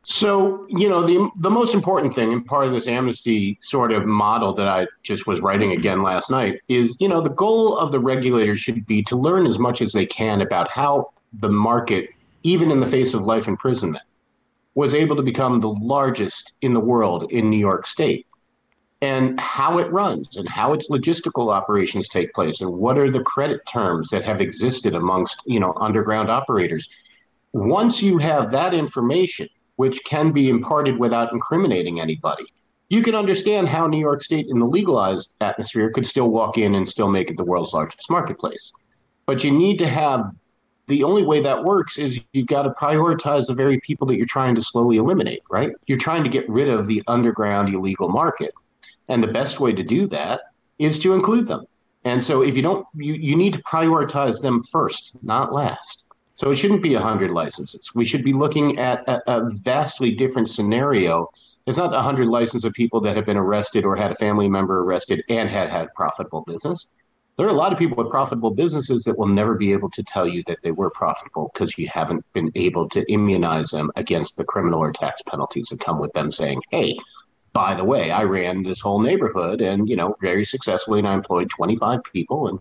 So, 0.04 0.66
you 0.70 0.90
know, 0.90 1.06
the 1.06 1.30
the 1.36 1.50
most 1.50 1.74
important 1.74 2.16
thing 2.16 2.32
and 2.34 2.46
part 2.46 2.66
of 2.66 2.74
this 2.74 2.88
amnesty 2.88 3.60
sort 3.62 3.92
of 3.92 4.06
model 4.06 4.54
that 4.54 4.68
I 4.68 4.88
just 5.04 5.28
was 5.28 5.42
writing 5.42 5.74
again 5.74 6.02
last 6.02 6.32
night 6.32 6.62
is, 6.68 6.96
you 7.00 7.08
know, 7.08 7.22
the 7.22 7.30
goal 7.30 7.78
of 7.78 7.92
the 7.92 8.00
regulators 8.00 8.60
should 8.60 8.88
be 8.88 9.04
to 9.04 9.16
learn 9.16 9.46
as 9.46 9.60
much 9.60 9.82
as 9.82 9.92
they 9.92 10.06
can 10.06 10.42
about 10.42 10.72
how 10.72 11.12
the 11.34 11.50
market, 11.50 12.10
even 12.44 12.72
in 12.72 12.80
the 12.80 12.88
face 12.88 13.14
of 13.14 13.26
life 13.26 13.48
imprisonment, 13.48 14.04
was 14.74 14.96
able 14.96 15.16
to 15.16 15.22
become 15.22 15.60
the 15.60 15.70
largest 15.70 16.54
in 16.62 16.74
the 16.74 16.80
world 16.80 17.32
in 17.32 17.50
New 17.50 17.60
York 17.60 17.86
State 17.86 18.26
and 19.02 19.40
how 19.40 19.78
it 19.78 19.92
runs 19.92 20.36
and 20.38 20.48
how 20.50 20.74
its 20.74 20.90
logistical 20.90 21.54
operations 21.54 22.10
take 22.10 22.34
place 22.34 22.60
and 22.62 22.72
what 22.72 22.98
are 22.98 23.10
the 23.10 23.22
credit 23.22 23.62
terms 23.66 24.10
that 24.10 24.24
have 24.24 24.42
existed 24.42 24.96
amongst 24.96 25.42
you 25.46 25.60
know 25.60 25.74
underground 25.80 26.30
operators. 26.30 26.90
Once 27.54 28.02
you 28.02 28.18
have 28.18 28.52
that 28.52 28.74
information 28.74 29.48
which 29.78 30.04
can 30.04 30.32
be 30.32 30.50
imparted 30.50 31.00
without 31.00 31.32
incriminating 31.32 32.02
anybody 32.02 32.46
you 32.90 33.04
can 33.04 33.16
understand 33.16 33.70
how 33.70 33.88
new 33.88 34.00
york 34.00 34.22
state 34.22 34.48
in 34.50 34.60
the 34.60 34.66
legalized 34.66 35.36
atmosphere 35.42 35.92
could 35.92 36.06
still 36.06 36.30
walk 36.30 36.58
in 36.58 36.76
and 36.76 36.90
still 36.90 37.08
make 37.08 37.30
it 37.30 37.38
the 37.38 37.44
world's 37.44 37.74
largest 37.74 38.10
marketplace. 38.10 38.74
But 39.28 39.44
you 39.44 39.52
need 39.52 39.78
to 39.78 39.88
have 39.88 40.32
the 40.88 41.04
only 41.04 41.22
way 41.22 41.40
that 41.42 41.64
works 41.64 42.00
is 42.00 42.20
you've 42.34 42.48
got 42.48 42.64
to 42.64 42.72
prioritize 42.72 43.46
the 43.46 43.54
very 43.54 43.80
people 43.82 44.08
that 44.08 44.18
you're 44.18 44.26
trying 44.26 44.56
to 44.56 44.62
slowly 44.62 44.98
eliminate 44.98 45.44
right? 45.52 45.72
You're 45.86 46.00
trying 46.00 46.24
to 46.24 46.30
get 46.30 46.50
rid 46.50 46.68
of 46.68 46.88
the 46.88 47.04
underground 47.08 47.74
illegal 47.74 48.10
market 48.10 48.54
and 49.10 49.22
the 49.22 49.28
best 49.28 49.60
way 49.60 49.74
to 49.74 49.84
do 49.84 50.08
that 50.08 50.42
is 50.78 50.98
to 51.00 51.14
include 51.14 51.48
them. 51.48 51.66
And 52.06 52.24
so 52.24 52.42
if 52.42 52.56
you 52.56 52.62
don't, 52.62 52.88
you, 52.96 53.14
you 53.14 53.36
need 53.36 53.54
to 53.54 53.64
prioritize 53.64 54.42
them 54.42 54.64
first, 54.64 55.18
not 55.22 55.54
last. 55.54 56.08
So 56.36 56.52
it 56.52 56.56
shouldn't 56.56 56.82
be 56.82 56.94
100 56.94 57.32
licenses. 57.32 57.92
We 57.94 58.06
should 58.06 58.24
be 58.24 58.32
looking 58.32 58.80
at 58.80 59.06
a, 59.10 59.22
a 59.30 59.50
vastly 59.50 60.12
different 60.12 60.50
scenario. 60.50 61.30
It's 61.68 61.78
not 61.78 61.92
100 61.92 62.28
licenses 62.28 62.64
of 62.64 62.72
people 62.72 63.02
that 63.02 63.18
have 63.18 63.26
been 63.26 63.36
arrested 63.36 63.84
or 63.84 63.98
had 63.98 64.12
a 64.12 64.16
family 64.16 64.48
member 64.48 64.82
arrested 64.82 65.22
and 65.28 65.50
had 65.50 65.70
had 65.70 65.94
profitable 65.94 66.44
business. 66.48 66.88
There 67.36 67.46
are 67.46 67.52
a 67.52 67.54
lot 67.54 67.74
of 67.74 67.80
people 67.80 67.98
with 67.98 68.10
profitable 68.10 68.52
businesses 68.52 69.04
that 69.04 69.18
will 69.18 69.28
never 69.28 69.56
be 69.56 69.72
able 69.72 69.90
to 69.92 70.04
tell 70.04 70.28
you 70.28 70.44
that 70.48 70.60
they 70.62 70.72
were 70.72 70.90
profitable 70.90 71.52
because 71.54 71.78
you 71.78 71.90
haven't 71.90 72.26
been 72.34 72.52
able 72.56 72.88
to 72.90 73.10
immunize 73.12 73.72
them 73.72 73.92
against 73.96 74.38
the 74.38 74.44
criminal 74.44 74.80
or 74.80 74.92
tax 74.92 75.22
penalties 75.22 75.68
that 75.70 75.80
come 75.80 76.00
with 76.00 76.12
them 76.14 76.32
saying, 76.32 76.62
hey, 76.70 76.98
by 77.54 77.76
the 77.76 77.84
way, 77.84 78.12
I 78.12 78.24
ran 78.24 78.64
this 78.64 78.80
whole 78.80 79.00
neighborhood 79.00 79.62
and, 79.62 79.88
you 79.90 79.96
know, 79.96 80.16
very 80.22 80.46
successfully 80.46 81.00
and 81.00 81.08
I 81.08 81.14
employed 81.14 81.50
25 81.50 82.00
people 82.12 82.48
and, 82.48 82.60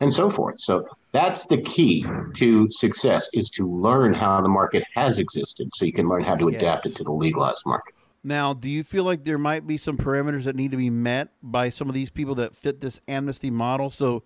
and 0.00 0.12
so 0.12 0.30
forth. 0.30 0.60
So 0.60 0.88
that's 1.12 1.46
the 1.46 1.58
key 1.58 2.06
to 2.34 2.68
success 2.70 3.28
is 3.32 3.50
to 3.50 3.68
learn 3.68 4.14
how 4.14 4.40
the 4.40 4.48
market 4.48 4.84
has 4.94 5.18
existed 5.18 5.70
so 5.74 5.84
you 5.84 5.92
can 5.92 6.08
learn 6.08 6.24
how 6.24 6.36
to 6.36 6.50
yes. 6.50 6.60
adapt 6.60 6.86
it 6.86 6.96
to 6.96 7.04
the 7.04 7.12
legalized 7.12 7.62
market. 7.66 7.94
Now, 8.24 8.52
do 8.52 8.68
you 8.68 8.84
feel 8.84 9.04
like 9.04 9.24
there 9.24 9.38
might 9.38 9.66
be 9.66 9.78
some 9.78 9.96
parameters 9.96 10.44
that 10.44 10.56
need 10.56 10.72
to 10.72 10.76
be 10.76 10.90
met 10.90 11.30
by 11.42 11.70
some 11.70 11.88
of 11.88 11.94
these 11.94 12.10
people 12.10 12.34
that 12.36 12.54
fit 12.54 12.80
this 12.80 13.00
amnesty 13.08 13.50
model? 13.50 13.90
So 13.90 14.22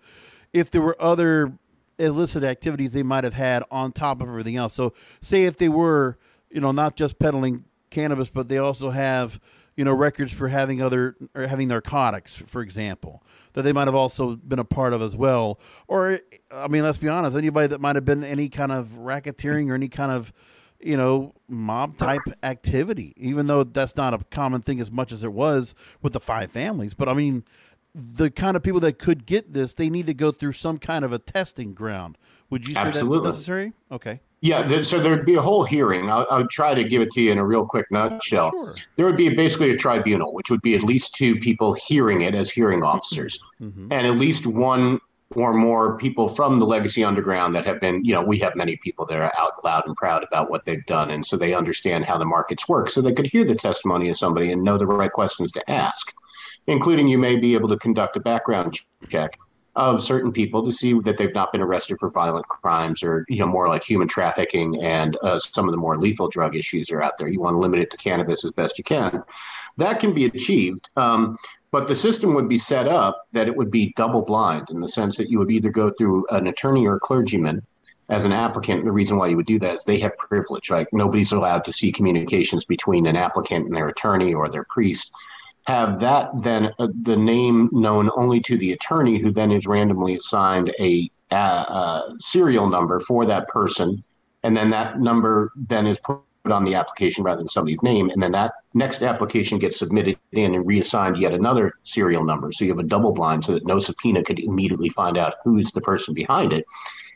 if 0.51 0.71
there 0.71 0.81
were 0.81 0.99
other 1.01 1.53
illicit 1.99 2.43
activities 2.43 2.93
they 2.93 3.03
might 3.03 3.23
have 3.23 3.33
had 3.33 3.63
on 3.71 3.91
top 3.91 4.21
of 4.21 4.27
everything 4.27 4.55
else. 4.55 4.73
So 4.73 4.93
say 5.21 5.43
if 5.43 5.57
they 5.57 5.69
were, 5.69 6.17
you 6.49 6.61
know, 6.61 6.71
not 6.71 6.95
just 6.95 7.19
peddling 7.19 7.65
cannabis, 7.89 8.29
but 8.29 8.49
they 8.49 8.57
also 8.57 8.89
have 8.89 9.39
you 9.75 9.83
know 9.83 9.93
records 9.93 10.31
for 10.31 10.47
having 10.47 10.81
other 10.81 11.15
or 11.35 11.47
having 11.47 11.67
narcotics, 11.67 12.35
for 12.35 12.61
example, 12.61 13.23
that 13.53 13.63
they 13.63 13.73
might 13.73 13.87
have 13.87 13.95
also 13.95 14.35
been 14.35 14.59
a 14.59 14.65
part 14.65 14.93
of 14.93 15.01
as 15.01 15.15
well. 15.15 15.59
Or 15.87 16.19
I 16.53 16.67
mean, 16.67 16.83
let's 16.83 16.97
be 16.97 17.09
honest, 17.09 17.35
anybody 17.35 17.67
that 17.67 17.81
might 17.81 17.95
have 17.95 18.05
been 18.05 18.23
any 18.23 18.49
kind 18.49 18.71
of 18.71 18.89
racketeering 18.89 19.69
or 19.69 19.73
any 19.73 19.89
kind 19.89 20.11
of 20.11 20.33
you 20.83 20.97
know, 20.97 21.33
mob 21.47 21.97
type 21.97 22.21
activity, 22.43 23.13
even 23.15 23.47
though 23.47 23.63
that's 23.63 23.95
not 23.95 24.13
a 24.13 24.19
common 24.25 24.61
thing 24.61 24.79
as 24.79 24.91
much 24.91 25.11
as 25.11 25.23
it 25.23 25.31
was 25.31 25.73
with 26.01 26.13
the 26.13 26.19
five 26.19 26.51
families. 26.51 26.93
But 26.93 27.07
I 27.07 27.13
mean, 27.13 27.45
the 27.95 28.29
kind 28.29 28.57
of 28.57 28.63
people 28.63 28.79
that 28.81 28.99
could 28.99 29.25
get 29.25 29.53
this, 29.53 29.73
they 29.73 29.89
need 29.89 30.07
to 30.07 30.13
go 30.13 30.31
through 30.31 30.53
some 30.53 30.77
kind 30.77 31.05
of 31.05 31.13
a 31.13 31.19
testing 31.19 31.73
ground. 31.73 32.17
Would 32.49 32.67
you 32.67 32.73
say 32.73 32.81
Absolutely. 32.81 33.19
that's 33.19 33.37
necessary? 33.37 33.73
Okay. 33.91 34.19
Yeah, 34.43 34.81
so 34.81 34.99
there'd 34.99 35.25
be 35.25 35.35
a 35.35 35.41
whole 35.41 35.63
hearing. 35.63 36.09
I'll, 36.09 36.27
I'll 36.29 36.47
try 36.47 36.73
to 36.73 36.83
give 36.83 37.01
it 37.01 37.11
to 37.11 37.21
you 37.21 37.31
in 37.31 37.37
a 37.37 37.45
real 37.45 37.65
quick 37.65 37.89
nutshell. 37.89 38.51
Sure. 38.51 38.75
There 38.97 39.05
would 39.05 39.15
be 39.15 39.29
basically 39.29 39.71
a 39.71 39.77
tribunal, 39.77 40.33
which 40.33 40.49
would 40.49 40.61
be 40.61 40.75
at 40.75 40.83
least 40.83 41.15
two 41.15 41.37
people 41.39 41.73
hearing 41.75 42.23
it 42.23 42.35
as 42.35 42.51
hearing 42.51 42.83
officers, 42.83 43.39
Mm-hmm. 43.61 43.93
and 43.93 44.05
at 44.05 44.17
least 44.17 44.45
one 44.45 44.99
or 45.33 45.53
more 45.53 45.97
people 45.97 46.27
from 46.27 46.59
the 46.59 46.65
Legacy 46.65 47.05
Underground 47.05 47.55
that 47.55 47.65
have 47.65 47.79
been, 47.79 48.03
you 48.03 48.13
know, 48.13 48.21
we 48.21 48.37
have 48.39 48.53
many 48.57 48.75
people 48.83 49.05
that 49.05 49.15
are 49.15 49.31
out 49.39 49.63
loud 49.63 49.83
and 49.87 49.95
proud 49.95 50.25
about 50.25 50.51
what 50.51 50.65
they've 50.65 50.85
done, 50.87 51.09
and 51.09 51.25
so 51.25 51.37
they 51.37 51.53
understand 51.53 52.03
how 52.03 52.17
the 52.17 52.25
markets 52.25 52.67
work, 52.67 52.89
so 52.89 53.01
they 53.01 53.13
could 53.13 53.27
hear 53.27 53.45
the 53.45 53.55
testimony 53.55 54.09
of 54.09 54.17
somebody 54.17 54.51
and 54.51 54.61
know 54.61 54.77
the 54.77 54.85
right 54.85 55.13
questions 55.13 55.53
to 55.53 55.71
ask, 55.71 56.11
including 56.67 57.07
you 57.07 57.17
may 57.17 57.37
be 57.37 57.53
able 57.53 57.69
to 57.69 57.77
conduct 57.77 58.17
a 58.17 58.19
background 58.19 58.77
check 59.07 59.37
of 59.75 60.03
certain 60.03 60.31
people 60.31 60.63
to 60.63 60.71
see 60.71 60.93
that 60.99 61.17
they've 61.17 61.33
not 61.33 61.51
been 61.51 61.61
arrested 61.61 61.97
for 61.99 62.09
violent 62.09 62.47
crimes 62.47 63.01
or 63.01 63.25
you 63.27 63.39
know 63.39 63.47
more 63.47 63.67
like 63.67 63.83
human 63.83 64.07
trafficking 64.07 64.81
and 64.83 65.17
uh, 65.23 65.39
some 65.39 65.67
of 65.67 65.71
the 65.71 65.77
more 65.77 65.97
lethal 65.97 66.27
drug 66.27 66.55
issues 66.55 66.91
are 66.91 67.01
out 67.01 67.17
there. 67.17 67.27
You 67.27 67.41
want 67.41 67.55
to 67.55 67.59
limit 67.59 67.79
it 67.79 67.89
to 67.91 67.97
cannabis 67.97 68.45
as 68.45 68.51
best 68.51 68.77
you 68.77 68.83
can. 68.83 69.23
That 69.77 69.99
can 69.99 70.13
be 70.13 70.25
achieved, 70.25 70.89
um, 70.95 71.37
but 71.71 71.87
the 71.87 71.95
system 71.95 72.35
would 72.35 72.47
be 72.47 72.59
set 72.59 72.87
up 72.87 73.25
that 73.31 73.47
it 73.47 73.55
would 73.55 73.71
be 73.71 73.93
double 73.95 74.21
blind 74.21 74.69
in 74.69 74.79
the 74.79 74.89
sense 74.89 75.17
that 75.17 75.29
you 75.29 75.39
would 75.39 75.49
either 75.49 75.69
go 75.69 75.89
through 75.89 76.27
an 76.29 76.45
attorney 76.45 76.85
or 76.85 76.97
a 76.97 76.99
clergyman 76.99 77.65
as 78.09 78.25
an 78.25 78.31
applicant. 78.31 78.85
The 78.85 78.91
reason 78.91 79.17
why 79.17 79.27
you 79.27 79.37
would 79.37 79.47
do 79.47 79.57
that 79.59 79.75
is 79.75 79.83
they 79.85 79.99
have 80.01 80.15
privilege, 80.17 80.69
right? 80.69 80.85
Nobody's 80.93 81.31
allowed 81.31 81.65
to 81.65 81.73
see 81.73 81.91
communications 81.91 82.65
between 82.65 83.07
an 83.07 83.15
applicant 83.15 83.65
and 83.65 83.75
their 83.75 83.87
attorney 83.87 84.35
or 84.35 84.49
their 84.49 84.65
priest 84.65 85.11
have 85.65 85.99
that 86.01 86.29
then 86.41 86.71
uh, 86.77 86.87
the 87.03 87.15
name 87.15 87.69
known 87.71 88.09
only 88.15 88.41
to 88.41 88.57
the 88.57 88.73
attorney 88.73 89.17
who 89.17 89.31
then 89.31 89.51
is 89.51 89.65
randomly 89.65 90.15
assigned 90.15 90.73
a, 90.79 91.09
uh, 91.31 91.35
uh, 91.35 92.13
serial 92.19 92.67
number 92.69 92.99
for 92.99 93.25
that 93.25 93.47
person. 93.47 94.03
And 94.43 94.55
then 94.55 94.69
that 94.71 94.99
number 94.99 95.51
then 95.55 95.87
is 95.87 95.99
put 95.99 96.19
on 96.45 96.65
the 96.65 96.75
application 96.75 97.23
rather 97.23 97.39
than 97.39 97.47
somebody's 97.47 97.81
name. 97.81 98.09
And 98.09 98.21
then 98.21 98.33
that 98.33 98.53
next 98.73 99.01
application 99.01 99.57
gets 99.57 99.79
submitted 99.79 100.17
in 100.33 100.53
and 100.53 100.67
reassigned 100.67 101.17
yet 101.17 101.31
another 101.31 101.73
serial 101.83 102.25
number. 102.25 102.51
So 102.51 102.65
you 102.65 102.71
have 102.71 102.79
a 102.79 102.87
double 102.87 103.13
blind 103.13 103.45
so 103.45 103.53
that 103.53 103.65
no 103.65 103.79
subpoena 103.79 104.23
could 104.23 104.39
immediately 104.39 104.89
find 104.89 105.17
out 105.17 105.35
who's 105.43 105.71
the 105.71 105.81
person 105.81 106.13
behind 106.13 106.51
it. 106.51 106.65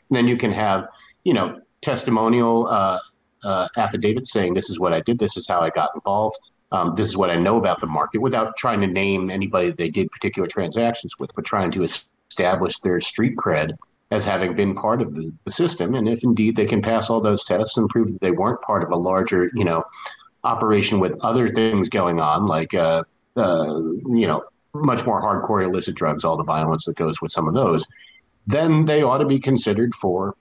And 0.08 0.16
then 0.16 0.26
you 0.26 0.38
can 0.38 0.52
have 0.52 0.88
you 1.24 1.34
know 1.34 1.60
testimonial 1.82 2.66
uh, 2.66 2.98
uh, 3.44 3.68
affidavits 3.76 4.32
saying 4.32 4.54
this 4.54 4.70
is 4.70 4.80
what 4.80 4.94
i 4.94 5.00
did. 5.00 5.18
This 5.18 5.36
is 5.36 5.46
how 5.46 5.60
i 5.60 5.68
got 5.70 5.90
involved 5.94 6.38
um, 6.70 6.94
this 6.96 7.08
is 7.08 7.16
what 7.16 7.30
I 7.30 7.36
know 7.36 7.56
about 7.56 7.80
the 7.80 7.86
market 7.86 8.18
without 8.18 8.56
trying 8.56 8.80
to 8.82 8.86
name 8.86 9.30
anybody 9.30 9.70
they 9.70 9.90
did 9.90 10.10
particular 10.10 10.48
transactions 10.48 11.18
with, 11.18 11.30
but 11.34 11.44
trying 11.44 11.70
to 11.72 11.82
establish 11.82 12.78
their 12.78 13.00
street 13.00 13.36
cred 13.36 13.76
as 14.10 14.24
having 14.24 14.54
been 14.54 14.74
part 14.74 15.00
of 15.00 15.14
the, 15.14 15.32
the 15.44 15.50
system. 15.50 15.94
And 15.94 16.08
if 16.08 16.22
indeed 16.22 16.56
they 16.56 16.66
can 16.66 16.82
pass 16.82 17.10
all 17.10 17.20
those 17.20 17.44
tests 17.44 17.76
and 17.76 17.88
prove 17.88 18.12
that 18.12 18.20
they 18.20 18.30
weren't 18.30 18.60
part 18.62 18.82
of 18.82 18.90
a 18.90 18.96
larger, 18.96 19.50
you 19.54 19.64
know, 19.64 19.84
operation 20.44 21.00
with 21.00 21.18
other 21.20 21.48
things 21.48 21.88
going 21.88 22.20
on, 22.20 22.46
like, 22.46 22.74
uh, 22.74 23.02
uh, 23.36 23.74
you 23.76 24.26
know, 24.26 24.44
much 24.74 25.04
more 25.04 25.22
hardcore 25.22 25.64
illicit 25.64 25.94
drugs, 25.94 26.24
all 26.24 26.36
the 26.36 26.44
violence 26.44 26.84
that 26.84 26.96
goes 26.96 27.20
with 27.20 27.32
some 27.32 27.48
of 27.48 27.54
those, 27.54 27.86
then 28.46 28.84
they 28.84 29.02
ought 29.02 29.18
to 29.18 29.26
be 29.26 29.38
considered 29.38 29.94
for, 29.94 30.34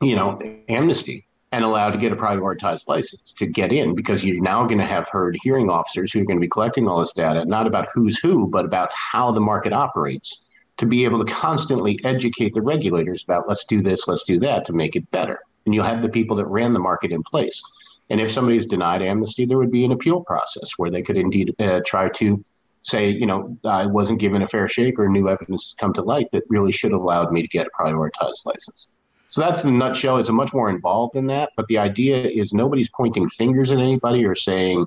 you 0.00 0.14
know, 0.14 0.40
amnesty 0.68 1.26
and 1.52 1.64
allowed 1.64 1.90
to 1.90 1.98
get 1.98 2.12
a 2.12 2.16
prioritized 2.16 2.86
license 2.88 3.32
to 3.32 3.46
get 3.46 3.72
in 3.72 3.94
because 3.94 4.24
you're 4.24 4.40
now 4.40 4.64
going 4.64 4.78
to 4.78 4.86
have 4.86 5.08
heard 5.08 5.36
hearing 5.42 5.68
officers 5.68 6.12
who 6.12 6.20
are 6.20 6.24
going 6.24 6.38
to 6.38 6.40
be 6.40 6.48
collecting 6.48 6.86
all 6.86 7.00
this 7.00 7.12
data, 7.12 7.44
not 7.44 7.66
about 7.66 7.88
who's 7.92 8.18
who, 8.20 8.46
but 8.46 8.64
about 8.64 8.90
how 8.92 9.32
the 9.32 9.40
market 9.40 9.72
operates 9.72 10.44
to 10.76 10.86
be 10.86 11.04
able 11.04 11.24
to 11.24 11.32
constantly 11.32 11.98
educate 12.04 12.54
the 12.54 12.62
regulators 12.62 13.24
about 13.24 13.48
let's 13.48 13.64
do 13.64 13.82
this, 13.82 14.06
let's 14.06 14.24
do 14.24 14.38
that 14.38 14.64
to 14.64 14.72
make 14.72 14.96
it 14.96 15.10
better. 15.10 15.40
And 15.66 15.74
you'll 15.74 15.84
have 15.84 16.02
the 16.02 16.08
people 16.08 16.36
that 16.36 16.46
ran 16.46 16.72
the 16.72 16.78
market 16.78 17.12
in 17.12 17.22
place. 17.22 17.60
And 18.08 18.20
if 18.20 18.30
somebody's 18.30 18.66
denied 18.66 19.02
amnesty, 19.02 19.44
there 19.44 19.58
would 19.58 19.70
be 19.70 19.84
an 19.84 19.92
appeal 19.92 20.22
process 20.22 20.70
where 20.76 20.90
they 20.90 21.02
could 21.02 21.16
indeed 21.16 21.54
uh, 21.60 21.80
try 21.84 22.08
to 22.16 22.42
say, 22.82 23.10
you 23.10 23.26
know, 23.26 23.56
I 23.64 23.86
wasn't 23.86 24.20
given 24.20 24.42
a 24.42 24.46
fair 24.46 24.68
shake 24.68 24.98
or 24.98 25.08
new 25.08 25.28
evidence 25.28 25.68
has 25.68 25.74
come 25.74 25.92
to 25.94 26.02
light 26.02 26.28
that 26.32 26.44
really 26.48 26.72
should 26.72 26.92
have 26.92 27.00
allowed 27.00 27.30
me 27.32 27.42
to 27.42 27.48
get 27.48 27.66
a 27.66 27.82
prioritized 27.82 28.46
license. 28.46 28.88
So 29.30 29.40
that's 29.40 29.62
the 29.62 29.70
nutshell. 29.70 30.18
It's 30.18 30.28
a 30.28 30.32
much 30.32 30.52
more 30.52 30.68
involved 30.68 31.14
than 31.14 31.26
that. 31.28 31.50
But 31.56 31.68
the 31.68 31.78
idea 31.78 32.22
is 32.22 32.52
nobody's 32.52 32.90
pointing 32.90 33.28
fingers 33.28 33.70
at 33.70 33.78
anybody 33.78 34.24
or 34.24 34.34
saying, 34.34 34.86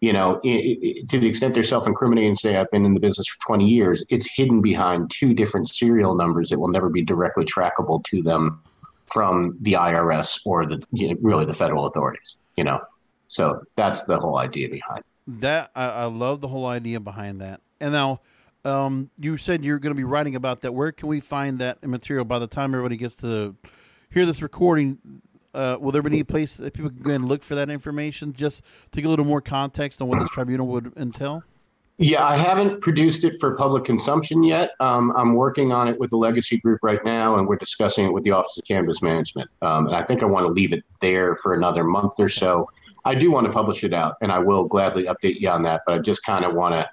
you 0.00 0.12
know, 0.12 0.40
i 0.44 0.48
i 0.48 1.04
to 1.08 1.20
the 1.20 1.26
extent 1.26 1.54
they're 1.54 1.62
self-incriminating 1.62 2.34
say 2.34 2.56
I've 2.56 2.70
been 2.70 2.86
in 2.86 2.94
the 2.94 3.00
business 3.00 3.28
for 3.28 3.38
20 3.46 3.68
years, 3.68 4.02
it's 4.08 4.28
hidden 4.34 4.62
behind 4.62 5.10
two 5.10 5.34
different 5.34 5.68
serial 5.68 6.14
numbers 6.14 6.48
that 6.48 6.58
will 6.58 6.68
never 6.68 6.88
be 6.88 7.02
directly 7.02 7.44
trackable 7.44 8.02
to 8.04 8.22
them 8.22 8.60
from 9.06 9.58
the 9.60 9.74
IRS 9.74 10.40
or 10.46 10.66
the 10.66 10.82
you 10.90 11.10
know, 11.10 11.16
really 11.20 11.44
the 11.44 11.54
federal 11.54 11.86
authorities. 11.86 12.38
You 12.56 12.64
know, 12.64 12.80
so 13.28 13.60
that's 13.76 14.04
the 14.04 14.18
whole 14.18 14.38
idea 14.38 14.70
behind. 14.70 15.04
That 15.26 15.70
I, 15.76 15.84
I 15.84 16.04
love 16.06 16.40
the 16.40 16.48
whole 16.48 16.66
idea 16.66 16.98
behind 16.98 17.42
that. 17.42 17.60
And 17.80 17.92
now, 17.92 18.20
um, 18.64 19.10
you 19.18 19.36
said 19.36 19.64
you're 19.64 19.78
going 19.78 19.94
to 19.94 19.96
be 19.96 20.04
writing 20.04 20.34
about 20.34 20.62
that. 20.62 20.72
Where 20.72 20.92
can 20.92 21.08
we 21.08 21.20
find 21.20 21.58
that 21.58 21.86
material 21.86 22.24
by 22.24 22.38
the 22.38 22.46
time 22.46 22.74
everybody 22.74 22.96
gets 22.96 23.16
to 23.16 23.54
hear 24.12 24.26
this 24.26 24.42
recording? 24.42 24.98
Uh, 25.54 25.76
will 25.80 25.90
there 25.90 26.02
be 26.02 26.10
any 26.10 26.24
place 26.24 26.56
that 26.56 26.72
people 26.72 26.90
can 26.90 27.02
go 27.02 27.10
and 27.10 27.28
look 27.28 27.42
for 27.42 27.54
that 27.54 27.70
information 27.70 28.32
just 28.32 28.62
to 28.92 29.00
get 29.00 29.06
a 29.06 29.10
little 29.10 29.24
more 29.24 29.40
context 29.40 30.00
on 30.00 30.08
what 30.08 30.18
this 30.18 30.28
tribunal 30.30 30.66
would 30.66 30.92
entail? 30.96 31.42
Yeah, 31.98 32.24
I 32.24 32.36
haven't 32.36 32.80
produced 32.80 33.22
it 33.24 33.38
for 33.38 33.54
public 33.54 33.84
consumption 33.84 34.42
yet. 34.42 34.70
Um, 34.80 35.12
I'm 35.14 35.34
working 35.34 35.72
on 35.72 35.88
it 35.88 36.00
with 36.00 36.10
the 36.10 36.16
Legacy 36.16 36.56
Group 36.56 36.80
right 36.82 37.04
now, 37.04 37.38
and 37.38 37.46
we're 37.46 37.56
discussing 37.56 38.06
it 38.06 38.12
with 38.12 38.24
the 38.24 38.30
Office 38.30 38.56
of 38.58 38.64
Cannabis 38.64 39.02
Management. 39.02 39.50
Um, 39.60 39.86
and 39.86 39.96
I 39.96 40.02
think 40.02 40.22
I 40.22 40.26
want 40.26 40.46
to 40.46 40.52
leave 40.52 40.72
it 40.72 40.84
there 41.00 41.34
for 41.36 41.54
another 41.54 41.84
month 41.84 42.14
or 42.18 42.28
so. 42.28 42.68
I 43.04 43.14
do 43.14 43.30
want 43.30 43.46
to 43.46 43.52
publish 43.52 43.84
it 43.84 43.92
out, 43.92 44.16
and 44.22 44.32
I 44.32 44.38
will 44.38 44.64
gladly 44.64 45.04
update 45.04 45.40
you 45.40 45.48
on 45.50 45.62
that. 45.64 45.82
But 45.86 45.94
I 45.94 45.98
just 45.98 46.24
kind 46.24 46.44
of 46.44 46.54
want 46.54 46.74
to 46.74 46.88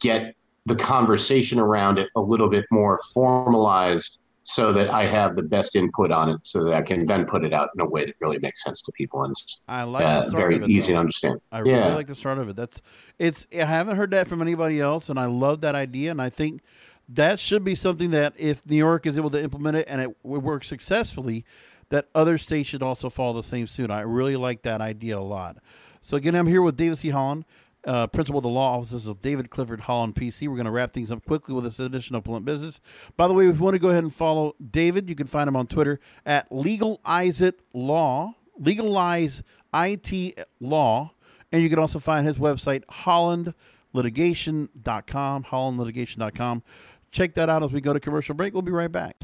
get 0.00 0.34
the 0.64 0.76
conversation 0.76 1.58
around 1.58 1.98
it 1.98 2.08
a 2.16 2.20
little 2.20 2.48
bit 2.48 2.64
more 2.70 3.00
formalized 3.12 4.18
so 4.44 4.72
that 4.72 4.90
I 4.90 5.06
have 5.06 5.36
the 5.36 5.42
best 5.42 5.76
input 5.76 6.10
on 6.10 6.28
it 6.30 6.40
so 6.42 6.64
that 6.64 6.74
I 6.74 6.82
can 6.82 7.06
then 7.06 7.26
put 7.26 7.44
it 7.44 7.52
out 7.52 7.70
in 7.74 7.80
a 7.80 7.88
way 7.88 8.04
that 8.06 8.14
really 8.20 8.38
makes 8.40 8.62
sense 8.62 8.82
to 8.82 8.92
people 8.92 9.22
and 9.22 9.32
it's 9.32 9.60
I 9.68 9.84
like 9.84 10.04
uh, 10.04 10.30
very 10.30 10.56
it, 10.56 10.68
easy 10.68 10.88
though. 10.88 10.96
to 10.96 11.00
understand. 11.00 11.40
I 11.52 11.60
really 11.60 11.78
yeah. 11.78 11.94
like 11.94 12.08
the 12.08 12.14
start 12.14 12.38
of 12.38 12.48
it. 12.48 12.56
That's 12.56 12.82
it's. 13.18 13.46
I 13.52 13.64
haven't 13.64 13.96
heard 13.96 14.10
that 14.10 14.26
from 14.26 14.42
anybody 14.42 14.80
else, 14.80 15.08
and 15.08 15.18
I 15.18 15.26
love 15.26 15.60
that 15.60 15.74
idea. 15.74 16.10
And 16.10 16.20
I 16.20 16.28
think 16.28 16.62
that 17.08 17.38
should 17.38 17.64
be 17.64 17.74
something 17.74 18.10
that 18.10 18.34
if 18.38 18.64
New 18.66 18.76
York 18.76 19.06
is 19.06 19.16
able 19.16 19.30
to 19.30 19.42
implement 19.42 19.76
it 19.76 19.86
and 19.88 20.00
it 20.00 20.16
w- 20.22 20.40
works 20.40 20.68
successfully, 20.68 21.44
that 21.90 22.08
other 22.14 22.38
states 22.38 22.68
should 22.68 22.82
also 22.82 23.10
follow 23.10 23.34
the 23.34 23.46
same 23.46 23.66
suit. 23.66 23.90
I 23.90 24.00
really 24.00 24.36
like 24.36 24.62
that 24.62 24.80
idea 24.80 25.18
a 25.18 25.20
lot. 25.20 25.58
So 26.00 26.16
again, 26.16 26.34
I'm 26.34 26.46
here 26.46 26.62
with 26.62 26.76
David 26.76 26.98
C. 26.98 27.10
Holland, 27.10 27.44
uh, 27.86 28.06
principal 28.06 28.38
of 28.38 28.42
the 28.42 28.48
law 28.48 28.76
offices 28.76 29.06
of 29.06 29.20
David 29.22 29.50
Clifford 29.50 29.80
Holland 29.80 30.14
PC. 30.14 30.48
We're 30.48 30.56
going 30.56 30.66
to 30.66 30.70
wrap 30.70 30.92
things 30.92 31.10
up 31.10 31.24
quickly 31.24 31.54
with 31.54 31.64
this 31.64 31.78
edition 31.78 32.16
of 32.16 32.24
Blunt 32.24 32.44
Business. 32.44 32.80
By 33.16 33.28
the 33.28 33.34
way, 33.34 33.48
if 33.48 33.56
you 33.56 33.62
want 33.62 33.74
to 33.74 33.80
go 33.80 33.90
ahead 33.90 34.04
and 34.04 34.14
follow 34.14 34.54
David, 34.70 35.08
you 35.08 35.14
can 35.14 35.26
find 35.26 35.48
him 35.48 35.56
on 35.56 35.66
Twitter 35.66 36.00
at 36.24 36.52
Legalize 36.52 37.40
It 37.40 37.60
Law, 37.72 38.34
Legalize 38.58 39.42
IT 39.74 40.38
Law, 40.60 41.12
and 41.50 41.62
you 41.62 41.68
can 41.68 41.78
also 41.78 41.98
find 41.98 42.26
his 42.26 42.38
website 42.38 42.84
hollandlitigation.com, 42.86 45.44
hollandlitigation.com. 45.44 46.62
Check 47.10 47.34
that 47.34 47.48
out 47.48 47.62
as 47.62 47.72
we 47.72 47.80
go 47.80 47.92
to 47.92 48.00
commercial 48.00 48.34
break. 48.34 48.54
We'll 48.54 48.62
be 48.62 48.72
right 48.72 48.90
back. 48.90 49.16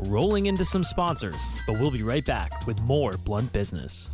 Rolling 0.00 0.46
into 0.46 0.64
some 0.64 0.84
sponsors, 0.84 1.40
but 1.66 1.80
we'll 1.80 1.90
be 1.90 2.02
right 2.02 2.24
back 2.24 2.66
with 2.66 2.80
more 2.82 3.12
Blunt 3.24 3.52
Business. 3.52 4.10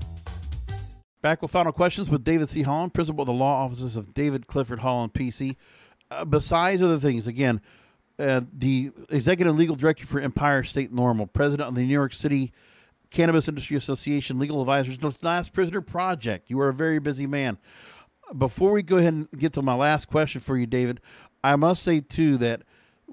Back 1.24 1.40
with 1.40 1.52
final 1.52 1.72
questions 1.72 2.10
with 2.10 2.22
David 2.22 2.50
C. 2.50 2.60
Holland, 2.60 2.92
principal 2.92 3.22
of 3.22 3.26
the 3.26 3.32
law 3.32 3.64
offices 3.64 3.96
of 3.96 4.12
David 4.12 4.46
Clifford 4.46 4.80
Holland 4.80 5.14
PC. 5.14 5.56
Uh, 6.10 6.26
besides 6.26 6.82
other 6.82 6.98
things, 6.98 7.26
again, 7.26 7.62
uh, 8.18 8.42
the 8.52 8.90
executive 9.08 9.56
legal 9.56 9.74
director 9.74 10.04
for 10.04 10.20
Empire 10.20 10.62
State 10.64 10.92
NORML, 10.94 11.32
president 11.32 11.66
of 11.66 11.76
the 11.76 11.80
New 11.80 11.86
York 11.86 12.12
City 12.12 12.52
Cannabis 13.08 13.48
Industry 13.48 13.74
Association, 13.74 14.38
legal 14.38 14.60
advisors, 14.60 14.98
the 14.98 15.16
Last 15.22 15.54
Prisoner 15.54 15.80
Project. 15.80 16.50
You 16.50 16.60
are 16.60 16.68
a 16.68 16.74
very 16.74 16.98
busy 16.98 17.26
man. 17.26 17.56
Before 18.36 18.72
we 18.72 18.82
go 18.82 18.98
ahead 18.98 19.14
and 19.14 19.30
get 19.30 19.54
to 19.54 19.62
my 19.62 19.74
last 19.74 20.08
question 20.08 20.42
for 20.42 20.58
you, 20.58 20.66
David, 20.66 21.00
I 21.42 21.56
must 21.56 21.82
say 21.82 22.00
too 22.00 22.36
that 22.36 22.64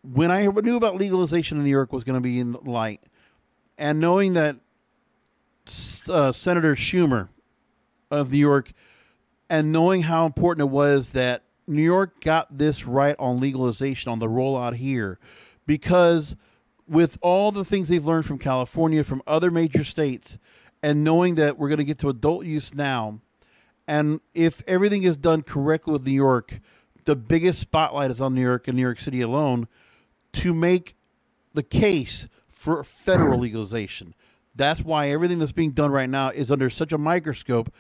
when 0.03 0.32
I 0.32 0.47
knew 0.47 0.76
about 0.76 0.95
legalization 0.95 1.59
in 1.59 1.64
New 1.64 1.70
York 1.70 1.93
was 1.93 2.03
going 2.03 2.16
to 2.16 2.20
be 2.20 2.41
in 2.41 2.57
light, 2.66 2.99
and 3.78 4.01
knowing 4.01 4.34
that 4.34 4.57
uh, 6.09 6.34
Senator 6.34 6.76
Schumer 6.76 7.30
of 8.12 8.32
New 8.32 8.38
York, 8.38 8.74
and 9.49 9.72
knowing 9.72 10.03
how 10.03 10.26
important 10.26 10.68
it 10.68 10.72
was 10.72 11.14
that 11.14 11.43
New 11.68 11.82
York 11.82 12.22
got 12.22 12.57
this 12.57 12.86
right 12.86 13.16
on 13.18 13.39
legalization 13.39 14.12
on 14.12 14.20
the 14.20 14.28
rollout 14.28 14.76
here, 14.76 15.18
because 15.66 16.36
with 16.88 17.18
all 17.22 17.51
the 17.51 17.66
things 17.66 17.88
they've 17.88 18.05
learned 18.05 18.26
from 18.26 18.38
California, 18.38 19.03
from 19.03 19.22
other 19.26 19.49
major 19.49 19.84
states, 19.84 20.38
and 20.84 21.03
knowing 21.03 21.36
that 21.36 21.57
we're 21.57 21.70
going 21.70 21.78
to 21.78 21.84
get 21.84 21.99
to 21.99 22.09
adult 22.09 22.45
use 22.45 22.74
now, 22.74 23.20
and 23.88 24.20
if 24.34 24.62
everything 24.68 25.03
is 25.03 25.18
done 25.18 25.41
correctly 25.41 25.93
with 25.93 26.05
New 26.05 26.12
York, 26.12 26.59
the 27.05 27.16
biggest 27.16 27.59
spotlight 27.59 28.12
is 28.12 28.22
on 28.22 28.36
New 28.36 28.41
York 28.41 28.68
and 28.68 28.76
New 28.76 28.84
York 28.84 28.99
City 28.99 29.22
alone 29.22 29.68
to 30.34 30.53
make 30.53 30.95
the 31.53 31.64
case 31.64 32.28
for 32.47 32.84
federal 32.84 33.39
legalization. 33.39 34.14
That's 34.55 34.82
why 34.82 35.09
everything 35.09 35.39
that's 35.39 35.51
being 35.51 35.72
done 35.72 35.91
right 35.91 36.09
now 36.09 36.30
is 36.30 36.51
under 36.51 36.70
such 36.70 36.91
a 36.91 36.97
microscope. 36.97 37.74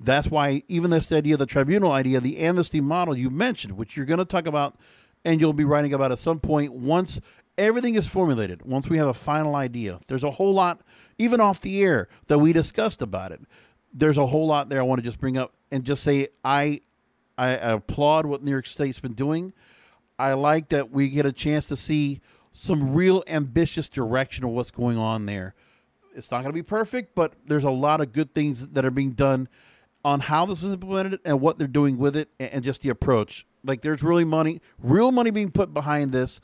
That's 0.00 0.28
why 0.28 0.62
even 0.68 0.90
this 0.90 1.10
idea, 1.10 1.36
the 1.36 1.46
tribunal 1.46 1.92
idea, 1.92 2.20
the 2.20 2.38
amnesty 2.38 2.80
model 2.80 3.16
you 3.16 3.30
mentioned, 3.30 3.76
which 3.76 3.96
you're 3.96 4.06
going 4.06 4.18
to 4.18 4.24
talk 4.24 4.46
about 4.46 4.76
and 5.24 5.40
you'll 5.40 5.52
be 5.52 5.64
writing 5.64 5.92
about 5.92 6.12
at 6.12 6.18
some 6.18 6.38
point 6.38 6.72
once 6.72 7.20
everything 7.56 7.96
is 7.96 8.06
formulated, 8.06 8.62
once 8.62 8.88
we 8.88 8.98
have 8.98 9.08
a 9.08 9.14
final 9.14 9.56
idea. 9.56 9.98
There's 10.06 10.22
a 10.22 10.30
whole 10.30 10.54
lot, 10.54 10.80
even 11.18 11.40
off 11.40 11.60
the 11.60 11.82
air, 11.82 12.08
that 12.28 12.38
we 12.38 12.52
discussed 12.52 13.02
about 13.02 13.32
it. 13.32 13.40
There's 13.92 14.18
a 14.18 14.26
whole 14.26 14.46
lot 14.46 14.68
there 14.68 14.80
I 14.80 14.84
want 14.84 15.00
to 15.00 15.04
just 15.04 15.18
bring 15.18 15.36
up 15.36 15.52
and 15.72 15.84
just 15.84 16.02
say 16.02 16.28
I 16.44 16.80
I 17.36 17.50
applaud 17.50 18.26
what 18.26 18.42
New 18.42 18.50
York 18.50 18.66
State's 18.66 19.00
been 19.00 19.14
doing. 19.14 19.52
I 20.18 20.32
like 20.32 20.68
that 20.70 20.90
we 20.90 21.08
get 21.08 21.24
a 21.24 21.32
chance 21.32 21.66
to 21.66 21.76
see 21.76 22.20
some 22.50 22.94
real 22.94 23.22
ambitious 23.28 23.88
direction 23.88 24.44
of 24.44 24.50
what's 24.50 24.72
going 24.72 24.98
on 24.98 25.26
there. 25.26 25.54
It's 26.16 26.32
not 26.32 26.38
going 26.38 26.50
to 26.50 26.52
be 26.52 26.64
perfect, 26.64 27.14
but 27.14 27.34
there's 27.46 27.64
a 27.64 27.70
lot 27.70 28.00
of 28.00 28.12
good 28.12 28.34
things 28.34 28.66
that 28.68 28.84
are 28.84 28.90
being 28.90 29.12
done 29.12 29.48
on 30.04 30.20
how 30.20 30.46
this 30.46 30.62
is 30.62 30.72
implemented 30.72 31.20
and 31.24 31.40
what 31.40 31.58
they're 31.58 31.66
doing 31.66 31.98
with 31.98 32.16
it 32.16 32.28
and 32.38 32.62
just 32.62 32.82
the 32.82 32.88
approach. 32.88 33.46
Like 33.64 33.82
there's 33.82 34.02
really 34.02 34.24
money, 34.24 34.60
real 34.78 35.12
money 35.12 35.30
being 35.30 35.50
put 35.50 35.74
behind 35.74 36.12
this. 36.12 36.40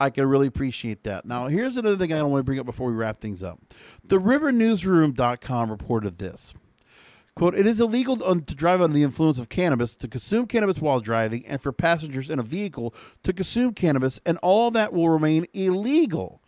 I 0.00 0.10
can 0.10 0.26
really 0.26 0.46
appreciate 0.46 1.02
that. 1.04 1.24
Now, 1.24 1.48
here's 1.48 1.76
another 1.76 1.96
thing 1.96 2.12
I 2.12 2.22
want 2.22 2.40
to 2.40 2.44
bring 2.44 2.60
up 2.60 2.66
before 2.66 2.88
we 2.88 2.94
wrap 2.94 3.20
things 3.20 3.42
up. 3.42 3.58
The 4.04 4.18
rivernewsroom.com 4.18 5.70
reported 5.70 6.18
this. 6.18 6.54
Quote, 7.34 7.54
it 7.54 7.66
is 7.66 7.80
illegal 7.80 8.16
to 8.16 8.54
drive 8.54 8.80
under 8.80 8.94
the 8.94 9.04
influence 9.04 9.38
of 9.38 9.48
cannabis, 9.48 9.94
to 9.94 10.08
consume 10.08 10.46
cannabis 10.46 10.80
while 10.80 11.00
driving, 11.00 11.46
and 11.46 11.62
for 11.62 11.70
passengers 11.70 12.30
in 12.30 12.40
a 12.40 12.42
vehicle 12.42 12.92
to 13.22 13.32
consume 13.32 13.74
cannabis, 13.74 14.18
and 14.26 14.38
all 14.38 14.72
that 14.72 14.92
will 14.92 15.08
remain 15.08 15.46
illegal 15.52 16.42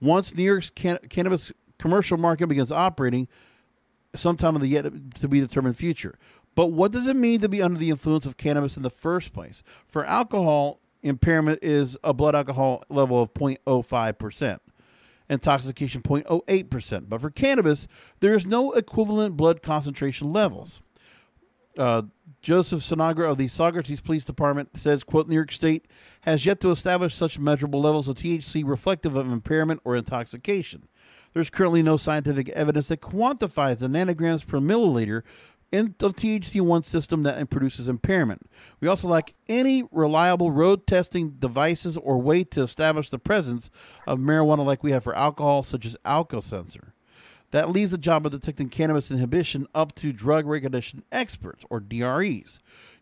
once 0.00 0.34
New 0.34 0.42
York's 0.42 0.70
can- 0.70 0.98
cannabis 1.10 1.52
commercial 1.78 2.16
market 2.16 2.46
begins 2.46 2.72
operating 2.72 3.28
sometime 4.14 4.54
in 4.54 4.60
the 4.60 4.68
yet 4.68 4.84
to 5.20 5.28
be 5.28 5.40
determined 5.40 5.76
future. 5.76 6.18
But 6.54 6.66
what 6.66 6.92
does 6.92 7.06
it 7.06 7.16
mean 7.16 7.40
to 7.40 7.48
be 7.48 7.62
under 7.62 7.78
the 7.78 7.90
influence 7.90 8.26
of 8.26 8.36
cannabis 8.36 8.76
in 8.76 8.82
the 8.82 8.90
first 8.90 9.32
place? 9.32 9.62
For 9.86 10.04
alcohol, 10.04 10.80
impairment 11.02 11.60
is 11.62 11.96
a 12.04 12.12
blood 12.12 12.34
alcohol 12.34 12.84
level 12.88 13.22
of 13.22 13.32
0.05% 13.34 14.58
intoxication 15.32 16.02
0.08%. 16.02 17.08
But 17.08 17.20
for 17.20 17.30
cannabis, 17.30 17.88
there 18.20 18.34
is 18.34 18.46
no 18.46 18.72
equivalent 18.72 19.36
blood 19.36 19.62
concentration 19.62 20.32
levels. 20.32 20.82
Uh, 21.78 22.02
Joseph 22.42 22.80
Sinagra 22.80 23.30
of 23.30 23.38
the 23.38 23.46
Saugerties 23.46 24.02
Police 24.02 24.24
Department 24.24 24.78
says, 24.78 25.04
quote, 25.04 25.28
New 25.28 25.34
York 25.34 25.52
State 25.52 25.86
has 26.22 26.44
yet 26.44 26.60
to 26.60 26.70
establish 26.70 27.14
such 27.14 27.38
measurable 27.38 27.80
levels 27.80 28.08
of 28.08 28.16
THC 28.16 28.62
reflective 28.66 29.16
of 29.16 29.30
impairment 29.30 29.80
or 29.84 29.96
intoxication. 29.96 30.86
There's 31.34 31.50
currently 31.50 31.82
no 31.82 31.96
scientific 31.96 32.48
evidence 32.50 32.88
that 32.88 33.00
quantifies 33.00 33.78
the 33.78 33.88
nanograms 33.88 34.46
per 34.46 34.58
milliliter 34.58 35.22
in 35.72 35.94
the 35.98 36.10
THC1 36.10 36.84
system 36.84 37.22
that 37.22 37.48
produces 37.48 37.88
impairment. 37.88 38.50
We 38.80 38.88
also 38.88 39.08
lack 39.08 39.32
any 39.48 39.84
reliable 39.90 40.50
road 40.50 40.86
testing 40.86 41.30
devices 41.30 41.96
or 41.96 42.18
way 42.18 42.44
to 42.44 42.62
establish 42.62 43.08
the 43.08 43.18
presence 43.18 43.70
of 44.06 44.18
marijuana 44.18 44.64
like 44.66 44.82
we 44.82 44.92
have 44.92 45.02
for 45.02 45.16
alcohol, 45.16 45.62
such 45.62 45.86
as 45.86 45.96
AlcoSensor. 46.04 46.92
That 47.52 47.70
leaves 47.70 47.90
the 47.90 47.98
job 47.98 48.26
of 48.26 48.32
detecting 48.32 48.68
cannabis 48.68 49.10
inhibition 49.10 49.66
up 49.74 49.94
to 49.96 50.12
drug 50.12 50.46
recognition 50.46 51.04
experts, 51.10 51.64
or 51.70 51.80
DREs. 51.80 52.58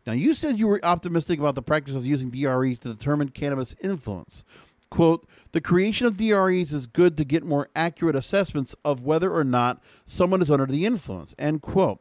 Now, 0.06 0.12
you 0.12 0.32
said 0.34 0.58
you 0.58 0.66
were 0.66 0.80
optimistic 0.84 1.38
about 1.38 1.56
the 1.56 1.62
practice 1.62 1.94
of 1.94 2.06
using 2.06 2.30
DREs 2.30 2.78
to 2.80 2.88
determine 2.88 3.28
cannabis 3.30 3.74
influence. 3.82 4.44
Quote, 4.90 5.26
the 5.52 5.60
creation 5.60 6.06
of 6.06 6.16
DREs 6.16 6.72
is 6.72 6.86
good 6.86 7.16
to 7.16 7.24
get 7.24 7.44
more 7.44 7.68
accurate 7.74 8.16
assessments 8.16 8.74
of 8.84 9.02
whether 9.02 9.32
or 9.32 9.44
not 9.44 9.82
someone 10.04 10.42
is 10.42 10.50
under 10.50 10.66
the 10.66 10.84
influence, 10.84 11.34
end 11.38 11.62
quote. 11.62 12.00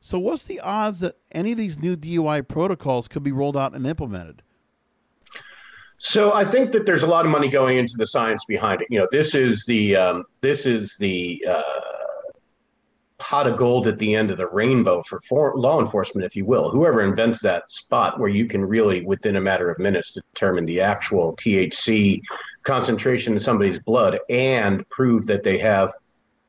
So, 0.00 0.18
what's 0.18 0.42
the 0.44 0.60
odds 0.60 1.00
that 1.00 1.14
any 1.32 1.52
of 1.52 1.58
these 1.58 1.78
new 1.78 1.96
DUI 1.96 2.46
protocols 2.46 3.08
could 3.08 3.22
be 3.22 3.32
rolled 3.32 3.56
out 3.56 3.72
and 3.72 3.86
implemented? 3.86 4.42
So 5.98 6.34
I 6.34 6.44
think 6.44 6.72
that 6.72 6.84
there's 6.84 7.02
a 7.02 7.06
lot 7.06 7.24
of 7.24 7.30
money 7.30 7.48
going 7.48 7.78
into 7.78 7.94
the 7.96 8.06
science 8.06 8.44
behind 8.44 8.82
it. 8.82 8.88
You 8.90 8.98
know, 8.98 9.08
this 9.10 9.34
is 9.34 9.64
the 9.64 9.96
um, 9.96 10.24
this 10.42 10.66
is 10.66 10.96
the 10.98 11.42
uh, 11.48 11.62
pot 13.24 13.46
of 13.46 13.56
gold 13.56 13.86
at 13.86 13.98
the 13.98 14.14
end 14.14 14.30
of 14.30 14.36
the 14.36 14.46
rainbow 14.46 15.02
for, 15.02 15.18
for 15.22 15.54
law 15.56 15.80
enforcement, 15.80 16.26
if 16.26 16.36
you 16.36 16.44
will. 16.44 16.70
Whoever 16.70 17.00
invents 17.00 17.40
that 17.40 17.72
spot 17.72 18.20
where 18.20 18.28
you 18.28 18.46
can 18.46 18.62
really, 18.62 19.02
within 19.02 19.36
a 19.36 19.40
matter 19.40 19.70
of 19.70 19.78
minutes, 19.78 20.12
determine 20.12 20.66
the 20.66 20.82
actual 20.82 21.34
THC 21.36 22.20
concentration 22.64 23.32
in 23.32 23.40
somebody's 23.40 23.78
blood 23.78 24.18
and 24.28 24.86
prove 24.90 25.26
that 25.26 25.42
they 25.42 25.56
have, 25.56 25.92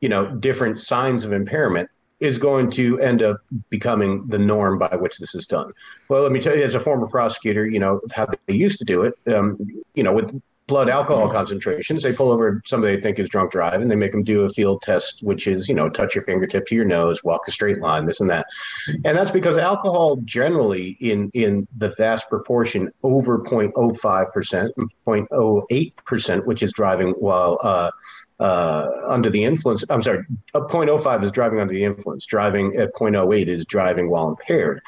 you 0.02 0.10
know, 0.10 0.36
different 0.36 0.82
signs 0.82 1.24
of 1.24 1.32
impairment 1.32 1.90
is 2.20 2.38
going 2.38 2.70
to 2.72 3.00
end 3.00 3.22
up 3.22 3.38
becoming 3.70 4.28
the 4.28 4.38
norm 4.38 4.78
by 4.78 4.96
which 4.96 5.18
this 5.18 5.34
is 5.34 5.46
done. 5.46 5.72
Well, 6.10 6.24
let 6.24 6.32
me 6.34 6.42
tell 6.42 6.58
you, 6.58 6.64
as 6.64 6.76
a 6.76 6.80
former 6.80 7.08
prosecutor, 7.08 7.66
you 7.66 7.80
know 7.80 8.02
how 8.12 8.28
they 8.48 8.54
used 8.54 8.80
to 8.80 8.86
do 8.86 9.04
it. 9.04 9.14
Um, 9.34 9.58
you 9.94 10.04
know, 10.04 10.14
with 10.14 10.42
blood 10.68 10.90
alcohol 10.90 11.30
concentrations, 11.30 12.04
they 12.04 12.14
pull 12.14 12.32
over 12.32 12.62
somebody 12.66 12.96
they 12.96 13.02
think 13.02 13.20
is 13.20 13.30
drunk 13.30 13.52
driving. 13.52 13.88
They 13.88 13.96
make 13.96 14.12
them 14.12 14.24
do 14.24 14.42
a 14.42 14.50
field 14.50 14.82
test, 14.82 15.22
which 15.24 15.48
is 15.48 15.70
you 15.70 15.76
know 15.76 15.90
touch 15.90 16.16
your 16.16 16.24
fingertip 16.24 16.68
to 16.68 16.76
your 16.76 16.86
nose, 16.86 17.24
walk 17.24 17.48
a 17.48 17.52
straight 17.52 17.80
line, 17.80 18.06
this 18.06 18.20
and 18.20 18.30
that, 18.30 18.48
and 18.88 19.18
that's 19.18 19.32
because 19.32 19.58
alcohol 19.58 20.18
generally 20.24 20.98
in 21.00 21.30
in 21.34 21.68
the 21.78 21.90
vast 21.98 22.30
proportion 22.30 22.92
over 23.04 23.40
0.05 23.40 24.34
percent, 24.34 24.74
0.08 25.08 25.94
percent, 26.06 26.48
which 26.48 26.64
is 26.64 26.72
driving 26.74 27.12
while 27.12 27.60
uh, 27.62 27.92
uh, 28.40 28.88
under 29.08 29.30
the 29.30 29.44
influence. 29.44 29.84
I'm 29.90 30.02
sorry, 30.02 30.26
a 30.54 30.62
0.05 30.62 31.24
is 31.24 31.32
driving 31.32 31.60
under 31.60 31.74
the 31.74 31.84
influence. 31.84 32.26
Driving 32.26 32.76
at 32.76 32.94
0.08 32.94 33.48
is 33.48 33.66
driving 33.66 34.10
while 34.10 34.30
impaired. 34.30 34.82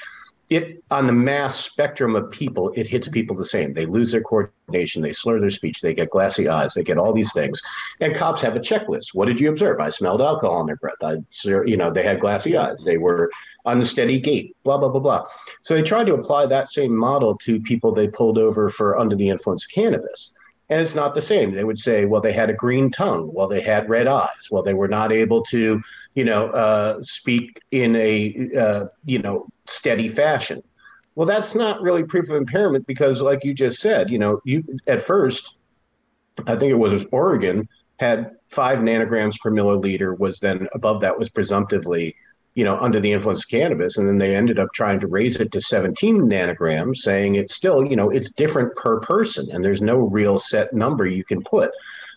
It 0.50 0.82
on 0.89 1.08
the 1.08 1.14
mass 1.14 1.58
spectrum 1.58 2.16
of 2.16 2.32
people, 2.32 2.72
it 2.76 2.88
hits 2.88 3.10
people 3.10 3.36
the 3.36 3.43
same. 3.43 3.74
They 3.74 3.86
lose 3.86 4.12
their 4.12 4.22
coordination, 4.22 5.02
they 5.02 5.12
slur 5.12 5.41
their 5.41 5.50
speech, 5.50 5.82
they 5.82 5.93
get 5.93 6.10
glassy 6.10 6.48
eyes, 6.48 6.74
they 6.74 6.84
get 6.84 6.98
all 6.98 7.12
these 7.12 7.34
things. 7.34 7.62
And 8.00 8.16
cops 8.16 8.41
have 8.41 8.56
a 8.56 8.60
checklist. 8.60 9.14
What 9.14 9.26
did 9.26 9.41
you 9.41 9.50
observe? 9.50 9.80
I 9.82 9.89
smelled 9.89 10.22
alcohol 10.22 10.56
on 10.56 10.68
their 10.68 10.78
breath. 10.78 11.04
I, 11.04 11.18
you 11.43 11.76
know, 11.76 11.91
they 11.91 12.04
had 12.04 12.22
glassy 12.22 12.56
eyes. 12.56 12.84
They 12.84 12.98
were 12.98 13.30
unsteady 13.66 14.20
gait. 14.20 14.56
Blah 14.64 14.78
blah 14.78 14.89
blah 14.89 15.02
blah. 15.02 15.26
So 15.64 15.74
they 15.74 15.82
tried 15.82 16.08
to 16.08 16.16
apply 16.16 16.45
that 16.45 16.70
same 16.70 16.95
model 16.95 17.38
to 17.39 17.60
people 17.62 17.93
they 17.93 18.08
pulled 18.08 18.38
over 18.38 18.70
for 18.70 18.98
under 18.98 19.18
the 19.18 19.30
influence 19.30 19.66
of 19.66 19.72
cannabis. 19.72 20.32
And 20.70 20.82
it's 20.82 20.95
not 20.95 21.16
the 21.16 21.22
same. 21.22 21.54
They 21.54 21.64
would 21.64 21.80
say, 21.80 22.04
well, 22.06 22.20
they 22.20 22.34
had 22.34 22.50
a 22.50 22.54
green 22.54 22.91
tongue. 22.91 23.32
Well, 23.34 23.48
they 23.48 23.62
had 23.62 23.89
red 23.89 24.06
eyes. 24.06 24.50
Well, 24.52 24.64
they 24.64 24.74
were 24.74 24.89
not 24.89 25.14
able 25.14 25.41
to, 25.43 25.82
you 26.18 26.24
know, 26.24 26.47
uh, 26.47 26.97
speak 27.03 27.61
in 27.70 27.95
a, 27.95 28.49
uh, 28.59 28.86
you 29.05 29.20
know, 29.20 29.45
steady 29.68 30.07
fashion. 30.07 30.63
Well, 31.13 31.28
that's 31.28 31.53
not 31.53 31.84
really 31.84 32.03
proof 32.03 32.32
of 32.32 32.38
impairment 32.38 32.88
because, 32.88 33.22
like 33.22 33.43
you 33.43 33.53
just 33.53 33.80
said, 33.80 34.09
you 34.09 34.18
know, 34.18 34.41
you 34.43 34.63
at 34.88 35.03
first, 35.03 35.53
I 36.47 36.55
think 36.55 36.72
it 36.72 36.80
was 36.80 37.05
Oregon 37.11 37.70
had 37.99 38.32
five 38.47 38.80
nanograms 38.80 39.39
per 39.39 39.51
milliliter. 39.51 40.18
Was 40.18 40.39
then 40.39 40.68
above 40.74 41.01
that 41.01 41.20
was 41.20 41.30
presumptively 41.30 42.15
you 42.55 42.63
know, 42.63 42.80
under 42.80 42.99
the 42.99 43.11
influence 43.11 43.43
of 43.43 43.49
cannabis. 43.49 43.97
And 43.97 44.07
then 44.07 44.18
they 44.18 44.36
ended 44.36 44.57
up 44.57 44.70
trying 44.74 44.99
to 45.01 45.07
raise 45.07 45.36
it 45.36 45.51
to 45.51 45.61
17 45.61 46.24
nanograms, 46.24 46.95
saying 46.95 47.36
it's 47.36 47.53
still, 47.53 47.86
you 47.86 47.95
know, 47.95 48.09
it's 48.09 48.32
different 48.32 48.76
per 48.76 48.99
person 49.01 49.51
and 49.51 49.63
there's 49.63 49.84
no 49.84 49.97
real 49.97 50.39
set 50.39 50.74
number 50.74 51.05
you 51.05 51.24
can 51.24 51.43
put. 51.43 51.70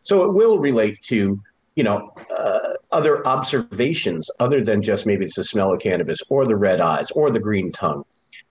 So 0.03 0.25
it 0.25 0.33
will 0.33 0.59
relate 0.59 1.03
to, 1.09 1.39
you 1.77 1.85
know, 1.85 2.13
uh, 2.37 2.75
other 2.93 3.27
observations 3.27 4.31
other 4.41 4.63
than 4.63 4.83
just 4.83 5.07
maybe 5.07 5.25
it's 5.25 5.37
the 5.37 5.45
smell 5.45 5.73
of 5.73 5.81
cannabis 5.81 6.21
or 6.29 6.45
the 6.45 6.57
red 6.57 6.81
eyes 6.81 7.11
or 7.13 7.31
the 7.31 7.39
green 7.39 7.73
tongue. 7.73 8.05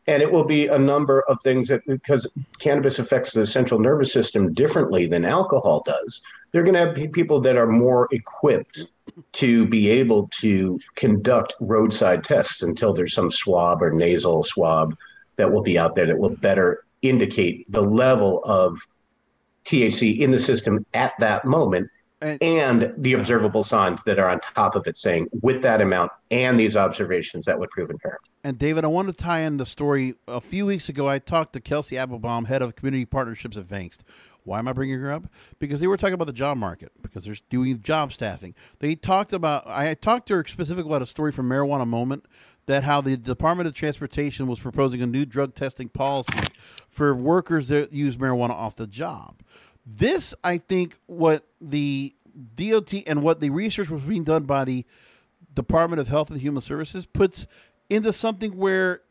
And 0.08 0.24
it 0.24 0.32
will 0.32 0.46
be 0.46 0.68
a 0.68 0.80
number 0.80 1.22
of 1.28 1.38
things 1.44 1.68
that 1.68 1.86
because 1.86 2.28
cannabis 2.58 2.98
affects 2.98 3.34
the 3.34 3.46
central 3.46 3.80
nervous 3.80 4.12
system 4.12 4.54
differently 4.54 5.06
than 5.06 5.26
alcohol 5.26 5.84
does, 5.86 6.22
they're 6.52 6.64
going 6.64 6.74
to 6.74 6.88
have 6.88 7.14
people 7.14 7.40
that 7.42 7.58
are 7.58 7.68
more 7.68 8.08
equipped 8.12 8.88
to 9.34 9.68
be 9.68 9.90
able 9.90 10.28
to 10.40 10.80
conduct 10.96 11.54
roadside 11.60 12.24
tests 12.24 12.64
until 12.64 12.94
there's 12.94 13.14
some 13.14 13.30
swab 13.30 13.84
or 13.84 13.92
nasal 13.92 14.44
swab 14.44 14.96
that 15.36 15.52
will 15.52 15.62
be 15.62 15.78
out 15.78 15.96
there 15.96 16.08
that 16.08 16.18
will 16.18 16.36
better 16.38 16.84
indicate 17.02 17.72
the 17.72 17.82
level 17.82 18.44
of 18.46 18.80
THC 19.66 20.20
in 20.20 20.32
the 20.32 20.40
system 20.40 20.86
at 20.94 21.14
that 21.20 21.46
moment 21.46 21.90
and, 22.22 22.42
and, 22.42 22.94
the 22.98 23.14
observable 23.14 23.64
signs 23.64 24.04
that 24.04 24.20
are 24.20 24.30
on 24.30 24.40
top 24.42 24.76
of 24.76 24.88
it 24.88 24.98
saying 24.98 25.28
with 25.42 25.62
that 25.62 25.82
amount 25.82 26.12
and 26.32 26.60
these 26.60 26.76
observations 26.76 27.46
that 27.46 27.58
would 27.58 27.70
prove 27.70 27.90
impairment. 27.90 28.22
And 28.44 28.58
David, 28.58 28.84
I 28.84 28.88
want 28.88 29.08
to 29.08 29.14
tie 29.14 29.40
in 29.40 29.58
the 29.58 29.66
story. 29.66 30.16
A 30.28 30.42
few 30.42 30.66
weeks 30.66 30.90
ago, 30.90 31.08
I 31.08 31.20
talked 31.20 31.54
to 31.54 31.60
Kelsey 31.60 31.98
Applebaum, 31.98 32.46
head 32.46 32.62
of 32.62 32.76
community 32.76 33.06
partnerships 33.06 33.58
at 33.58 33.68
Vangst. 33.68 34.00
Why 34.44 34.60
am 34.60 34.68
I 34.68 34.74
bringing 34.74 35.00
her 35.00 35.12
up? 35.12 35.28
Because 35.60 35.80
they 35.80 35.88
were 35.88 35.98
talking 35.98 36.14
about 36.14 36.28
the 36.28 36.34
job 36.34 36.58
market 36.58 36.92
because 37.02 37.26
they're 37.26 37.36
doing 37.50 37.82
job 37.82 38.14
staffing. 38.14 38.56
They 38.80 38.96
talked 38.96 39.34
about 39.34 39.68
I 39.68 39.94
talked 39.94 40.28
to 40.30 40.36
her 40.36 40.46
specifically 40.48 40.90
about 40.90 41.02
a 41.02 41.06
story 41.06 41.32
from 41.32 41.50
Marijuana 41.50 41.86
Moment 41.86 42.26
that 42.66 42.84
how 42.84 43.02
the 43.02 43.18
Department 43.18 43.68
of 43.68 43.74
Transportation 43.74 44.48
was 44.48 44.60
proposing 44.60 45.02
a 45.02 45.08
new 45.08 45.26
drug 45.26 45.56
testing 45.56 45.90
policy 45.90 46.48
for 46.88 47.16
workers 47.16 47.68
that 47.70 47.92
use 47.92 48.18
marijuana 48.18 48.52
off 48.52 48.76
the 48.76 48.88
job. 48.88 49.42
This, 49.86 50.34
I 50.44 50.58
think, 50.58 50.96
what 51.08 51.46
the 51.60 52.14
DOT 52.56 52.94
and 53.08 53.24
what 53.24 53.40
the 53.40 53.50
research 53.50 53.90
was 53.90 54.02
being 54.04 54.24
done 54.24 54.44
by 54.44 54.66
the 54.66 54.86
Department 55.54 56.00
of 56.00 56.08
Health 56.08 56.30
and 56.30 56.40
Human 56.40 56.62
Services 56.62 57.06
puts 57.06 57.48
into 57.90 58.14
something 58.14 58.56
where 58.56 59.02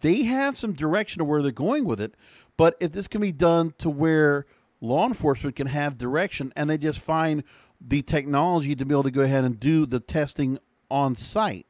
they 0.00 0.22
have 0.22 0.56
some 0.56 0.72
direction 0.72 1.20
of 1.20 1.28
where 1.28 1.42
they're 1.42 1.52
going 1.52 1.84
with 1.84 2.00
it. 2.00 2.14
But 2.56 2.76
if 2.80 2.92
this 2.92 3.08
can 3.08 3.20
be 3.20 3.32
done 3.32 3.74
to 3.78 3.90
where 3.90 4.46
law 4.80 5.06
enforcement 5.06 5.56
can 5.56 5.66
have 5.66 5.98
direction 5.98 6.52
and 6.56 6.70
they 6.70 6.78
just 6.78 7.00
find 7.00 7.44
the 7.80 8.02
technology 8.02 8.74
to 8.74 8.84
be 8.84 8.94
able 8.94 9.04
to 9.04 9.10
go 9.10 9.22
ahead 9.22 9.44
and 9.44 9.58
do 9.58 9.86
the 9.86 10.00
testing 10.00 10.58
on 10.90 11.14
site, 11.14 11.66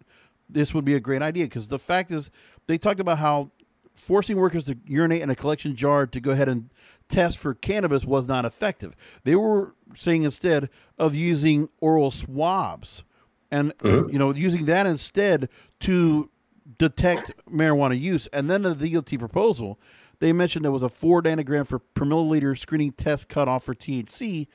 this 0.49 0.73
would 0.73 0.85
be 0.85 0.95
a 0.95 1.01
great 1.01 1.23
idea. 1.23 1.45
Because 1.45 1.69
the 1.69 1.79
fact 1.79 2.11
is, 2.11 2.31
they 2.67 2.79
talked 2.79 3.01
about 3.01 3.19
how 3.19 3.51
forcing 3.95 4.37
workers 4.37 4.65
to 4.65 4.79
urinate 4.87 5.23
in 5.23 5.31
a 5.31 5.35
collection 5.35 5.75
jar 5.77 6.07
to 6.07 6.21
go 6.21 6.31
ahead 6.31 6.49
and 6.49 6.71
test 7.09 7.39
for 7.39 7.55
cannabis 7.55 8.05
was 8.05 8.29
not 8.29 8.45
effective. 8.45 8.95
They 9.25 9.35
were 9.35 9.75
saying 9.95 10.25
instead 10.25 10.69
of 10.99 11.15
using 11.15 11.69
oral 11.81 12.11
swabs 12.11 13.03
and 13.51 13.77
mm-hmm. 13.79 14.13
you 14.13 14.19
know 14.19 14.33
using 14.33 14.67
that 14.67 14.87
instead 14.87 15.49
to 15.81 16.31
detect 16.77 17.33
marijuana 17.51 17.99
use. 17.99 18.27
And 18.29 18.51
then 18.51 18.63
the 18.63 18.75
DOT 18.75 19.19
proposal, 19.19 19.79
they 20.21 20.33
mentioned 20.33 20.65
there 20.65 20.73
was 20.73 20.83
a 20.83 20.89
four 20.89 21.23
nanogram 21.23 21.67
for 21.67 21.79
per 21.79 22.05
milliliter 22.05 22.59
screening 22.59 22.93
test 22.93 23.29
cutoff 23.29 23.65
for 23.65 23.75
THC. 23.75 24.49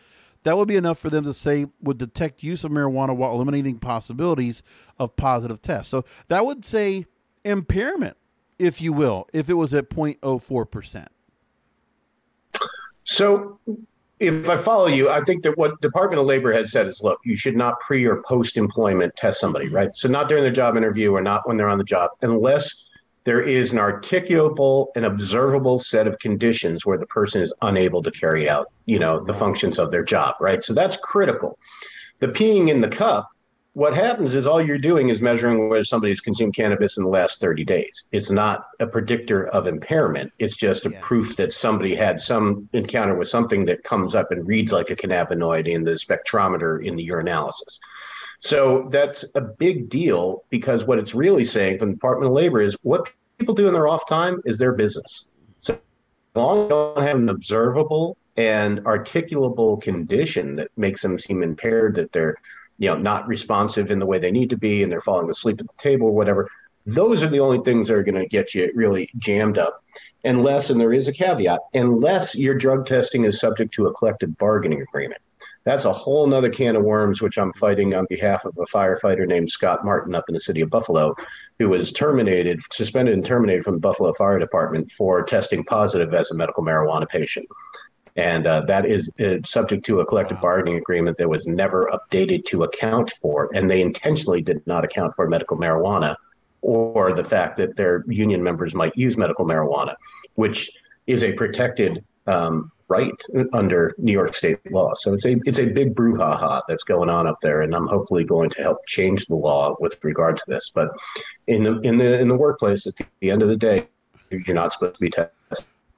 That 0.44 0.58
would 0.58 0.68
be 0.68 0.76
enough 0.76 1.00
for 1.00 1.10
them 1.10 1.24
to 1.24 1.34
say 1.34 1.68
would 1.82 1.98
detect 1.98 2.44
use 2.44 2.64
of 2.64 2.72
marijuana 2.72 3.16
while 3.16 3.34
eliminating 3.34 3.80
possibilities 3.80 4.62
of 5.00 5.16
positive 5.16 5.62
tests. 5.62 5.90
So 5.90 6.04
that 6.28 6.46
would 6.46 6.66
say 6.66 7.06
impairment, 7.46 8.18
if 8.60 8.82
you 8.82 8.92
will, 8.92 9.28
if 9.32 9.50
it 9.50 9.54
was 9.54 9.74
at 9.74 9.90
0.04%. 9.90 11.08
So 13.04 13.60
if 14.20 14.48
I 14.48 14.56
follow 14.56 14.88
you, 14.88 15.10
I 15.10 15.22
think 15.24 15.44
that 15.44 15.58
what 15.58 15.80
Department 15.82 16.20
of 16.20 16.26
Labor 16.26 16.54
has 16.54 16.72
said 16.72 16.88
is, 16.88 17.02
look, 17.04 17.20
you 17.26 17.36
should 17.36 17.58
not 17.58 17.80
pre 17.80 18.06
or 18.06 18.24
post 18.24 18.58
employment 18.58 19.16
test 19.16 19.40
somebody, 19.40 19.68
right? 19.68 19.90
So 19.96 20.08
not 20.08 20.30
during 20.30 20.44
the 20.44 20.52
job 20.52 20.78
interview 20.78 21.12
or 21.12 21.22
not 21.22 21.48
when 21.48 21.58
they're 21.58 21.70
on 21.70 21.78
the 21.78 21.84
job, 21.84 22.12
unless 22.22 22.86
there 23.26 23.42
is 23.42 23.72
an 23.72 23.80
articulable 23.80 24.88
and 24.96 25.06
observable 25.06 25.80
set 25.80 26.08
of 26.08 26.20
conditions 26.20 26.86
where 26.86 26.98
the 26.98 27.06
person 27.08 27.42
is 27.42 27.54
unable 27.62 28.04
to 28.04 28.12
carry 28.12 28.50
out, 28.50 28.68
you 28.86 29.00
know, 29.00 29.24
the 29.24 29.34
functions 29.34 29.80
of 29.80 29.92
their 29.92 30.04
job, 30.04 30.36
right? 30.40 30.64
So 30.64 30.74
that's 30.74 30.98
critical. 30.98 31.58
The 32.20 32.28
peeing 32.28 32.70
in 32.70 32.82
the 32.82 32.90
cup 32.90 33.30
what 33.74 33.96
happens 33.96 34.36
is 34.36 34.46
all 34.46 34.62
you're 34.62 34.78
doing 34.78 35.10
is 35.10 35.22
measuring 35.22 35.68
whether 35.68 35.84
somebody's 35.84 36.22
consumed 36.22 36.54
cannabis 36.54 36.98
in 36.98 37.04
the 37.04 37.10
last 37.10 37.40
30 37.40 37.66
days. 37.66 38.06
It's 38.12 38.30
not 38.30 38.68
a 38.80 38.86
predictor 38.86 39.48
of 39.48 39.66
impairment. 39.66 40.32
It's 40.38 40.56
just 40.56 40.86
a 40.86 40.92
yes. 40.92 41.02
proof 41.02 41.36
that 41.38 41.52
somebody 41.52 41.96
had 41.96 42.20
some 42.20 42.70
encounter 42.74 43.16
with 43.16 43.28
something 43.28 43.66
that 43.66 43.84
comes 43.84 44.14
up 44.14 44.32
and 44.32 44.48
reads 44.48 44.72
like 44.72 44.92
a 44.92 44.96
cannabinoid 44.96 45.68
in 45.68 45.84
the 45.84 45.94
spectrometer 45.94 46.86
in 46.86 46.96
the 46.96 47.08
urinalysis. 47.08 47.80
So 48.40 48.90
that's 48.92 49.26
a 49.34 49.42
big 49.42 49.90
deal 49.90 50.44
because 50.52 50.86
what 50.86 51.00
it's 51.00 51.16
really 51.16 51.46
saying 51.46 51.80
from 51.80 51.90
the 51.90 51.96
Department 51.96 52.30
of 52.30 52.36
Labor 52.36 52.62
is 52.62 52.78
what 52.84 53.10
people 53.40 53.56
do 53.56 53.68
in 53.68 53.74
their 53.74 53.88
off 53.88 54.08
time 54.08 54.40
is 54.46 54.60
their 54.60 54.74
business. 54.74 55.30
So 55.62 55.74
as 55.74 55.80
long 56.36 56.60
as 56.60 56.64
you 56.66 56.70
don't 56.70 57.08
have 57.08 57.18
an 57.18 57.30
observable 57.30 58.18
and 58.38 58.80
articulable 58.82 59.82
condition 59.82 60.58
that 60.58 60.70
makes 60.78 61.02
them 61.02 61.18
seem 61.18 61.42
impaired, 61.42 61.96
that 61.96 62.12
they're 62.12 62.36
you 62.84 62.90
know 62.90 62.98
not 62.98 63.28
responsive 63.28 63.90
in 63.90 64.00
the 64.00 64.06
way 64.06 64.20
they 64.20 64.32
need 64.32 64.50
to 64.50 64.58
be 64.58 64.84
and 64.84 64.92
they're 64.92 65.02
falling 65.02 65.30
asleep 65.30 65.60
at 65.60 65.68
the 65.68 65.74
table 65.78 66.08
or 66.08 66.12
whatever 66.12 66.50
those 66.86 67.24
are 67.24 67.30
the 67.30 67.40
only 67.40 67.60
things 67.64 67.88
that 67.88 67.96
are 67.96 68.04
going 68.04 68.22
to 68.22 68.28
get 68.28 68.54
you 68.54 68.70
really 68.76 69.10
jammed 69.18 69.58
up 69.58 69.82
unless 70.26 70.70
and 70.70 70.80
there 70.80 70.94
is 70.94 71.08
a 71.08 71.14
caveat 71.14 71.62
unless 71.74 72.36
your 72.36 72.56
drug 72.56 72.86
testing 72.86 73.24
is 73.24 73.40
subject 73.40 73.74
to 73.74 73.88
a 73.88 73.94
collective 73.94 74.38
bargaining 74.38 74.82
agreement. 74.82 75.22
That's 75.64 75.86
a 75.86 75.94
whole 75.94 76.28
nother 76.28 76.50
can 76.50 76.76
of 76.76 76.84
worms 76.84 77.22
which 77.22 77.38
i'm 77.38 77.54
fighting 77.54 77.96
on 77.96 78.06
behalf 78.10 78.44
of 78.44 78.58
a 78.58 78.66
firefighter 78.66 79.26
named 79.26 79.50
scott 79.50 79.86
martin 79.86 80.14
up 80.14 80.26
in 80.28 80.34
the 80.34 80.42
city 80.42 80.60
of 80.60 80.70
buffalo 80.70 81.16
who 81.58 81.70
was 81.70 81.94
terminated 81.94 82.60
suspended 82.74 83.14
and 83.14 83.26
terminated 83.26 83.64
from 83.64 83.76
the 83.76 83.80
buffalo 83.80 84.12
fire 84.12 84.40
department 84.40 84.92
for 84.92 85.24
testing 85.24 85.64
positive 85.64 86.14
as 86.14 86.32
a 86.32 86.36
medical 86.36 86.66
marijuana 86.66 87.08
patient 87.08 87.48
and 88.16 88.46
uh, 88.46 88.62
that 88.62 88.86
is 88.86 89.12
uh, 89.20 89.38
subject 89.44 89.86
to 89.86 90.00
a 90.00 90.06
collective 90.06 90.40
bargaining 90.40 90.76
agreement 90.78 91.18
that 91.18 91.28
was 91.28 91.48
never 91.48 91.90
updated 91.92 92.46
to 92.46 92.64
account 92.64 93.12
for. 93.22 93.50
And 93.56 93.70
they 93.70 93.82
intentionally 93.82 94.42
did 94.42 94.66
not 94.68 94.84
account 94.84 95.16
for 95.16 95.28
medical 95.28 95.58
marijuana 95.58 96.16
or 96.62 97.14
the 97.14 97.24
fact 97.24 97.58
that 97.58 97.76
their 97.76 98.04
union 98.08 98.42
members 98.42 98.76
might 98.76 98.96
use 98.96 99.18
medical 99.18 99.46
marijuana, 99.46 99.96
which 100.36 100.70
is 101.08 101.24
a 101.24 101.34
protected 101.34 102.04
um, 102.28 102.72
right 102.88 103.22
under 103.52 103.96
New 103.98 104.12
York 104.12 104.36
State 104.36 104.60
law. 104.72 104.94
So 104.94 105.14
it's 105.14 105.26
a 105.26 105.36
it's 105.46 105.60
a 105.60 105.66
big 105.66 105.96
brouhaha 105.96 106.62
that's 106.68 106.84
going 106.84 107.10
on 107.10 107.28
up 107.28 107.40
there, 107.42 107.62
and 107.62 107.76
I'm 107.76 107.88
hopefully 107.88 108.24
going 108.24 108.50
to 108.52 108.62
help 108.62 108.86
change 108.86 109.26
the 109.26 109.36
law 109.36 109.76
with 109.80 109.98
regard 110.04 110.38
to 110.38 110.44
this. 110.48 110.72
But 110.74 110.90
in 111.48 111.64
the 111.64 111.80
in 111.82 111.98
the 111.98 112.20
in 112.20 112.28
the 112.28 112.36
workplace, 112.36 112.86
at 112.86 112.94
the 112.96 113.32
end 113.32 113.42
of 113.42 113.50
the 113.50 113.58
day, 113.58 113.88
you're 114.30 114.56
not 114.56 114.72
supposed 114.72 114.96
to 114.96 115.02
be 115.02 115.10
tested 115.10 115.34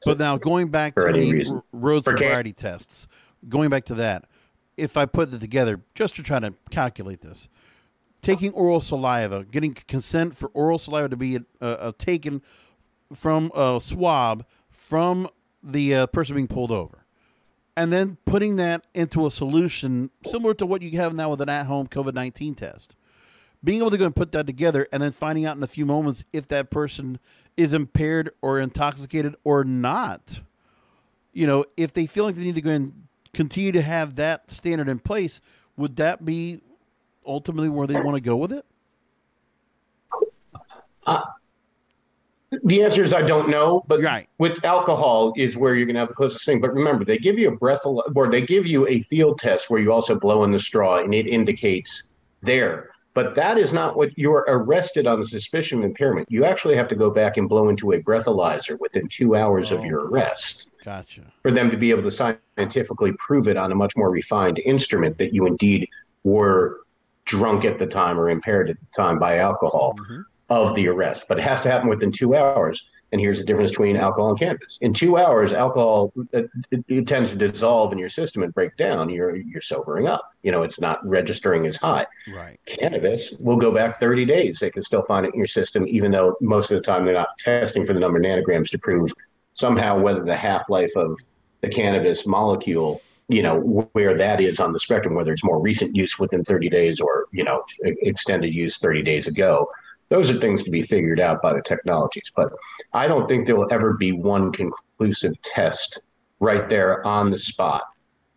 but 0.05 0.19
now 0.19 0.37
going 0.37 0.69
back 0.69 0.95
to 0.95 1.11
the 1.11 1.31
reason. 1.31 1.61
road 1.71 2.05
sobriety 2.05 2.53
tests, 2.53 3.07
going 3.49 3.69
back 3.69 3.85
to 3.85 3.95
that, 3.95 4.25
if 4.77 4.97
I 4.97 5.05
put 5.05 5.33
it 5.33 5.39
together 5.39 5.81
just 5.93 6.15
to 6.15 6.23
try 6.23 6.39
to 6.39 6.53
calculate 6.69 7.21
this, 7.21 7.47
taking 8.21 8.51
oral 8.53 8.81
saliva, 8.81 9.45
getting 9.45 9.73
consent 9.73 10.35
for 10.35 10.49
oral 10.53 10.77
saliva 10.77 11.09
to 11.09 11.15
be 11.15 11.37
uh, 11.61 11.65
uh, 11.65 11.91
taken 11.97 12.41
from 13.13 13.51
a 13.55 13.79
swab 13.81 14.45
from 14.69 15.29
the 15.63 15.95
uh, 15.95 16.07
person 16.07 16.35
being 16.35 16.47
pulled 16.47 16.71
over, 16.71 17.05
and 17.77 17.91
then 17.91 18.17
putting 18.25 18.55
that 18.57 18.85
into 18.93 19.25
a 19.25 19.31
solution 19.31 20.09
similar 20.25 20.53
to 20.53 20.65
what 20.65 20.81
you 20.81 20.97
have 20.97 21.13
now 21.13 21.29
with 21.29 21.41
an 21.41 21.49
at-home 21.49 21.87
COVID 21.87 22.13
nineteen 22.13 22.55
test. 22.55 22.95
Being 23.63 23.79
able 23.79 23.91
to 23.91 23.97
go 23.97 24.05
and 24.05 24.15
put 24.15 24.31
that 24.33 24.45
together, 24.45 24.87
and 24.91 25.01
then 25.01 25.11
finding 25.11 25.45
out 25.45 25.57
in 25.57 25.63
a 25.63 25.67
few 25.67 25.87
moments 25.87 26.23
if 26.31 26.47
that 26.49 26.69
person 26.69 27.19
is 27.57 27.73
impaired 27.73 28.31
or 28.41 28.59
intoxicated 28.59 29.35
or 29.43 29.63
not. 29.63 30.39
You 31.33 31.47
know, 31.47 31.65
if 31.77 31.93
they 31.93 32.05
feel 32.05 32.25
like 32.25 32.35
they 32.35 32.43
need 32.43 32.55
to 32.55 32.61
go 32.61 32.71
and 32.71 33.07
continue 33.33 33.71
to 33.73 33.81
have 33.81 34.15
that 34.15 34.49
standard 34.51 34.87
in 34.87 34.99
place, 34.99 35.41
would 35.77 35.97
that 35.97 36.23
be 36.23 36.61
ultimately 37.25 37.69
where 37.69 37.87
they 37.87 37.99
want 37.99 38.15
to 38.15 38.21
go 38.21 38.35
with 38.35 38.53
it? 38.53 38.65
Uh, 41.05 41.21
the 42.63 42.83
answer 42.83 43.03
is 43.03 43.13
I 43.13 43.21
don't 43.21 43.49
know, 43.49 43.83
but 43.87 44.01
right. 44.01 44.27
with 44.37 44.63
alcohol 44.63 45.33
is 45.35 45.57
where 45.57 45.75
you're 45.75 45.85
going 45.85 45.95
to 45.95 45.99
have 45.99 46.07
the 46.07 46.15
closest 46.15 46.45
thing. 46.45 46.61
But 46.61 46.73
remember, 46.73 47.03
they 47.03 47.17
give 47.17 47.37
you 47.37 47.49
a 47.49 47.55
breath, 47.55 47.81
or 47.85 48.29
they 48.29 48.41
give 48.41 48.65
you 48.65 48.87
a 48.87 48.99
field 48.99 49.39
test 49.39 49.69
where 49.69 49.79
you 49.79 49.91
also 49.91 50.17
blow 50.17 50.43
in 50.43 50.51
the 50.51 50.59
straw, 50.59 51.03
and 51.03 51.13
it 51.13 51.27
indicates 51.27 52.09
there 52.41 52.91
but 53.15 53.33
that 53.33 53.57
is 53.57 53.71
not 53.71 53.95
what 53.95 54.15
you're 54.17 54.45
arrested 54.47 55.07
on 55.07 55.19
the 55.19 55.25
suspicion 55.25 55.79
of 55.79 55.85
impairment. 55.85 56.29
You 56.29 56.43
actually 56.43 56.75
have 56.75 56.89
to 56.89 56.95
go 56.95 57.09
back 57.09 57.37
and 57.37 57.47
blow 57.47 57.69
into 57.69 57.93
a 57.93 58.01
breathalyzer 58.01 58.77
within 58.77 59.07
two 59.07 59.35
hours 59.35 59.71
oh, 59.71 59.77
of 59.77 59.85
your 59.85 60.07
arrest. 60.07 60.69
Gotcha. 60.83 61.21
For 61.41 61.49
them 61.49 61.71
to 61.71 61.77
be 61.77 61.91
able 61.91 62.03
to 62.03 62.11
scientifically 62.11 63.13
prove 63.17 63.47
it 63.47 63.55
on 63.55 63.71
a 63.71 63.75
much 63.75 63.95
more 63.95 64.11
refined 64.11 64.59
instrument 64.59 65.17
that 65.17 65.33
you 65.33 65.47
indeed 65.47 65.87
were 66.25 66.81
drunk 67.23 67.63
at 67.63 67.79
the 67.79 67.87
time 67.87 68.19
or 68.19 68.29
impaired 68.29 68.69
at 68.69 68.79
the 68.81 68.87
time 68.95 69.17
by 69.17 69.37
alcohol 69.37 69.95
mm-hmm. 69.97 70.21
of 70.49 70.75
the 70.75 70.89
arrest. 70.89 71.25
But 71.29 71.39
it 71.39 71.43
has 71.43 71.61
to 71.61 71.71
happen 71.71 71.87
within 71.87 72.11
two 72.11 72.35
hours. 72.35 72.85
And 73.15 73.21
here's 73.21 73.39
the 73.39 73.45
difference 73.45 73.71
between 73.71 73.95
alcohol 73.95 74.31
and 74.31 74.37
cannabis. 74.37 74.77
In 74.81 74.93
two 74.93 75.15
hours, 75.15 75.53
alcohol 75.53 76.11
uh, 76.33 76.41
it, 76.69 76.83
it, 76.89 77.07
tends 77.07 77.29
to 77.29 77.37
dissolve 77.37 77.93
in 77.93 77.97
your 77.97 78.09
system 78.09 78.43
and 78.43 78.53
break 78.53 78.75
down. 78.75 79.09
You're 79.09 79.37
you're 79.37 79.61
sobering 79.61 80.05
up. 80.05 80.33
You 80.43 80.51
know, 80.51 80.63
it's 80.63 80.81
not 80.81 80.99
registering 81.07 81.65
as 81.65 81.77
high. 81.77 82.05
Right. 82.27 82.59
Cannabis 82.65 83.31
will 83.39 83.55
go 83.55 83.71
back 83.71 83.95
30 83.95 84.25
days. 84.25 84.59
They 84.59 84.69
can 84.69 84.81
still 84.81 85.01
find 85.03 85.25
it 85.25 85.33
in 85.33 85.37
your 85.37 85.47
system, 85.47 85.87
even 85.87 86.11
though 86.11 86.35
most 86.41 86.71
of 86.71 86.75
the 86.75 86.81
time 86.81 87.05
they're 87.05 87.13
not 87.13 87.37
testing 87.37 87.85
for 87.85 87.93
the 87.93 88.01
number 88.01 88.19
of 88.19 88.25
nanograms 88.25 88.69
to 88.71 88.77
prove 88.79 89.13
somehow 89.53 89.97
whether 89.97 90.25
the 90.25 90.35
half 90.35 90.69
life 90.69 90.91
of 90.97 91.17
the 91.61 91.69
cannabis 91.69 92.27
molecule 92.27 93.01
you 93.29 93.41
know 93.41 93.87
where 93.93 94.15
that 94.17 94.41
is 94.41 94.59
on 94.59 94.73
the 94.73 94.79
spectrum 94.79 95.15
whether 95.15 95.31
it's 95.31 95.43
more 95.43 95.59
recent 95.59 95.95
use 95.95 96.19
within 96.19 96.43
30 96.43 96.69
days 96.69 96.99
or 96.99 97.25
you 97.31 97.43
know 97.43 97.63
extended 97.81 98.53
use 98.53 98.77
30 98.77 99.01
days 99.01 99.27
ago 99.27 99.67
those 100.09 100.29
are 100.29 100.35
things 100.35 100.63
to 100.63 100.71
be 100.71 100.81
figured 100.81 101.19
out 101.19 101.41
by 101.41 101.53
the 101.53 101.61
technologies. 101.61 102.31
But 102.35 102.53
I 102.95 103.07
don't 103.07 103.27
think 103.27 103.45
there 103.45 103.57
will 103.57 103.71
ever 103.71 103.93
be 103.93 104.13
one 104.13 104.51
conclusive 104.51 105.39
test 105.41 106.01
right 106.39 106.67
there 106.69 107.05
on 107.05 107.29
the 107.29 107.37
spot. 107.37 107.83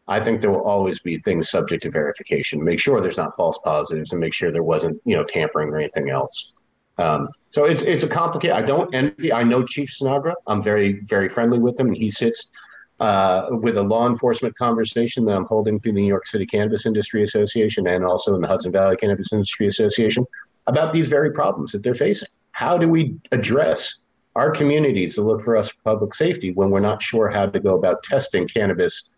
I 0.08 0.18
think 0.20 0.40
there 0.40 0.50
will 0.50 0.64
always 0.64 0.98
be 0.98 1.18
things 1.20 1.48
subject 1.48 1.84
to 1.84 1.90
verification. 1.90 2.64
Make 2.64 2.80
sure 2.80 3.00
there's 3.00 3.18
not 3.18 3.36
false 3.36 3.58
positives, 3.58 4.12
and 4.12 4.20
make 4.20 4.34
sure 4.34 4.50
there 4.50 4.62
wasn't, 4.62 5.00
you 5.04 5.16
know, 5.16 5.22
tampering 5.22 5.68
or 5.68 5.78
anything 5.78 6.10
else. 6.10 6.52
Um, 6.96 7.28
so 7.50 7.64
it's 7.66 7.82
it's 7.82 8.02
a 8.02 8.08
complicated. 8.08 8.56
I 8.56 8.62
don't 8.62 8.92
envy. 8.92 9.32
I 9.32 9.44
know 9.44 9.62
Chief 9.64 9.88
Sinagra. 9.90 10.34
I'm 10.48 10.62
very 10.62 11.00
very 11.02 11.28
friendly 11.28 11.58
with 11.58 11.78
him, 11.78 11.88
and 11.88 11.96
he 11.96 12.10
sits 12.10 12.50
uh, 12.98 13.46
with 13.50 13.76
a 13.76 13.82
law 13.82 14.08
enforcement 14.08 14.56
conversation 14.56 15.24
that 15.26 15.36
I'm 15.36 15.44
holding 15.44 15.78
through 15.78 15.92
the 15.92 16.00
New 16.00 16.08
York 16.08 16.26
City 16.26 16.46
Cannabis 16.46 16.84
Industry 16.84 17.22
Association 17.22 17.86
and 17.86 18.04
also 18.04 18.34
in 18.34 18.40
the 18.40 18.48
Hudson 18.48 18.72
Valley 18.72 18.96
Cannabis 18.96 19.32
Industry 19.32 19.68
Association 19.68 20.26
about 20.66 20.92
these 20.92 21.06
very 21.06 21.30
problems 21.30 21.70
that 21.72 21.84
they're 21.84 21.94
facing. 21.94 22.28
How 22.50 22.76
do 22.76 22.88
we 22.88 23.14
address 23.30 24.04
our 24.38 24.50
communities 24.50 25.16
to 25.16 25.22
look 25.22 25.42
for 25.42 25.56
us 25.56 25.70
for 25.70 25.82
public 25.84 26.14
safety 26.14 26.52
when 26.52 26.70
we're 26.70 26.80
not 26.80 27.02
sure 27.02 27.28
how 27.28 27.46
to 27.46 27.60
go 27.60 27.76
about 27.76 28.02
testing 28.02 28.46
cannabis 28.46 29.12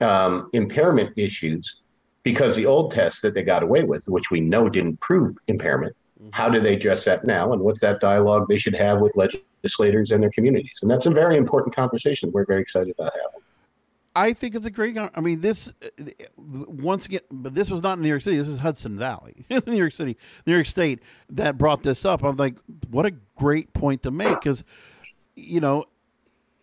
um, 0.00 0.50
impairment 0.52 1.16
issues? 1.16 1.82
Because 2.22 2.54
the 2.54 2.66
old 2.66 2.92
tests 2.92 3.22
that 3.22 3.32
they 3.34 3.42
got 3.42 3.62
away 3.62 3.84
with, 3.84 4.04
which 4.06 4.30
we 4.30 4.40
know 4.40 4.68
didn't 4.68 5.00
prove 5.00 5.34
impairment, 5.48 5.96
how 6.32 6.48
do 6.50 6.60
they 6.60 6.74
address 6.74 7.06
that 7.06 7.24
now? 7.24 7.52
And 7.52 7.62
what's 7.62 7.80
that 7.80 8.00
dialogue 8.00 8.46
they 8.48 8.58
should 8.58 8.74
have 8.74 9.00
with 9.00 9.16
legislators 9.16 10.10
and 10.10 10.22
their 10.22 10.30
communities? 10.30 10.80
And 10.82 10.90
that's 10.90 11.06
a 11.06 11.10
very 11.10 11.36
important 11.36 11.74
conversation 11.74 12.30
we're 12.30 12.44
very 12.44 12.60
excited 12.60 12.94
about 12.98 13.12
having. 13.14 13.39
I 14.14 14.32
think 14.32 14.54
it's 14.54 14.66
a 14.66 14.70
great. 14.70 14.98
I 14.98 15.20
mean, 15.20 15.40
this 15.40 15.72
uh, 15.82 16.10
once 16.36 17.06
again, 17.06 17.20
but 17.30 17.54
this 17.54 17.70
was 17.70 17.82
not 17.82 17.96
in 17.96 18.02
New 18.02 18.08
York 18.08 18.22
City. 18.22 18.36
This 18.36 18.48
is 18.48 18.58
Hudson 18.58 18.98
Valley, 18.98 19.46
New 19.66 19.76
York 19.76 19.92
City, 19.92 20.16
New 20.46 20.52
York 20.52 20.66
State 20.66 21.00
that 21.30 21.56
brought 21.56 21.82
this 21.82 22.04
up. 22.04 22.24
I'm 22.24 22.36
like, 22.36 22.56
what 22.90 23.06
a 23.06 23.12
great 23.36 23.72
point 23.72 24.02
to 24.02 24.10
make 24.10 24.40
because, 24.40 24.64
you 25.36 25.60
know, 25.60 25.84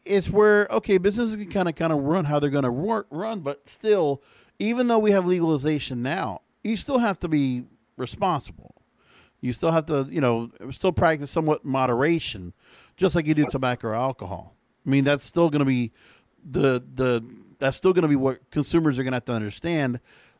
it's 0.04 0.30
where 0.30 0.68
okay, 0.72 0.98
businesses 0.98 1.38
can 1.38 1.50
kind 1.50 1.70
of 1.70 1.76
kind 1.76 1.94
of 1.94 2.00
run 2.00 2.26
how 2.26 2.40
they're 2.40 2.50
going 2.50 2.64
to 2.64 3.06
run, 3.12 3.40
but 3.40 3.68
still, 3.70 4.22
even 4.60 4.88
though 4.88 5.00
we 5.00 5.12
have 5.12 5.26
legalization 5.26 6.02
now, 6.02 6.42
you 6.64 6.76
still 6.76 7.00
have 7.00 7.18
to 7.20 7.30
be 7.30 7.64
responsible. 7.96 8.76
You 9.40 9.54
still 9.54 9.72
have 9.72 9.86
to, 9.86 10.08
you 10.10 10.20
know, 10.20 10.50
still 10.72 10.92
practice 10.92 11.32
somewhat 11.32 11.64
moderation, 11.64 12.54
just 12.98 13.16
like 13.16 13.26
you 13.26 13.34
do 13.34 13.46
tobacco 13.46 13.90
or 13.90 13.96
alcohol. 13.96 14.56
I 14.86 14.90
mean, 14.90 15.04
that's 15.04 15.24
still 15.24 15.50
going 15.50 15.60
to 15.60 15.66
be 15.66 15.92
the 16.50 16.84
the 16.96 17.24
that's 17.60 17.78
still 17.78 17.94
going 17.94 18.04
to 18.04 18.08
be 18.08 18.16
what 18.16 18.40
consumers 18.52 18.98
are 18.98 19.04
going 19.04 19.12
to 19.12 19.18
have 19.18 19.26
to 19.26 19.34
understand 19.34 20.00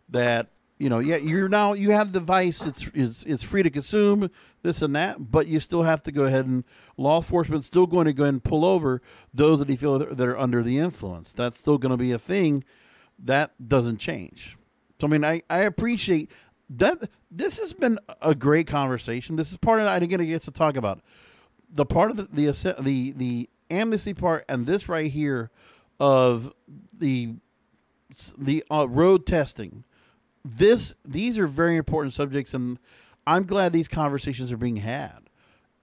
that 0.10 0.48
you 0.78 0.90
know 0.90 1.00
yeah 1.00 1.18
you're 1.18 1.50
now 1.50 1.74
you 1.74 1.92
have 1.92 2.14
the 2.14 2.20
device 2.20 2.66
it's, 2.66 2.90
it's 2.94 3.24
it's 3.24 3.44
free 3.44 3.64
to 3.64 3.70
consume 3.70 4.30
this 4.64 4.82
and 4.82 4.96
that 4.96 5.32
but 5.32 5.48
you 5.48 5.60
still 5.60 5.84
have 5.84 6.04
to 6.04 6.12
go 6.12 6.24
ahead 6.24 6.46
and 6.46 6.64
law 6.98 7.18
enforcement 7.18 7.64
still 7.64 7.88
going 7.88 8.06
to 8.06 8.14
go 8.14 8.24
ahead 8.24 8.34
and 8.34 8.44
pull 8.44 8.64
over 8.64 9.02
those 9.34 9.60
that 9.60 9.70
you 9.70 9.78
feel 9.78 10.00
that 10.00 10.20
are 10.20 10.38
under 10.38 10.64
the 10.64 10.78
influence. 10.78 11.34
That's 11.34 11.58
still 11.58 11.78
going 11.78 11.92
to 11.92 11.98
be 11.98 12.12
a 12.12 12.20
thing 12.20 12.64
that 13.20 13.52
doesn't 13.68 13.98
change. 13.98 14.58
So 15.00 15.08
i 15.08 15.10
mean 15.10 15.24
i 15.24 15.42
i 15.50 15.60
appreciate 15.60 16.32
that 16.70 17.10
this 17.32 17.58
has 17.60 17.74
been 17.74 17.98
a 18.22 18.36
great 18.36 18.68
conversation. 18.68 19.36
This 19.36 19.52
is 19.52 19.58
part 19.58 19.80
of 19.80 19.88
i 19.88 20.00
didn't 20.00 20.26
get 20.28 20.42
to 20.44 20.52
talk 20.52 20.76
about 20.76 21.02
the 21.70 21.86
part 21.86 22.12
of 22.12 22.18
the 22.18 22.24
the 22.24 22.76
the, 22.80 23.12
the 23.14 23.50
amnesty 23.70 24.14
part 24.14 24.46
and 24.48 24.66
this 24.66 24.88
right 24.88 25.12
here 25.12 25.52
of 26.00 26.54
the 26.98 27.36
the 28.38 28.64
uh, 28.72 28.88
road 28.88 29.26
testing. 29.26 29.84
This 30.44 30.96
these 31.04 31.38
are 31.38 31.48
very 31.48 31.78
important 31.78 32.14
subjects, 32.14 32.54
and 32.54 32.80
I'm 33.26 33.46
glad 33.46 33.74
these 33.74 33.88
conversations 33.88 34.52
are 34.52 34.58
being 34.58 34.78
had. 34.78 35.30